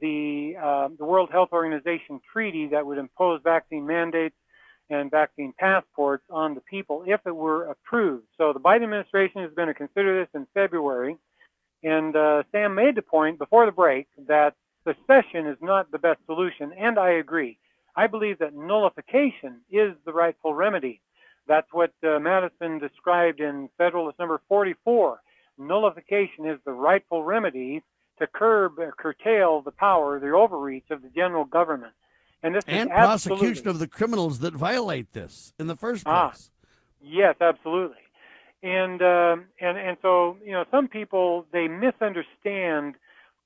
the 0.02 0.56
uh, 0.60 0.90
the 0.98 1.06
World 1.06 1.30
Health 1.32 1.50
Organization 1.52 2.22
treaty 2.34 2.70
that 2.70 2.88
would 2.88 2.98
impose 2.98 3.40
vaccine 3.44 3.86
mandates 3.86 4.36
and 4.92 5.10
vaccine 5.10 5.54
passports 5.58 6.24
on 6.30 6.54
the 6.54 6.62
people 6.62 7.04
if 7.08 7.22
it 7.26 7.36
were 7.36 7.66
approved. 7.66 8.26
So 8.38 8.54
the 8.54 8.60
Biden 8.60 8.84
administration 8.84 9.42
is 9.44 9.52
going 9.56 9.70
to 9.70 9.74
consider 9.74 10.20
this 10.20 10.30
in 10.36 10.46
February. 10.54 11.18
And 11.84 12.16
uh, 12.16 12.44
Sam 12.52 12.76
made 12.76 12.96
the 12.96 13.02
point 13.02 13.40
before 13.40 13.66
the 13.66 13.72
break 13.72 14.08
that 14.28 14.54
secession 14.84 15.48
is 15.48 15.58
not 15.62 15.92
the 15.92 16.00
best 16.00 16.20
solution, 16.26 16.72
and 16.78 17.00
I 17.00 17.12
agree. 17.12 17.58
I 17.96 18.08
believe 18.08 18.40
that 18.40 18.54
nullification 18.54 19.62
is 19.72 19.94
the 20.06 20.14
rightful 20.14 20.54
remedy. 20.54 21.02
That's 21.48 21.68
what 21.72 21.92
uh, 22.04 22.20
Madison 22.20 22.80
described 22.80 23.40
in 23.40 23.70
Federalist 23.78 24.20
number 24.20 24.42
44. 24.48 25.22
Nullification 25.58 26.46
is 26.46 26.60
the 26.66 26.72
rightful 26.72 27.24
remedy 27.24 27.84
to 28.20 28.28
curb, 28.28 28.80
uh, 28.80 28.92
curtail 28.98 29.62
the 29.62 29.72
power, 29.72 30.20
the 30.20 30.32
overreach 30.32 30.90
of 30.92 31.02
the 31.02 31.10
general 31.10 31.46
government. 31.46 31.94
And 32.44 32.56
this 32.56 32.64
and 32.68 32.90
prosecution 32.90 33.68
of 33.68 33.80
the 33.80 33.88
criminals 33.88 34.40
that 34.40 34.54
violate 34.54 35.14
this 35.14 35.54
in 35.60 35.68
the 35.68 35.76
first 35.76 36.04
ah. 36.08 36.30
place. 36.30 36.50
Ah, 36.52 36.68
yes, 37.02 37.36
absolutely. 37.40 37.98
And 38.64 39.02
um, 39.02 39.46
and 39.60 39.78
and 39.78 39.98
so 40.02 40.38
you 40.44 40.52
know 40.52 40.66
some 40.72 40.88
people 40.88 41.46
they 41.52 41.68
misunderstand 41.68 42.96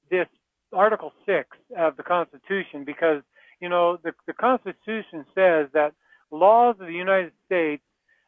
this 0.09 0.27
Article 0.73 1.13
Six 1.25 1.49
of 1.77 1.97
the 1.97 2.03
Constitution 2.03 2.83
because 2.85 3.21
you 3.59 3.69
know 3.69 3.97
the 4.03 4.13
the 4.27 4.33
Constitution 4.33 5.25
says 5.33 5.67
that 5.73 5.93
laws 6.31 6.75
of 6.79 6.87
the 6.87 6.93
United 6.93 7.31
States 7.45 7.83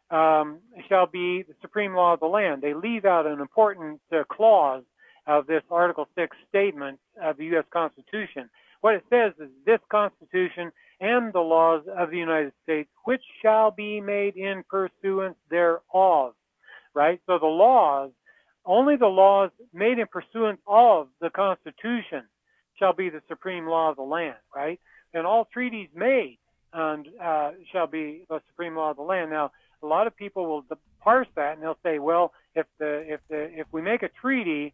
um, 0.09 0.59
shall 0.87 1.07
be 1.07 1.43
the 1.43 1.53
supreme 1.61 1.93
law 1.93 2.13
of 2.13 2.19
the 2.19 2.27
land. 2.27 2.61
They 2.61 2.73
leave 2.73 3.05
out 3.05 3.25
an 3.25 3.39
important 3.41 3.99
uh, 4.11 4.23
clause 4.29 4.83
of 5.25 5.47
this 5.47 5.63
Article 5.69 6.07
6 6.15 6.35
statement 6.47 6.99
of 7.21 7.37
the 7.37 7.45
U.S. 7.45 7.65
Constitution. 7.71 8.49
What 8.81 8.95
it 8.95 9.03
says 9.09 9.33
is 9.39 9.49
this 9.65 9.79
Constitution 9.89 10.71
and 10.99 11.31
the 11.33 11.39
laws 11.39 11.83
of 11.95 12.09
the 12.11 12.17
United 12.17 12.53
States, 12.63 12.89
which 13.05 13.21
shall 13.41 13.71
be 13.71 14.01
made 14.01 14.35
in 14.35 14.63
pursuance 14.69 15.37
thereof. 15.49 16.33
Right? 16.93 17.21
So 17.27 17.37
the 17.39 17.45
laws, 17.45 18.11
only 18.65 18.95
the 18.95 19.07
laws 19.07 19.51
made 19.73 19.99
in 19.99 20.07
pursuance 20.07 20.59
of 20.67 21.07
the 21.21 21.29
Constitution 21.29 22.23
shall 22.79 22.93
be 22.93 23.09
the 23.09 23.21
supreme 23.27 23.67
law 23.67 23.89
of 23.89 23.95
the 23.95 24.03
land. 24.03 24.37
Right? 24.55 24.79
And 25.13 25.25
all 25.25 25.47
treaties 25.51 25.89
made 25.95 26.37
and 26.73 27.07
uh, 27.23 27.51
shall 27.71 27.87
be 27.87 28.25
the 28.29 28.41
supreme 28.49 28.75
law 28.75 28.91
of 28.91 28.97
the 28.97 29.03
land. 29.03 29.31
Now, 29.31 29.51
a 29.83 29.85
lot 29.85 30.07
of 30.07 30.15
people 30.15 30.45
will 30.45 30.63
parse 31.01 31.27
that 31.35 31.53
and 31.53 31.63
they'll 31.63 31.77
say, 31.83 31.99
well, 31.99 32.33
if 32.55 32.65
the 32.79 33.03
if 33.07 33.19
the 33.29 33.49
if 33.59 33.67
we 33.71 33.81
make 33.81 34.03
a 34.03 34.09
treaty 34.09 34.73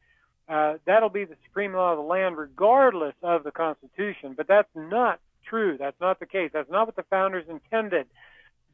that'll 0.94 1.10
be 1.10 1.26
the 1.26 1.36
supreme 1.44 1.74
law 1.74 1.94
of 1.94 1.98
the 1.98 2.04
land 2.04 2.38
regardless 2.38 3.16
of 3.24 3.44
the 3.44 3.52
Constitution. 3.52 4.36
But 4.38 4.48
that's 4.48 4.70
not 4.76 5.20
true. 5.48 5.76
That's 5.78 6.00
not 6.00 6.20
the 6.20 6.28
case. 6.28 6.52
That's 6.54 6.70
not 6.70 6.86
what 6.86 6.96
the 6.96 7.06
founders 7.10 7.46
intended. 7.50 8.06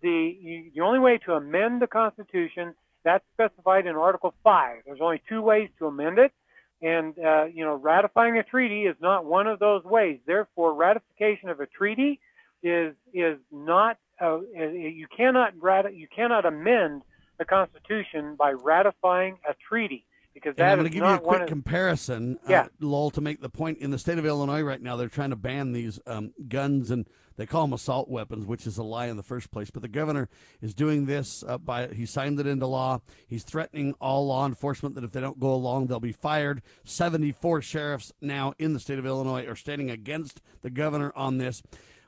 The, 0.02 0.72
the 0.76 0.82
only 0.82 1.00
way 1.00 1.18
to 1.26 1.34
amend 1.34 1.82
the 1.82 1.88
Constitution, 1.88 2.76
that's 3.04 3.24
specified 3.34 3.86
in 3.86 3.96
Article 3.96 4.34
5. 4.44 4.78
There's 4.86 5.00
only 5.02 5.22
two 5.30 5.42
ways 5.42 5.70
to 5.80 5.88
amend 5.88 6.20
it. 6.20 6.34
And, 6.82 7.18
uh, 7.20 7.46
you 7.46 7.64
know, 7.64 7.76
ratifying 7.76 8.38
a 8.38 8.44
treaty 8.44 8.84
is 8.84 8.96
not 9.02 9.26
one 9.26 9.48
of 9.48 9.60
those 9.60 9.84
ways. 9.84 10.20
Therefore, 10.26 10.74
ratification 10.74 11.50
of 11.50 11.60
a 11.60 11.68
treaty 11.68 12.20
is, 12.64 12.96
is 13.14 13.38
not, 13.52 13.98
uh, 14.22 14.40
you 14.42 15.08
cannot, 15.16 15.54
rat- 15.62 15.94
you 15.96 16.08
cannot 16.14 16.46
amend 16.46 17.02
the 17.38 17.46
Constitution 17.46 18.36
by 18.36 18.52
ratifying 18.52 19.38
a 19.50 19.54
treaty 19.68 20.06
because 20.42 20.56
that 20.58 20.72
I'm 20.72 20.78
going 20.78 20.86
to 20.86 20.94
give 20.94 21.04
you 21.04 21.10
a 21.10 21.20
quick 21.20 21.42
of, 21.42 21.48
comparison, 21.48 22.40
yeah. 22.48 22.62
uh, 22.62 22.68
Lowell, 22.80 23.12
to 23.12 23.22
make 23.22 23.42
the 23.42 23.50
point. 23.50 23.80
In 23.80 23.92
the 23.92 24.00
state 24.00 24.18
of 24.18 24.26
Illinois 24.26 24.62
right 24.62 24.82
now, 24.82 24.96
they're 24.96 25.08
trying 25.08 25.30
to 25.32 25.36
ban 25.36 25.72
these 25.72 26.00
um, 26.08 26.34
guns, 26.48 26.92
and 26.92 27.08
they 27.38 27.46
call 27.46 27.62
them 27.64 27.74
assault 27.74 28.10
weapons, 28.10 28.46
which 28.46 28.66
is 28.66 28.78
a 28.78 28.84
lie 28.84 29.08
in 29.08 29.18
the 29.18 29.24
first 29.24 29.52
place. 29.52 29.70
But 29.70 29.82
the 29.82 29.88
governor 29.88 30.30
is 30.62 30.74
doing 30.74 31.06
this 31.06 31.44
uh, 31.48 31.58
by 31.58 31.88
he 31.88 32.06
signed 32.06 32.40
it 32.40 32.48
into 32.48 32.68
law. 32.68 33.02
He's 33.28 33.44
threatening 33.44 33.94
all 34.00 34.28
law 34.28 34.46
enforcement 34.46 34.96
that 34.96 35.04
if 35.04 35.12
they 35.12 35.22
don't 35.22 35.40
go 35.40 35.54
along, 35.54 35.88
they'll 35.88 36.00
be 36.00 36.12
fired. 36.12 36.62
74 36.86 37.62
sheriffs 37.62 38.12
now 38.22 38.54
in 38.58 38.74
the 38.74 38.80
state 38.80 39.00
of 39.00 39.06
Illinois 39.06 39.46
are 39.46 39.56
standing 39.56 39.92
against 39.92 40.42
the 40.62 40.70
governor 40.70 41.12
on 41.16 41.38
this. 41.38 41.62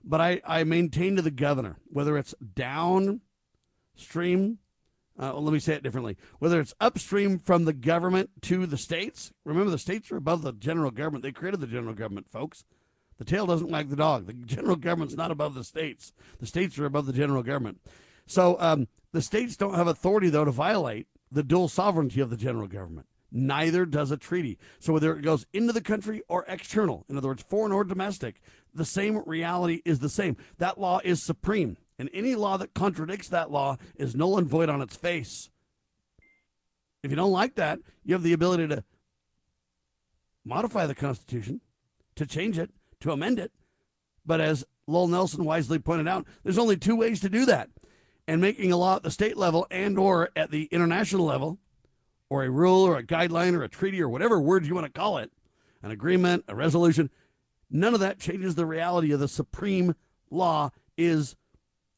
But 0.03 0.21
I, 0.21 0.41
I 0.45 0.63
maintain 0.63 1.15
to 1.17 1.21
the 1.21 1.31
governor, 1.31 1.77
whether 1.87 2.17
it's 2.17 2.33
downstream 2.55 3.21
uh, 5.21 5.29
well, 5.33 5.43
let 5.43 5.53
me 5.53 5.59
say 5.59 5.75
it 5.75 5.83
differently. 5.83 6.17
Whether 6.39 6.59
it's 6.59 6.73
upstream 6.81 7.37
from 7.37 7.65
the 7.65 7.73
government 7.73 8.31
to 8.41 8.65
the 8.65 8.77
states, 8.77 9.31
remember 9.45 9.69
the 9.69 9.77
states 9.77 10.11
are 10.11 10.17
above 10.17 10.41
the 10.41 10.51
general 10.51 10.89
government. 10.89 11.23
They 11.23 11.31
created 11.31 11.61
the 11.61 11.67
general 11.67 11.93
government, 11.93 12.27
folks. 12.27 12.65
The 13.19 13.25
tail 13.25 13.45
doesn't 13.45 13.69
wag 13.69 13.89
the 13.89 13.95
dog. 13.95 14.25
The 14.25 14.33
general 14.55 14.77
government's 14.77 15.15
not 15.15 15.29
above 15.29 15.53
the 15.53 15.63
states. 15.63 16.11
The 16.39 16.47
states 16.47 16.79
are 16.79 16.85
above 16.85 17.05
the 17.05 17.13
general 17.13 17.43
government. 17.43 17.81
So 18.25 18.57
um, 18.59 18.87
the 19.11 19.21
states 19.21 19.55
don't 19.55 19.75
have 19.75 19.85
authority, 19.85 20.31
though, 20.31 20.45
to 20.45 20.51
violate 20.51 21.05
the 21.31 21.43
dual 21.43 21.67
sovereignty 21.67 22.19
of 22.19 22.31
the 22.31 22.37
general 22.37 22.67
government. 22.67 23.05
Neither 23.31 23.85
does 23.85 24.09
a 24.09 24.17
treaty. 24.17 24.57
So 24.79 24.91
whether 24.91 25.15
it 25.15 25.21
goes 25.21 25.45
into 25.53 25.71
the 25.71 25.81
country 25.81 26.23
or 26.29 26.45
external, 26.47 27.05
in 27.07 27.15
other 27.15 27.27
words, 27.27 27.43
foreign 27.43 27.71
or 27.71 27.83
domestic, 27.83 28.41
the 28.73 28.85
same 28.85 29.21
reality 29.27 29.83
is 29.85 29.99
the 29.99 30.09
same. 30.09 30.35
That 30.57 30.79
law 30.79 30.99
is 31.03 31.21
supreme 31.21 31.77
and 32.01 32.09
any 32.15 32.33
law 32.33 32.57
that 32.57 32.73
contradicts 32.73 33.29
that 33.29 33.51
law 33.51 33.77
is 33.95 34.15
null 34.15 34.39
and 34.39 34.47
void 34.47 34.69
on 34.69 34.81
its 34.81 34.95
face. 34.95 35.51
If 37.03 37.11
you 37.11 37.15
don't 37.15 37.31
like 37.31 37.53
that, 37.55 37.77
you 38.03 38.15
have 38.15 38.23
the 38.23 38.33
ability 38.33 38.67
to 38.69 38.83
modify 40.43 40.87
the 40.87 40.95
Constitution, 40.95 41.61
to 42.15 42.25
change 42.25 42.57
it, 42.57 42.71
to 43.01 43.11
amend 43.11 43.37
it. 43.37 43.51
But 44.25 44.41
as 44.41 44.65
Lowell 44.87 45.09
Nelson 45.09 45.45
wisely 45.45 45.77
pointed 45.77 46.07
out, 46.07 46.25
there's 46.43 46.57
only 46.57 46.75
two 46.75 46.95
ways 46.95 47.19
to 47.19 47.29
do 47.29 47.45
that. 47.45 47.69
And 48.27 48.41
making 48.41 48.71
a 48.71 48.77
law 48.77 48.95
at 48.95 49.03
the 49.03 49.11
state 49.11 49.37
level 49.37 49.67
and 49.69 49.99
or 49.99 50.29
at 50.35 50.49
the 50.49 50.63
international 50.71 51.25
level, 51.25 51.59
or 52.31 52.43
a 52.43 52.49
rule 52.49 52.81
or 52.81 52.97
a 52.97 53.03
guideline 53.03 53.53
or 53.53 53.61
a 53.61 53.69
treaty 53.69 54.01
or 54.01 54.09
whatever 54.09 54.41
words 54.41 54.67
you 54.67 54.73
want 54.73 54.91
to 54.91 54.99
call 54.99 55.19
it, 55.19 55.31
an 55.83 55.91
agreement, 55.91 56.45
a 56.47 56.55
resolution, 56.55 57.11
none 57.69 57.93
of 57.93 57.99
that 57.99 58.19
changes 58.19 58.55
the 58.55 58.65
reality 58.65 59.11
of 59.11 59.19
the 59.19 59.27
supreme 59.27 59.93
law 60.31 60.71
is 60.97 61.35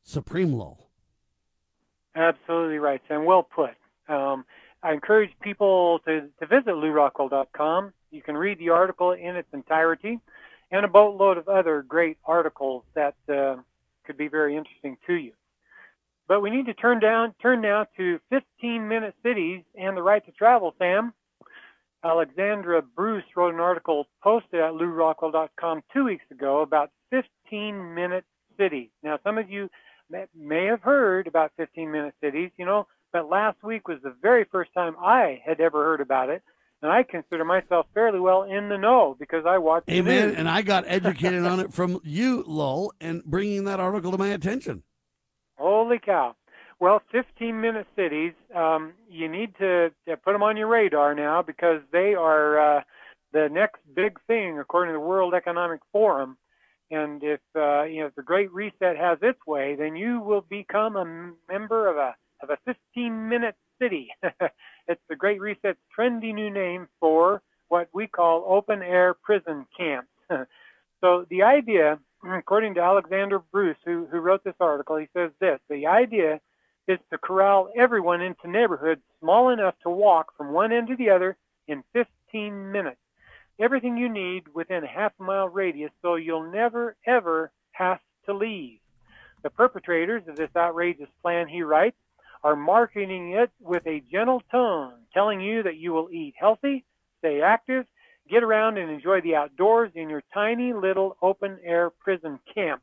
supreme 0.04 0.54
law. 0.54 0.78
Absolutely 2.16 2.78
right, 2.78 3.02
Sam. 3.08 3.26
Well 3.26 3.44
put. 3.44 3.72
Um, 4.08 4.46
I 4.84 4.94
encourage 4.94 5.32
people 5.42 6.00
to, 6.06 6.30
to 6.40 6.46
visit 6.46 6.68
lewrockwell.com. 6.68 7.94
You 8.12 8.22
can 8.22 8.36
read 8.38 8.60
the 8.60 8.70
article 8.70 9.12
in 9.14 9.36
its 9.36 9.48
entirety. 9.54 10.20
and 10.72 10.86
a 10.86 10.88
boatload 10.88 11.38
of 11.38 11.48
other 11.48 11.84
great 11.84 12.18
articles 12.26 12.84
that 12.96 13.16
uh, 13.30 13.56
could 14.06 14.18
be 14.18 14.28
very 14.28 14.58
interesting 14.58 14.98
to 15.08 15.14
you. 15.14 15.32
But 16.28 16.42
we 16.42 16.50
need 16.50 16.66
to 16.66 16.74
turn 16.74 17.00
down, 17.00 17.34
turn 17.42 17.62
now 17.62 17.86
to 17.98 18.20
15-minute 18.32 19.16
cities 19.24 19.64
and 19.76 19.96
the 19.96 20.02
right 20.02 20.26
to 20.26 20.32
travel. 20.32 20.74
Sam, 20.80 21.14
Alexandra 22.04 22.82
Bruce 22.82 23.24
wrote 23.36 23.54
an 23.54 23.60
article 23.60 24.08
posted 24.22 24.60
at 24.60 24.74
lewrockwell.com 24.74 25.84
two 25.94 26.06
weeks 26.06 26.26
ago 26.32 26.62
about 26.62 26.92
15-minute 27.14 28.26
cities. 28.58 28.90
Now, 29.04 29.20
some 29.24 29.38
of 29.38 29.50
you 29.50 29.70
may 30.10 30.66
have 30.66 30.82
heard 30.82 31.28
about 31.28 31.52
15-minute 31.60 32.16
cities, 32.22 32.52
you 32.58 32.66
know, 32.66 32.88
but 33.12 33.30
last 33.30 33.64
week 33.64 33.88
was 33.88 34.00
the 34.04 34.16
very 34.22 34.46
first 34.52 34.74
time 34.74 34.96
I 35.02 35.42
had 35.46 35.60
ever 35.60 35.84
heard 35.84 36.02
about 36.02 36.30
it 36.30 36.44
and 36.84 36.92
I 36.92 37.04
consider 37.04 37.46
myself 37.46 37.88
fairly 37.94 38.20
well 38.20 38.44
in 38.44 38.68
the 38.68 38.78
know 38.78 39.16
because 39.18 39.46
I 39.48 39.58
watch. 39.58 39.86
Amen. 39.90 40.36
And 40.36 40.50
I 40.50 40.62
got 40.62 40.84
educated 40.88 41.46
on 41.46 41.62
it 41.62 41.74
from 41.74 42.00
you, 42.04 42.44
Lowell, 42.46 42.94
and 43.00 43.24
bringing 43.24 43.64
that 43.64 43.80
article 43.80 44.12
to 44.12 44.18
my 44.18 44.28
attention. 44.28 44.84
Holy 45.58 45.98
cow! 45.98 46.36
Well, 46.80 47.02
15 47.12 47.60
minute 47.60 47.88
cities. 47.96 48.34
Um, 48.54 48.94
you 49.10 49.30
need 49.30 49.56
to, 49.60 49.92
to, 50.08 50.18
put 50.18 50.34
them 50.34 50.44
on 50.44 50.58
your 50.58 50.68
radar 50.68 51.16
now 51.16 51.42
because 51.42 51.80
they 51.94 52.16
are 52.16 52.78
uh, 52.78 52.82
the 53.32 53.48
next 53.50 53.80
big 53.96 54.20
thing 54.28 54.60
according 54.60 54.94
to 54.94 55.00
the 55.00 55.06
World 55.06 55.34
Economic 55.34 55.80
Forum. 55.94 56.38
And 56.94 57.24
if 57.24 57.40
uh, 57.56 57.84
you 57.84 58.02
know 58.02 58.08
if 58.08 58.16
the 58.16 58.24
Great 58.24 58.52
Reset 58.52 58.98
has 58.98 59.18
its 59.22 59.40
way, 59.48 59.76
then 59.76 59.96
you 59.96 60.20
will 60.20 60.42
become 60.42 60.96
a 60.96 61.32
member 61.52 61.88
of 61.88 61.98
a 61.98 62.16
of 62.42 62.50
a 62.52 62.58
15 62.66 63.30
minute 63.30 63.56
city. 63.82 64.10
it's 64.88 65.02
the 65.10 65.16
Great 65.16 65.42
Reset's 65.42 65.80
trendy 65.98 66.34
new 66.34 66.52
name 66.52 66.88
for 67.00 67.42
what 67.70 67.90
we 67.94 68.06
call 68.06 68.46
open 68.48 68.84
air 68.84 69.16
prison 69.16 69.66
camps. 69.76 70.10
so 71.02 71.26
the 71.30 71.42
idea, 71.42 71.98
according 72.32 72.76
to 72.76 72.82
Alexander 72.82 73.40
Bruce, 73.40 73.78
who, 73.86 74.06
who 74.12 74.20
wrote 74.20 74.44
this 74.44 74.54
article, 74.60 74.98
he 74.98 75.08
says 75.16 75.32
this 75.40 75.60
the 75.70 75.88
idea 75.88 76.40
is 76.88 77.00
to 77.12 77.18
corral 77.18 77.70
everyone 77.76 78.22
into 78.22 78.48
neighborhoods 78.48 79.02
small 79.20 79.50
enough 79.50 79.74
to 79.82 79.90
walk 79.90 80.28
from 80.38 80.52
one 80.52 80.72
end 80.72 80.90
to 80.90 80.96
the 80.96 81.10
other 81.10 81.38
in 81.68 81.84
15 81.94 82.72
minutes. 82.72 82.98
Everything 83.60 83.98
you 83.98 84.10
need 84.10 84.44
within 84.54 84.84
a 84.84 84.88
half 84.88 85.14
mile 85.20 85.48
radius 85.48 85.92
so 86.02 86.16
you'll 86.16 86.52
never 86.52 86.96
ever 87.06 87.52
have 87.72 88.00
to 88.26 88.34
leave. 88.34 88.80
The 89.44 89.50
perpetrators 89.50 90.24
of 90.28 90.36
this 90.36 90.50
outrageous 90.56 91.10
plan, 91.22 91.48
he 91.48 91.64
writes, 91.64 91.98
are 92.44 92.56
marketing 92.56 93.34
it 93.34 93.52
with 93.62 93.86
a 93.86 94.04
gentle 94.12 94.42
tone, 94.52 94.94
telling 95.14 95.40
you 95.40 95.64
that 95.64 95.78
you 95.78 95.94
will 95.94 96.10
eat 96.12 96.34
healthy, 96.38 96.84
stay 97.20 97.42
active, 97.42 97.86
get 98.30 98.44
around 98.44 98.78
and 98.78 98.90
enjoy 98.90 99.22
the 99.22 99.36
outdoors 99.36 99.92
in 99.96 100.10
your 100.10 100.24
tiny 100.34 100.74
little 100.74 101.18
open 101.22 101.60
air 101.64 101.90
prison 101.90 102.40
camp. 102.54 102.82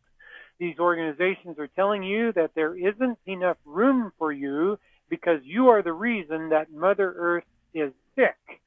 These 0.58 0.78
organizations 0.78 1.58
are 1.58 1.68
telling 1.68 2.02
you 2.02 2.32
that 2.32 2.54
there 2.54 2.76
isn't 2.76 3.18
enough 3.26 3.56
room 3.64 4.12
for 4.18 4.32
you 4.32 4.78
because 5.08 5.40
you 5.42 5.68
are 5.68 5.82
the 5.82 5.92
reason 5.92 6.50
that 6.50 6.70
Mother 6.70 7.14
Earth 7.16 7.44
is 7.74 7.92
sick. 8.14 8.59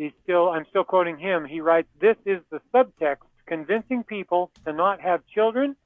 He's 0.00 0.12
still, 0.22 0.48
I'm 0.48 0.64
still 0.70 0.84
quoting 0.84 1.18
him. 1.18 1.44
He 1.44 1.60
writes, 1.60 1.86
This 2.00 2.16
is 2.24 2.40
the 2.50 2.62
subtext 2.72 3.18
convincing 3.44 4.02
people 4.02 4.50
to 4.64 4.72
not 4.72 4.98
have 5.02 5.20
children 5.26 5.76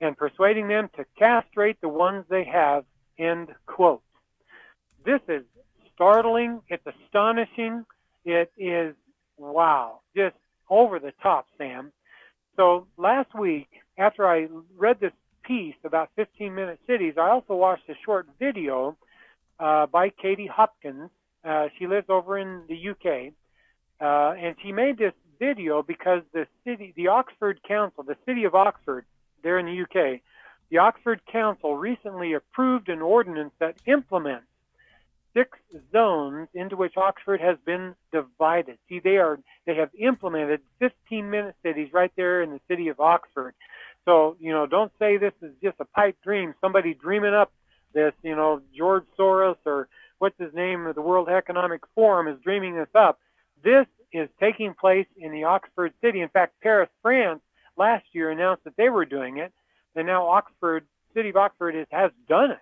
and 0.00 0.16
persuading 0.16 0.68
them 0.68 0.88
to 0.96 1.04
castrate 1.18 1.80
the 1.80 1.88
ones 1.88 2.24
they 2.30 2.44
have 2.44 2.84
End 3.18 3.48
quote. 3.66 4.02
This 5.04 5.20
is 5.26 5.42
startling. 5.94 6.60
It's 6.68 6.86
astonishing. 6.86 7.84
It 8.24 8.52
is, 8.56 8.94
wow, 9.36 10.00
just 10.14 10.36
over 10.70 11.00
the 11.00 11.12
top, 11.20 11.46
Sam. 11.58 11.90
So 12.54 12.86
last 12.96 13.34
week, 13.34 13.68
after 13.98 14.28
I 14.28 14.46
read 14.76 15.00
this 15.00 15.12
piece 15.42 15.74
about 15.82 16.10
15 16.14 16.54
minute 16.54 16.78
cities, 16.86 17.14
I 17.16 17.30
also 17.30 17.56
watched 17.56 17.88
a 17.88 17.94
short 18.04 18.28
video 18.38 18.96
uh, 19.58 19.86
by 19.86 20.10
Katie 20.10 20.46
Hopkins. 20.46 21.10
Uh, 21.42 21.66
she 21.78 21.88
lives 21.88 22.06
over 22.08 22.38
in 22.38 22.62
the 22.68 22.90
UK. 22.90 23.32
Uh, 24.00 24.34
and 24.38 24.56
she 24.62 24.72
made 24.72 24.98
this 24.98 25.12
video 25.38 25.82
because 25.82 26.22
the 26.32 26.46
city, 26.64 26.92
the 26.96 27.08
Oxford 27.08 27.60
Council, 27.66 28.02
the 28.02 28.16
city 28.26 28.44
of 28.44 28.54
Oxford, 28.54 29.04
there 29.42 29.58
in 29.58 29.66
the 29.66 29.82
UK, 29.82 30.20
the 30.70 30.78
Oxford 30.78 31.20
Council 31.30 31.76
recently 31.76 32.32
approved 32.32 32.88
an 32.88 33.00
ordinance 33.00 33.52
that 33.60 33.76
implements 33.86 34.46
six 35.34 35.58
zones 35.92 36.48
into 36.54 36.76
which 36.76 36.96
Oxford 36.96 37.40
has 37.40 37.56
been 37.64 37.94
divided. 38.12 38.78
See, 38.88 39.00
they 39.00 39.18
are 39.18 39.38
they 39.66 39.76
have 39.76 39.90
implemented 39.98 40.60
15-minute 40.80 41.54
cities 41.62 41.90
right 41.92 42.12
there 42.16 42.42
in 42.42 42.50
the 42.50 42.60
city 42.68 42.88
of 42.88 43.00
Oxford. 43.00 43.54
So, 44.04 44.36
you 44.40 44.52
know, 44.52 44.66
don't 44.66 44.92
say 44.98 45.16
this 45.16 45.32
is 45.42 45.50
just 45.62 45.76
a 45.80 45.84
pipe 45.84 46.16
dream. 46.22 46.54
Somebody 46.60 46.94
dreaming 46.94 47.34
up 47.34 47.52
this, 47.92 48.12
you 48.22 48.34
know, 48.34 48.62
George 48.76 49.04
Soros 49.18 49.56
or 49.66 49.88
what's 50.18 50.38
his 50.38 50.54
name, 50.54 50.90
the 50.94 51.02
World 51.02 51.28
Economic 51.28 51.82
Forum 51.94 52.28
is 52.28 52.40
dreaming 52.42 52.76
this 52.76 52.88
up. 52.94 53.18
This 53.66 53.86
is 54.12 54.28
taking 54.38 54.74
place 54.74 55.08
in 55.18 55.32
the 55.32 55.44
Oxford 55.44 55.92
city. 56.00 56.20
In 56.20 56.28
fact, 56.28 56.54
Paris, 56.62 56.88
France, 57.02 57.40
last 57.76 58.04
year 58.12 58.30
announced 58.30 58.62
that 58.64 58.76
they 58.76 58.88
were 58.88 59.04
doing 59.04 59.38
it 59.38 59.52
and 59.96 60.06
now 60.06 60.28
Oxford, 60.28 60.84
City 61.14 61.30
of 61.30 61.36
Oxford 61.36 61.74
is, 61.74 61.86
has 61.90 62.10
done 62.28 62.52
it. 62.52 62.58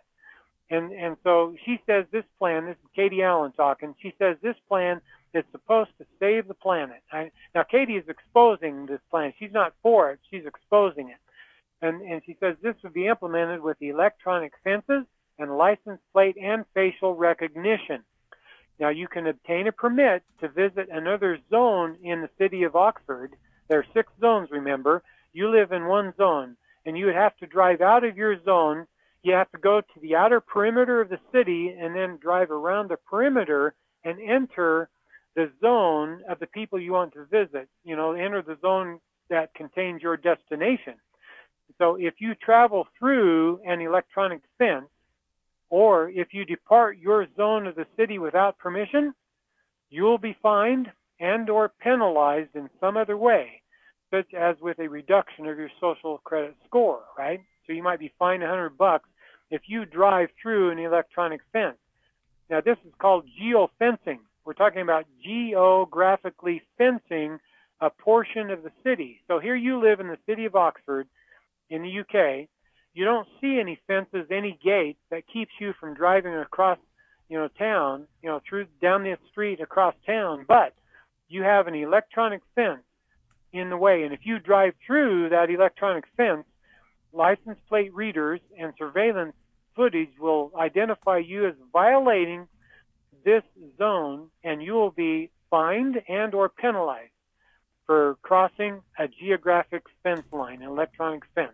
And 0.70 0.92
and 0.92 1.16
so 1.22 1.54
she 1.66 1.78
says 1.86 2.06
this 2.10 2.24
plan. 2.38 2.64
This 2.64 2.76
is 2.76 2.90
Katie 2.96 3.22
Allen 3.22 3.52
talking. 3.52 3.94
She 4.00 4.14
says 4.18 4.36
this 4.42 4.56
plan 4.66 5.00
is 5.34 5.44
supposed 5.52 5.90
to 5.98 6.06
save 6.18 6.48
the 6.48 6.54
planet. 6.54 7.02
I, 7.12 7.30
now 7.54 7.64
Katie 7.64 7.96
is 7.96 8.08
exposing 8.08 8.86
this 8.86 9.00
plan. 9.10 9.34
She's 9.38 9.52
not 9.52 9.74
for 9.82 10.10
it. 10.12 10.20
She's 10.30 10.46
exposing 10.46 11.10
it. 11.10 11.18
And 11.82 12.00
and 12.00 12.22
she 12.24 12.36
says 12.40 12.56
this 12.62 12.76
would 12.82 12.94
be 12.94 13.08
implemented 13.08 13.60
with 13.60 13.76
electronic 13.82 14.52
fences 14.62 15.04
and 15.38 15.58
license 15.58 16.00
plate 16.12 16.36
and 16.40 16.64
facial 16.72 17.14
recognition. 17.14 18.02
Now 18.80 18.88
you 18.88 19.08
can 19.08 19.26
obtain 19.26 19.66
a 19.66 19.72
permit 19.72 20.22
to 20.40 20.48
visit 20.48 20.88
another 20.90 21.38
zone 21.50 21.96
in 22.02 22.20
the 22.20 22.30
city 22.38 22.64
of 22.64 22.76
Oxford. 22.76 23.34
There 23.68 23.78
are 23.78 23.86
six 23.94 24.12
zones, 24.20 24.50
remember. 24.50 25.02
You 25.32 25.50
live 25.50 25.72
in 25.72 25.86
one 25.86 26.12
zone 26.16 26.56
and 26.86 26.96
you 26.98 27.06
would 27.06 27.14
have 27.14 27.36
to 27.38 27.46
drive 27.46 27.80
out 27.80 28.04
of 28.04 28.16
your 28.16 28.42
zone. 28.44 28.86
You 29.22 29.32
have 29.34 29.50
to 29.52 29.58
go 29.58 29.80
to 29.80 30.00
the 30.00 30.16
outer 30.16 30.40
perimeter 30.40 31.00
of 31.00 31.08
the 31.08 31.20
city 31.32 31.68
and 31.68 31.94
then 31.94 32.18
drive 32.20 32.50
around 32.50 32.88
the 32.88 32.96
perimeter 32.96 33.74
and 34.04 34.18
enter 34.20 34.90
the 35.34 35.50
zone 35.60 36.22
of 36.28 36.38
the 36.38 36.46
people 36.46 36.78
you 36.78 36.92
want 36.92 37.14
to 37.14 37.24
visit. 37.24 37.68
You 37.84 37.96
know, 37.96 38.12
enter 38.12 38.42
the 38.42 38.58
zone 38.60 39.00
that 39.30 39.54
contains 39.54 40.02
your 40.02 40.16
destination. 40.16 40.94
So 41.78 41.96
if 41.98 42.14
you 42.18 42.34
travel 42.34 42.86
through 42.98 43.60
an 43.66 43.80
electronic 43.80 44.42
fence, 44.58 44.86
or 45.70 46.10
if 46.10 46.28
you 46.32 46.44
depart 46.44 46.98
your 46.98 47.26
zone 47.36 47.66
of 47.66 47.74
the 47.74 47.86
city 47.96 48.18
without 48.18 48.58
permission, 48.58 49.14
you 49.90 50.02
will 50.02 50.18
be 50.18 50.36
fined 50.42 50.90
and 51.20 51.48
or 51.48 51.72
penalized 51.80 52.54
in 52.54 52.68
some 52.80 52.96
other 52.96 53.16
way 53.16 53.62
such 54.14 54.32
as 54.34 54.56
with 54.60 54.78
a 54.78 54.88
reduction 54.88 55.46
of 55.46 55.58
your 55.58 55.70
social 55.80 56.18
credit 56.18 56.54
score, 56.66 57.00
right? 57.18 57.40
So 57.66 57.72
you 57.72 57.82
might 57.82 57.98
be 57.98 58.12
fined 58.18 58.42
100 58.42 58.78
bucks 58.78 59.08
if 59.50 59.62
you 59.66 59.84
drive 59.84 60.28
through 60.40 60.70
an 60.70 60.78
electronic 60.78 61.40
fence. 61.52 61.76
Now 62.48 62.60
this 62.60 62.76
is 62.86 62.92
called 63.00 63.24
geofencing. 63.40 64.18
We're 64.44 64.52
talking 64.52 64.82
about 64.82 65.06
geographically 65.24 66.62
fencing 66.78 67.38
a 67.80 67.90
portion 67.90 68.50
of 68.50 68.62
the 68.62 68.70
city. 68.84 69.20
So 69.26 69.40
here 69.40 69.56
you 69.56 69.82
live 69.82 70.00
in 70.00 70.08
the 70.08 70.18
city 70.26 70.44
of 70.44 70.54
Oxford 70.54 71.08
in 71.70 71.82
the 71.82 72.00
UK. 72.00 72.48
You 72.94 73.04
don't 73.04 73.26
see 73.40 73.58
any 73.60 73.78
fences, 73.86 74.26
any 74.30 74.58
gates 74.62 75.00
that 75.10 75.24
keeps 75.26 75.50
you 75.60 75.74
from 75.80 75.94
driving 75.94 76.34
across, 76.34 76.78
you 77.28 77.36
know, 77.36 77.48
town, 77.58 78.06
you 78.22 78.28
know, 78.28 78.40
through 78.48 78.66
down 78.80 79.02
the 79.02 79.16
street 79.30 79.60
across 79.60 79.94
town, 80.06 80.44
but 80.46 80.74
you 81.28 81.42
have 81.42 81.66
an 81.66 81.74
electronic 81.74 82.40
fence 82.54 82.84
in 83.52 83.68
the 83.68 83.76
way. 83.76 84.04
And 84.04 84.12
if 84.12 84.20
you 84.22 84.38
drive 84.38 84.74
through 84.86 85.30
that 85.30 85.50
electronic 85.50 86.04
fence, 86.16 86.44
license 87.12 87.58
plate 87.68 87.92
readers 87.92 88.40
and 88.58 88.72
surveillance 88.78 89.34
footage 89.74 90.10
will 90.20 90.52
identify 90.56 91.18
you 91.18 91.48
as 91.48 91.54
violating 91.72 92.46
this 93.24 93.42
zone 93.76 94.28
and 94.44 94.62
you 94.62 94.72
will 94.72 94.90
be 94.90 95.30
fined 95.50 96.00
and 96.08 96.34
or 96.34 96.48
penalized 96.48 97.10
for 97.86 98.16
crossing 98.22 98.80
a 98.98 99.08
geographic 99.08 99.82
fence 100.02 100.24
line, 100.32 100.62
an 100.62 100.68
electronic 100.68 101.22
fence. 101.34 101.52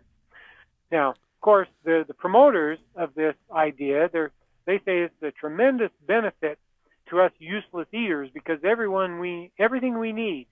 Now, 0.91 1.15
course, 1.41 1.67
the, 1.83 2.05
the 2.07 2.13
promoters 2.13 2.79
of 2.95 3.13
this 3.15 3.35
idea, 3.51 4.09
they 4.11 4.27
they 4.65 4.77
say 4.85 4.99
it's 4.99 5.23
a 5.23 5.31
tremendous 5.31 5.91
benefit 6.07 6.59
to 7.09 7.19
us 7.19 7.31
useless 7.39 7.87
eaters 7.91 8.29
because 8.33 8.59
everyone 8.63 9.19
we, 9.19 9.51
everything 9.57 9.97
we 9.97 10.13
need 10.13 10.47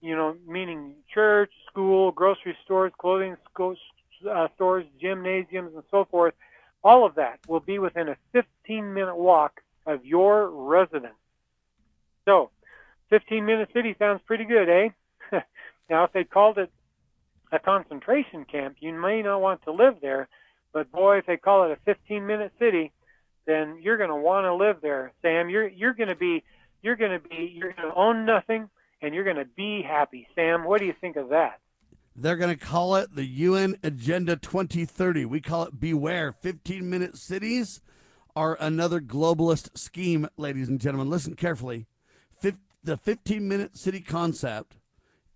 you 0.00 0.16
know, 0.16 0.36
meaning 0.46 0.94
church, 1.12 1.50
school, 1.68 2.12
grocery 2.12 2.56
stores, 2.64 2.92
clothing 2.98 3.36
uh, 3.58 4.48
stores, 4.54 4.86
gymnasiums, 5.00 5.74
and 5.74 5.82
so 5.90 6.04
forth, 6.04 6.34
all 6.84 7.06
of 7.06 7.14
that 7.16 7.40
will 7.48 7.60
be 7.60 7.78
within 7.78 8.08
a 8.08 8.16
15 8.32 8.92
minute 8.94 9.16
walk 9.16 9.60
of 9.86 10.04
your 10.04 10.48
residence. 10.48 11.14
So, 12.24 12.50
15 13.10 13.44
minute 13.44 13.70
city 13.72 13.94
sounds 13.98 14.20
pretty 14.26 14.44
good, 14.44 14.68
eh? 14.68 14.88
Now, 15.88 16.02
if 16.02 16.12
they 16.12 16.24
called 16.24 16.58
it 16.58 16.72
concentration 17.66 18.46
camp, 18.50 18.76
you 18.80 18.92
may 18.94 19.20
not 19.22 19.40
want 19.40 19.62
to 19.64 19.72
live 19.72 19.96
there. 20.00 20.28
But 20.72 20.90
boy, 20.92 21.18
if 21.18 21.26
they 21.26 21.36
call 21.36 21.64
it 21.64 21.72
a 21.72 21.78
15 21.84 22.26
minute 22.26 22.52
city, 22.58 22.92
then 23.46 23.78
you're 23.82 23.96
going 23.96 24.10
to 24.10 24.16
want 24.16 24.44
to 24.44 24.54
live 24.54 24.76
there, 24.80 25.12
Sam. 25.20 25.50
You're 25.50 25.68
you're 25.68 25.94
going 25.94 26.08
to 26.08 26.14
be 26.14 26.44
you're 26.82 26.96
going 26.96 27.12
to 27.12 27.28
be 27.28 27.52
you're 27.54 27.72
going 27.72 27.88
to 27.88 27.94
own 27.94 28.24
nothing 28.24 28.68
and 29.02 29.14
you're 29.14 29.24
going 29.24 29.36
to 29.36 29.44
be 29.56 29.82
happy. 29.82 30.26
Sam, 30.34 30.64
what 30.64 30.80
do 30.80 30.86
you 30.86 30.94
think 31.00 31.16
of 31.16 31.30
that? 31.30 31.60
They're 32.14 32.36
going 32.36 32.56
to 32.56 32.64
call 32.64 32.96
it 32.96 33.14
the 33.14 33.26
UN 33.26 33.76
Agenda 33.82 34.36
2030. 34.36 35.26
We 35.26 35.40
call 35.40 35.64
it 35.64 35.78
Beware. 35.78 36.32
15 36.32 36.88
minute 36.88 37.16
cities 37.18 37.82
are 38.34 38.56
another 38.58 39.00
globalist 39.00 39.76
scheme, 39.76 40.28
ladies 40.36 40.68
and 40.68 40.80
gentlemen. 40.80 41.10
Listen 41.10 41.34
carefully. 41.34 41.86
the 42.82 42.96
15 42.96 43.48
minute 43.48 43.76
city 43.76 44.00
concept 44.00 44.76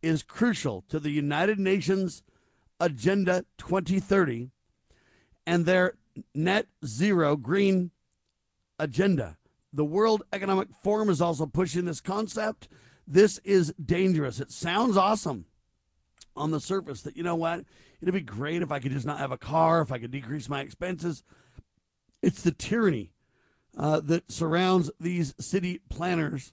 is 0.02 0.22
crucial 0.22 0.84
to 0.88 0.98
the 0.98 1.10
United 1.10 1.58
Nations 1.58 2.22
Agenda 2.78 3.44
2030 3.58 4.50
and 5.46 5.66
their 5.66 5.94
net 6.34 6.66
zero 6.84 7.36
green 7.36 7.90
agenda. 8.78 9.36
The 9.72 9.84
World 9.84 10.22
Economic 10.32 10.68
Forum 10.82 11.10
is 11.10 11.20
also 11.20 11.46
pushing 11.46 11.84
this 11.84 12.00
concept. 12.00 12.68
This 13.06 13.38
is 13.44 13.72
dangerous. 13.84 14.40
It 14.40 14.50
sounds 14.50 14.96
awesome 14.96 15.46
on 16.36 16.50
the 16.50 16.60
surface 16.60 17.02
that, 17.02 17.16
you 17.16 17.22
know 17.22 17.34
what, 17.36 17.64
it'd 18.00 18.14
be 18.14 18.20
great 18.20 18.62
if 18.62 18.72
I 18.72 18.78
could 18.78 18.92
just 18.92 19.06
not 19.06 19.18
have 19.18 19.32
a 19.32 19.38
car, 19.38 19.80
if 19.82 19.92
I 19.92 19.98
could 19.98 20.10
decrease 20.10 20.48
my 20.48 20.60
expenses. 20.60 21.22
It's 22.22 22.42
the 22.42 22.52
tyranny 22.52 23.12
uh, 23.76 24.00
that 24.00 24.30
surrounds 24.30 24.90
these 24.98 25.34
city 25.38 25.80
planners 25.88 26.52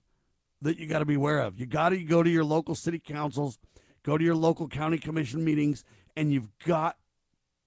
that 0.62 0.78
you 0.78 0.88
got 0.88 1.00
to 1.00 1.06
be 1.06 1.16
aware 1.16 1.40
of. 1.40 1.60
You 1.60 1.66
got 1.66 1.90
to 1.90 2.04
go 2.04 2.24
to 2.24 2.30
your 2.30 2.44
local 2.44 2.76
city 2.76 3.00
councils, 3.00 3.60
go 4.04 4.18
to 4.18 4.24
your 4.24 4.36
local 4.36 4.68
county 4.68 4.98
commission 4.98 5.44
meetings, 5.44 5.84
and 6.16 6.32
you've 6.32 6.50
got 6.66 6.98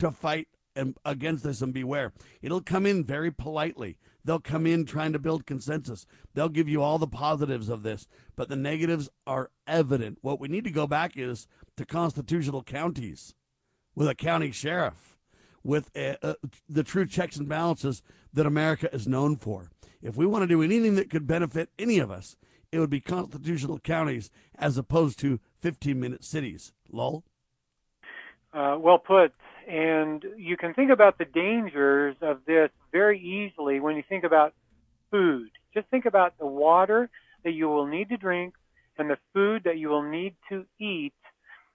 to 0.00 0.10
fight 0.10 0.48
against 1.04 1.44
this 1.44 1.62
and 1.62 1.72
beware. 1.72 2.12
It'll 2.42 2.60
come 2.60 2.86
in 2.86 3.04
very 3.04 3.30
politely. 3.30 3.98
They'll 4.24 4.40
come 4.40 4.66
in 4.66 4.84
trying 4.84 5.12
to 5.12 5.18
build 5.18 5.46
consensus. 5.46 6.06
They'll 6.34 6.48
give 6.48 6.68
you 6.68 6.82
all 6.82 6.98
the 6.98 7.06
positives 7.06 7.68
of 7.68 7.82
this, 7.82 8.06
but 8.36 8.48
the 8.48 8.56
negatives 8.56 9.08
are 9.26 9.50
evident. 9.66 10.18
What 10.20 10.40
we 10.40 10.48
need 10.48 10.64
to 10.64 10.70
go 10.70 10.86
back 10.86 11.16
is 11.16 11.46
to 11.76 11.84
constitutional 11.84 12.62
counties 12.62 13.34
with 13.94 14.08
a 14.08 14.14
county 14.14 14.52
sheriff, 14.52 15.18
with 15.62 15.90
a, 15.96 16.16
a, 16.22 16.36
the 16.68 16.84
true 16.84 17.06
checks 17.06 17.36
and 17.36 17.48
balances 17.48 18.02
that 18.32 18.46
America 18.46 18.88
is 18.94 19.08
known 19.08 19.36
for. 19.36 19.70
If 20.02 20.16
we 20.16 20.26
want 20.26 20.42
to 20.42 20.48
do 20.48 20.62
anything 20.62 20.94
that 20.94 21.10
could 21.10 21.26
benefit 21.26 21.70
any 21.78 21.98
of 21.98 22.10
us, 22.10 22.36
it 22.72 22.78
would 22.78 22.90
be 22.90 23.00
constitutional 23.00 23.78
counties 23.78 24.30
as 24.58 24.78
opposed 24.78 25.18
to 25.20 25.40
15 25.60 25.98
minute 25.98 26.24
cities. 26.24 26.72
Lowell? 26.90 27.24
Uh, 28.52 28.76
well 28.78 28.98
put. 28.98 29.32
And 29.68 30.24
you 30.36 30.56
can 30.56 30.74
think 30.74 30.90
about 30.90 31.18
the 31.18 31.24
dangers 31.24 32.16
of 32.20 32.40
this 32.46 32.70
very 32.92 33.20
easily 33.20 33.78
when 33.78 33.96
you 33.96 34.02
think 34.08 34.24
about 34.24 34.54
food. 35.10 35.50
Just 35.72 35.88
think 35.88 36.06
about 36.06 36.38
the 36.38 36.46
water 36.46 37.08
that 37.44 37.52
you 37.52 37.68
will 37.68 37.86
need 37.86 38.08
to 38.08 38.16
drink 38.16 38.54
and 38.98 39.08
the 39.08 39.18
food 39.32 39.62
that 39.64 39.78
you 39.78 39.88
will 39.88 40.02
need 40.02 40.34
to 40.48 40.64
eat 40.78 41.14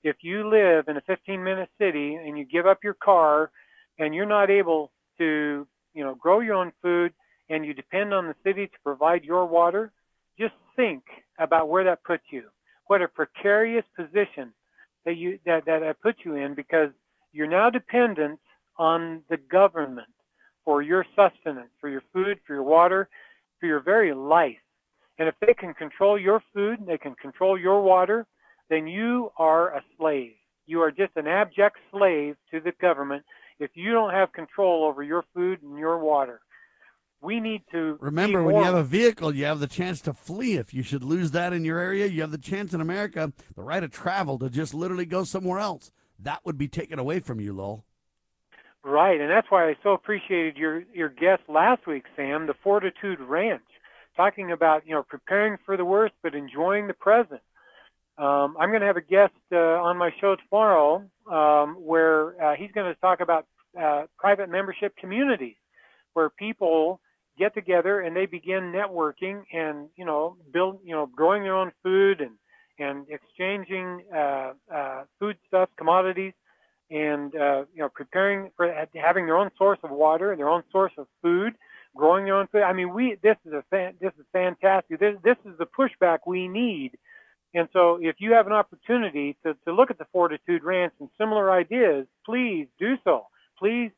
if 0.03 0.17
you 0.21 0.47
live 0.47 0.87
in 0.87 0.97
a 0.97 1.01
15 1.01 1.43
minute 1.43 1.69
city 1.79 2.15
and 2.15 2.37
you 2.37 2.45
give 2.45 2.67
up 2.67 2.83
your 2.83 2.93
car 2.93 3.49
and 3.97 4.13
you're 4.13 4.25
not 4.25 4.51
able 4.51 4.91
to, 5.17 5.65
you 5.93 6.03
know, 6.03 6.13
grow 6.13 6.41
your 6.41 6.53
own 6.55 6.71
food 6.81 7.11
and 7.49 7.65
you 7.65 7.73
depend 7.73 8.13
on 8.13 8.27
the 8.27 8.35
city 8.43 8.67
to 8.67 8.77
provide 8.83 9.23
your 9.23 9.45
water, 9.45 9.91
just 10.39 10.53
think 10.75 11.03
about 11.39 11.69
where 11.69 11.83
that 11.83 12.03
puts 12.03 12.23
you. 12.29 12.43
What 12.87 13.01
a 13.01 13.07
precarious 13.07 13.85
position 13.95 14.53
that 15.05 15.17
you 15.17 15.39
that 15.45 15.65
that 15.65 15.83
I 15.83 15.93
put 15.93 16.17
you 16.23 16.35
in 16.35 16.53
because 16.53 16.89
you're 17.31 17.47
now 17.47 17.69
dependent 17.69 18.39
on 18.77 19.21
the 19.29 19.37
government 19.37 20.07
for 20.63 20.81
your 20.81 21.05
sustenance, 21.15 21.69
for 21.79 21.89
your 21.89 22.03
food, 22.11 22.39
for 22.45 22.53
your 22.53 22.63
water, 22.63 23.07
for 23.59 23.67
your 23.67 23.81
very 23.81 24.13
life. 24.13 24.57
And 25.17 25.29
if 25.29 25.35
they 25.39 25.53
can 25.53 25.73
control 25.73 26.19
your 26.19 26.41
food, 26.53 26.79
they 26.85 26.97
can 26.97 27.15
control 27.15 27.57
your 27.57 27.81
water, 27.81 28.25
then 28.69 28.87
you 28.87 29.31
are 29.37 29.75
a 29.75 29.83
slave. 29.97 30.33
You 30.65 30.81
are 30.81 30.91
just 30.91 31.11
an 31.15 31.27
abject 31.27 31.77
slave 31.91 32.35
to 32.51 32.59
the 32.59 32.73
government 32.81 33.23
if 33.59 33.71
you 33.75 33.91
don't 33.91 34.11
have 34.11 34.33
control 34.33 34.83
over 34.83 35.03
your 35.03 35.23
food 35.33 35.61
and 35.61 35.77
your 35.77 35.99
water. 35.99 36.41
We 37.21 37.39
need 37.39 37.63
to 37.71 37.97
remember 37.99 38.43
when 38.43 38.55
you 38.55 38.63
have 38.63 38.75
a 38.75 38.83
vehicle, 38.83 39.33
you 39.33 39.45
have 39.45 39.59
the 39.59 39.67
chance 39.67 39.99
to 40.01 40.13
flee. 40.13 40.57
If 40.57 40.73
you 40.73 40.83
should 40.83 41.03
lose 41.03 41.31
that 41.31 41.53
in 41.53 41.65
your 41.65 41.79
area, 41.79 42.05
you 42.05 42.21
have 42.21 42.31
the 42.31 42.37
chance 42.37 42.73
in 42.73 42.81
America, 42.81 43.33
the 43.55 43.63
right 43.63 43.83
of 43.83 43.91
travel 43.91 44.37
to 44.39 44.49
just 44.49 44.73
literally 44.73 45.05
go 45.05 45.23
somewhere 45.23 45.59
else. 45.59 45.91
That 46.19 46.45
would 46.45 46.57
be 46.57 46.67
taken 46.67 46.99
away 46.99 47.19
from 47.19 47.39
you, 47.39 47.53
Lowell. 47.53 47.83
Right, 48.83 49.19
and 49.19 49.31
that's 49.31 49.49
why 49.49 49.67
I 49.67 49.75
so 49.81 49.93
appreciated 49.93 50.57
your 50.57 50.83
your 50.93 51.09
guest 51.09 51.41
last 51.47 51.87
week, 51.87 52.03
Sam, 52.15 52.45
the 52.45 52.53
Fortitude 52.63 53.19
Ranch, 53.19 53.63
talking 54.15 54.51
about 54.51 54.85
you 54.85 54.93
know 54.93 55.01
preparing 55.01 55.57
for 55.65 55.75
the 55.75 55.83
worst 55.83 56.13
but 56.21 56.35
enjoying 56.35 56.85
the 56.85 56.93
present. 56.93 57.41
Um, 58.19 58.55
I'm 58.59 58.69
going 58.69 58.81
to 58.81 58.87
have 58.87 58.95
a 58.95 59.01
guest 59.01 59.33
uh, 59.51 59.57
on 59.57 59.97
my 59.97 60.11
show 60.21 60.35
tomorrow 60.35 61.03
um, 61.29 61.75
where 61.79 62.39
uh, 62.41 62.55
he's 62.55 62.71
going 62.71 62.93
to 62.93 62.99
talk 63.01 63.21
about 63.21 63.47
uh, 63.79 64.03
private 64.19 64.49
membership 64.49 64.95
communities, 64.97 65.55
where 66.13 66.29
people 66.29 67.01
get 67.37 67.53
together 67.53 67.99
and 68.01 68.15
they 68.15 68.25
begin 68.25 68.71
networking 68.71 69.43
and 69.53 69.89
you 69.95 70.05
know 70.05 70.37
build 70.53 70.79
you 70.83 70.93
know 70.93 71.05
growing 71.05 71.43
their 71.43 71.55
own 71.55 71.71
food 71.83 72.21
and 72.21 72.31
and 72.77 73.05
exchanging 73.09 74.03
uh, 74.13 74.51
uh, 74.73 75.03
food 75.19 75.37
stuff 75.47 75.69
commodities 75.77 76.33
and 76.91 77.35
uh, 77.35 77.63
you 77.73 77.79
know 77.81 77.89
preparing 77.89 78.51
for 78.55 78.71
having 78.95 79.25
their 79.25 79.37
own 79.37 79.49
source 79.57 79.79
of 79.83 79.91
water 79.91 80.31
and 80.31 80.39
their 80.39 80.49
own 80.49 80.63
source 80.71 80.91
of 80.97 81.07
food 81.21 81.53
growing 81.95 82.25
their 82.25 82.35
own 82.35 82.47
food. 82.47 82.61
I 82.61 82.73
mean 82.73 82.93
we 82.93 83.17
this 83.23 83.37
is 83.45 83.53
a 83.53 83.63
fan, 83.69 83.93
this 83.99 84.11
is 84.19 84.25
fantastic. 84.31 84.99
This 84.99 85.15
this 85.23 85.37
is 85.45 85.57
the 85.57 85.65
pushback 85.65 86.19
we 86.25 86.47
need. 86.47 86.91
And 87.53 87.69
so 87.71 87.99
if 88.01 88.17
you 88.19 88.33
have 88.33 88.47
an 88.47 88.53
opportunity 88.53 89.37
to, 89.43 89.55
to 89.65 89.73
look 89.73 89.89
at 89.89 89.97
the 89.97 90.05
fortitude 90.11 90.63
ranch 90.63 90.93
and 90.99 91.09
similar 91.17 91.51
ideas 91.51 92.05
please 92.25 92.67
do 92.79 92.95
so. 93.03 93.27
Please 93.57 93.91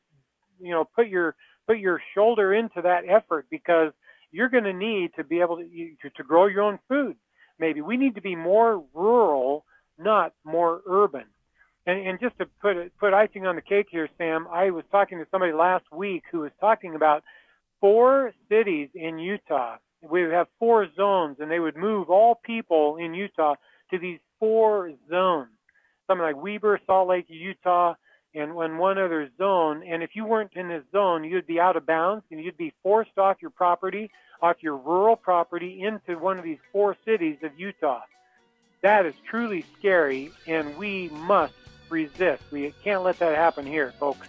you 0.59 0.71
know 0.71 0.85
put 0.85 1.07
your 1.07 1.35
put 1.67 1.79
your 1.79 2.01
shoulder 2.15 2.53
into 2.53 2.81
that 2.81 3.03
effort 3.07 3.45
because 3.49 3.91
you're 4.31 4.49
going 4.49 4.63
to 4.63 4.73
need 4.73 5.11
to 5.17 5.23
be 5.23 5.41
able 5.41 5.57
to, 5.57 5.63
to, 6.01 6.09
to 6.15 6.23
grow 6.23 6.47
your 6.47 6.63
own 6.63 6.79
food. 6.87 7.15
Maybe 7.59 7.81
we 7.81 7.97
need 7.97 8.15
to 8.15 8.21
be 8.21 8.35
more 8.35 8.83
rural, 8.93 9.65
not 9.97 10.33
more 10.43 10.81
urban. 10.87 11.25
And, 11.85 12.05
and 12.05 12.19
just 12.19 12.37
to 12.39 12.45
put 12.61 12.75
put 12.99 13.13
icing 13.13 13.47
on 13.47 13.55
the 13.55 13.61
cake 13.61 13.87
here, 13.89 14.09
Sam, 14.17 14.47
I 14.51 14.71
was 14.71 14.83
talking 14.91 15.17
to 15.19 15.27
somebody 15.31 15.53
last 15.53 15.85
week 15.91 16.23
who 16.31 16.39
was 16.41 16.51
talking 16.59 16.95
about 16.95 17.23
four 17.79 18.33
cities 18.49 18.89
in 18.93 19.17
Utah. 19.17 19.77
We 20.01 20.23
would 20.23 20.33
have 20.33 20.47
four 20.59 20.87
zones, 20.95 21.37
and 21.39 21.49
they 21.49 21.59
would 21.59 21.75
move 21.75 22.09
all 22.09 22.35
people 22.43 22.97
in 22.97 23.13
Utah 23.13 23.55
to 23.91 23.97
these 23.97 24.19
four 24.39 24.91
zones. 25.09 25.49
Something 26.05 26.23
like 26.23 26.41
Weber, 26.41 26.79
Salt 26.85 27.09
Lake, 27.09 27.25
Utah, 27.27 27.95
and 28.37 28.55
when 28.55 28.77
one 28.77 28.97
other 28.97 29.29
zone. 29.37 29.83
And 29.87 30.03
if 30.03 30.11
you 30.15 30.25
weren't 30.25 30.53
in 30.53 30.69
this 30.69 30.83
zone, 30.91 31.23
you'd 31.23 31.47
be 31.47 31.59
out 31.59 31.75
of 31.75 31.85
bounds 31.85 32.23
and 32.31 32.43
you'd 32.43 32.57
be 32.57 32.73
forced 32.83 33.17
off 33.17 33.37
your 33.41 33.51
property, 33.51 34.11
off 34.41 34.57
your 34.61 34.77
rural 34.77 35.15
property 35.15 35.81
into 35.81 36.19
one 36.19 36.37
of 36.37 36.43
these 36.43 36.59
four 36.71 36.95
cities 37.03 37.37
of 37.43 37.57
Utah. 37.59 38.01
That 38.81 39.05
is 39.05 39.15
truly 39.27 39.65
scary, 39.79 40.31
and 40.45 40.77
we 40.77 41.09
must 41.09 41.55
resist. 41.89 42.43
We 42.51 42.73
can't 42.83 43.03
let 43.03 43.17
that 43.19 43.35
happen 43.35 43.65
here, 43.65 43.91
folks. 43.99 44.27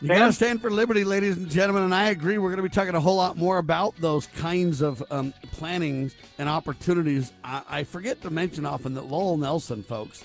You 0.00 0.08
got 0.08 0.26
to 0.26 0.32
stand 0.32 0.60
for 0.62 0.70
liberty, 0.70 1.02
ladies 1.02 1.36
and 1.36 1.50
gentlemen, 1.50 1.82
and 1.82 1.94
I 1.94 2.10
agree. 2.10 2.38
We're 2.38 2.50
going 2.50 2.58
to 2.58 2.62
be 2.62 2.68
talking 2.68 2.94
a 2.94 3.00
whole 3.00 3.16
lot 3.16 3.36
more 3.36 3.58
about 3.58 3.96
those 3.96 4.28
kinds 4.28 4.80
of 4.80 5.02
um, 5.10 5.34
plannings 5.52 6.14
and 6.38 6.48
opportunities. 6.48 7.32
I, 7.42 7.62
I 7.68 7.84
forget 7.84 8.22
to 8.22 8.30
mention 8.30 8.64
often 8.64 8.94
that 8.94 9.06
Lowell 9.06 9.38
Nelson, 9.38 9.82
folks, 9.82 10.22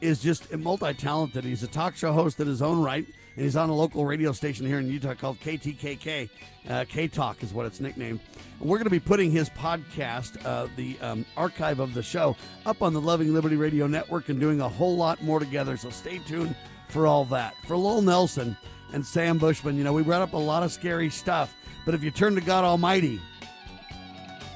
is 0.00 0.20
just 0.20 0.52
a 0.52 0.56
multi-talented. 0.56 1.44
He's 1.44 1.62
a 1.62 1.68
talk 1.68 1.96
show 1.96 2.12
host 2.12 2.40
in 2.40 2.46
his 2.46 2.62
own 2.62 2.82
right, 2.82 3.04
and 3.04 3.44
he's 3.44 3.56
on 3.56 3.68
a 3.68 3.74
local 3.74 4.04
radio 4.04 4.32
station 4.32 4.66
here 4.66 4.78
in 4.78 4.88
Utah 4.88 5.14
called 5.14 5.40
KTKK. 5.40 6.28
Uh, 6.68 6.84
K 6.88 7.08
Talk 7.08 7.42
is 7.42 7.52
what 7.52 7.66
it's 7.66 7.80
nicknamed. 7.80 8.20
And 8.60 8.68
we're 8.68 8.78
going 8.78 8.84
to 8.84 8.90
be 8.90 9.00
putting 9.00 9.30
his 9.30 9.48
podcast, 9.50 10.44
uh, 10.44 10.68
the 10.76 10.98
um, 11.00 11.24
archive 11.36 11.80
of 11.80 11.94
the 11.94 12.02
show, 12.02 12.36
up 12.66 12.82
on 12.82 12.92
the 12.92 13.00
Loving 13.00 13.32
Liberty 13.32 13.56
Radio 13.56 13.86
Network 13.86 14.28
and 14.28 14.38
doing 14.38 14.60
a 14.60 14.68
whole 14.68 14.96
lot 14.96 15.22
more 15.22 15.40
together. 15.40 15.76
So 15.76 15.90
stay 15.90 16.18
tuned 16.18 16.54
for 16.88 17.06
all 17.06 17.24
that. 17.26 17.54
For 17.66 17.76
Lowell 17.76 18.02
Nelson 18.02 18.56
and 18.92 19.04
Sam 19.04 19.38
Bushman, 19.38 19.76
you 19.76 19.84
know, 19.84 19.92
we 19.92 20.02
brought 20.02 20.22
up 20.22 20.32
a 20.32 20.38
lot 20.38 20.62
of 20.62 20.72
scary 20.72 21.10
stuff, 21.10 21.54
but 21.84 21.94
if 21.94 22.02
you 22.02 22.10
turn 22.10 22.34
to 22.34 22.40
God 22.40 22.64
Almighty 22.64 23.20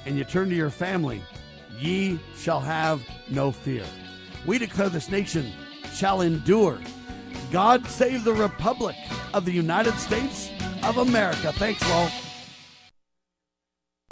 and 0.05 0.17
you 0.17 0.25
turn 0.25 0.49
to 0.51 0.55
your 0.57 0.71
family, 0.71 1.23
ye 1.79 2.19
shall 2.37 2.61
have 2.61 3.03
no 3.31 3.51
fear. 3.51 3.85
We 4.47 4.59
declare 4.59 4.89
this 4.89 5.11
nation 5.11 5.53
shall 5.93 6.21
endure. 6.23 6.79
God 7.51 7.87
save 7.87 8.25
the 8.25 8.33
Republic 8.33 8.97
of 9.35 9.45
the 9.45 9.53
United 9.53 9.95
States 9.99 10.51
of 10.83 10.99
America. 10.99 11.53
Thanks, 11.53 11.83
Lowell. 11.89 12.11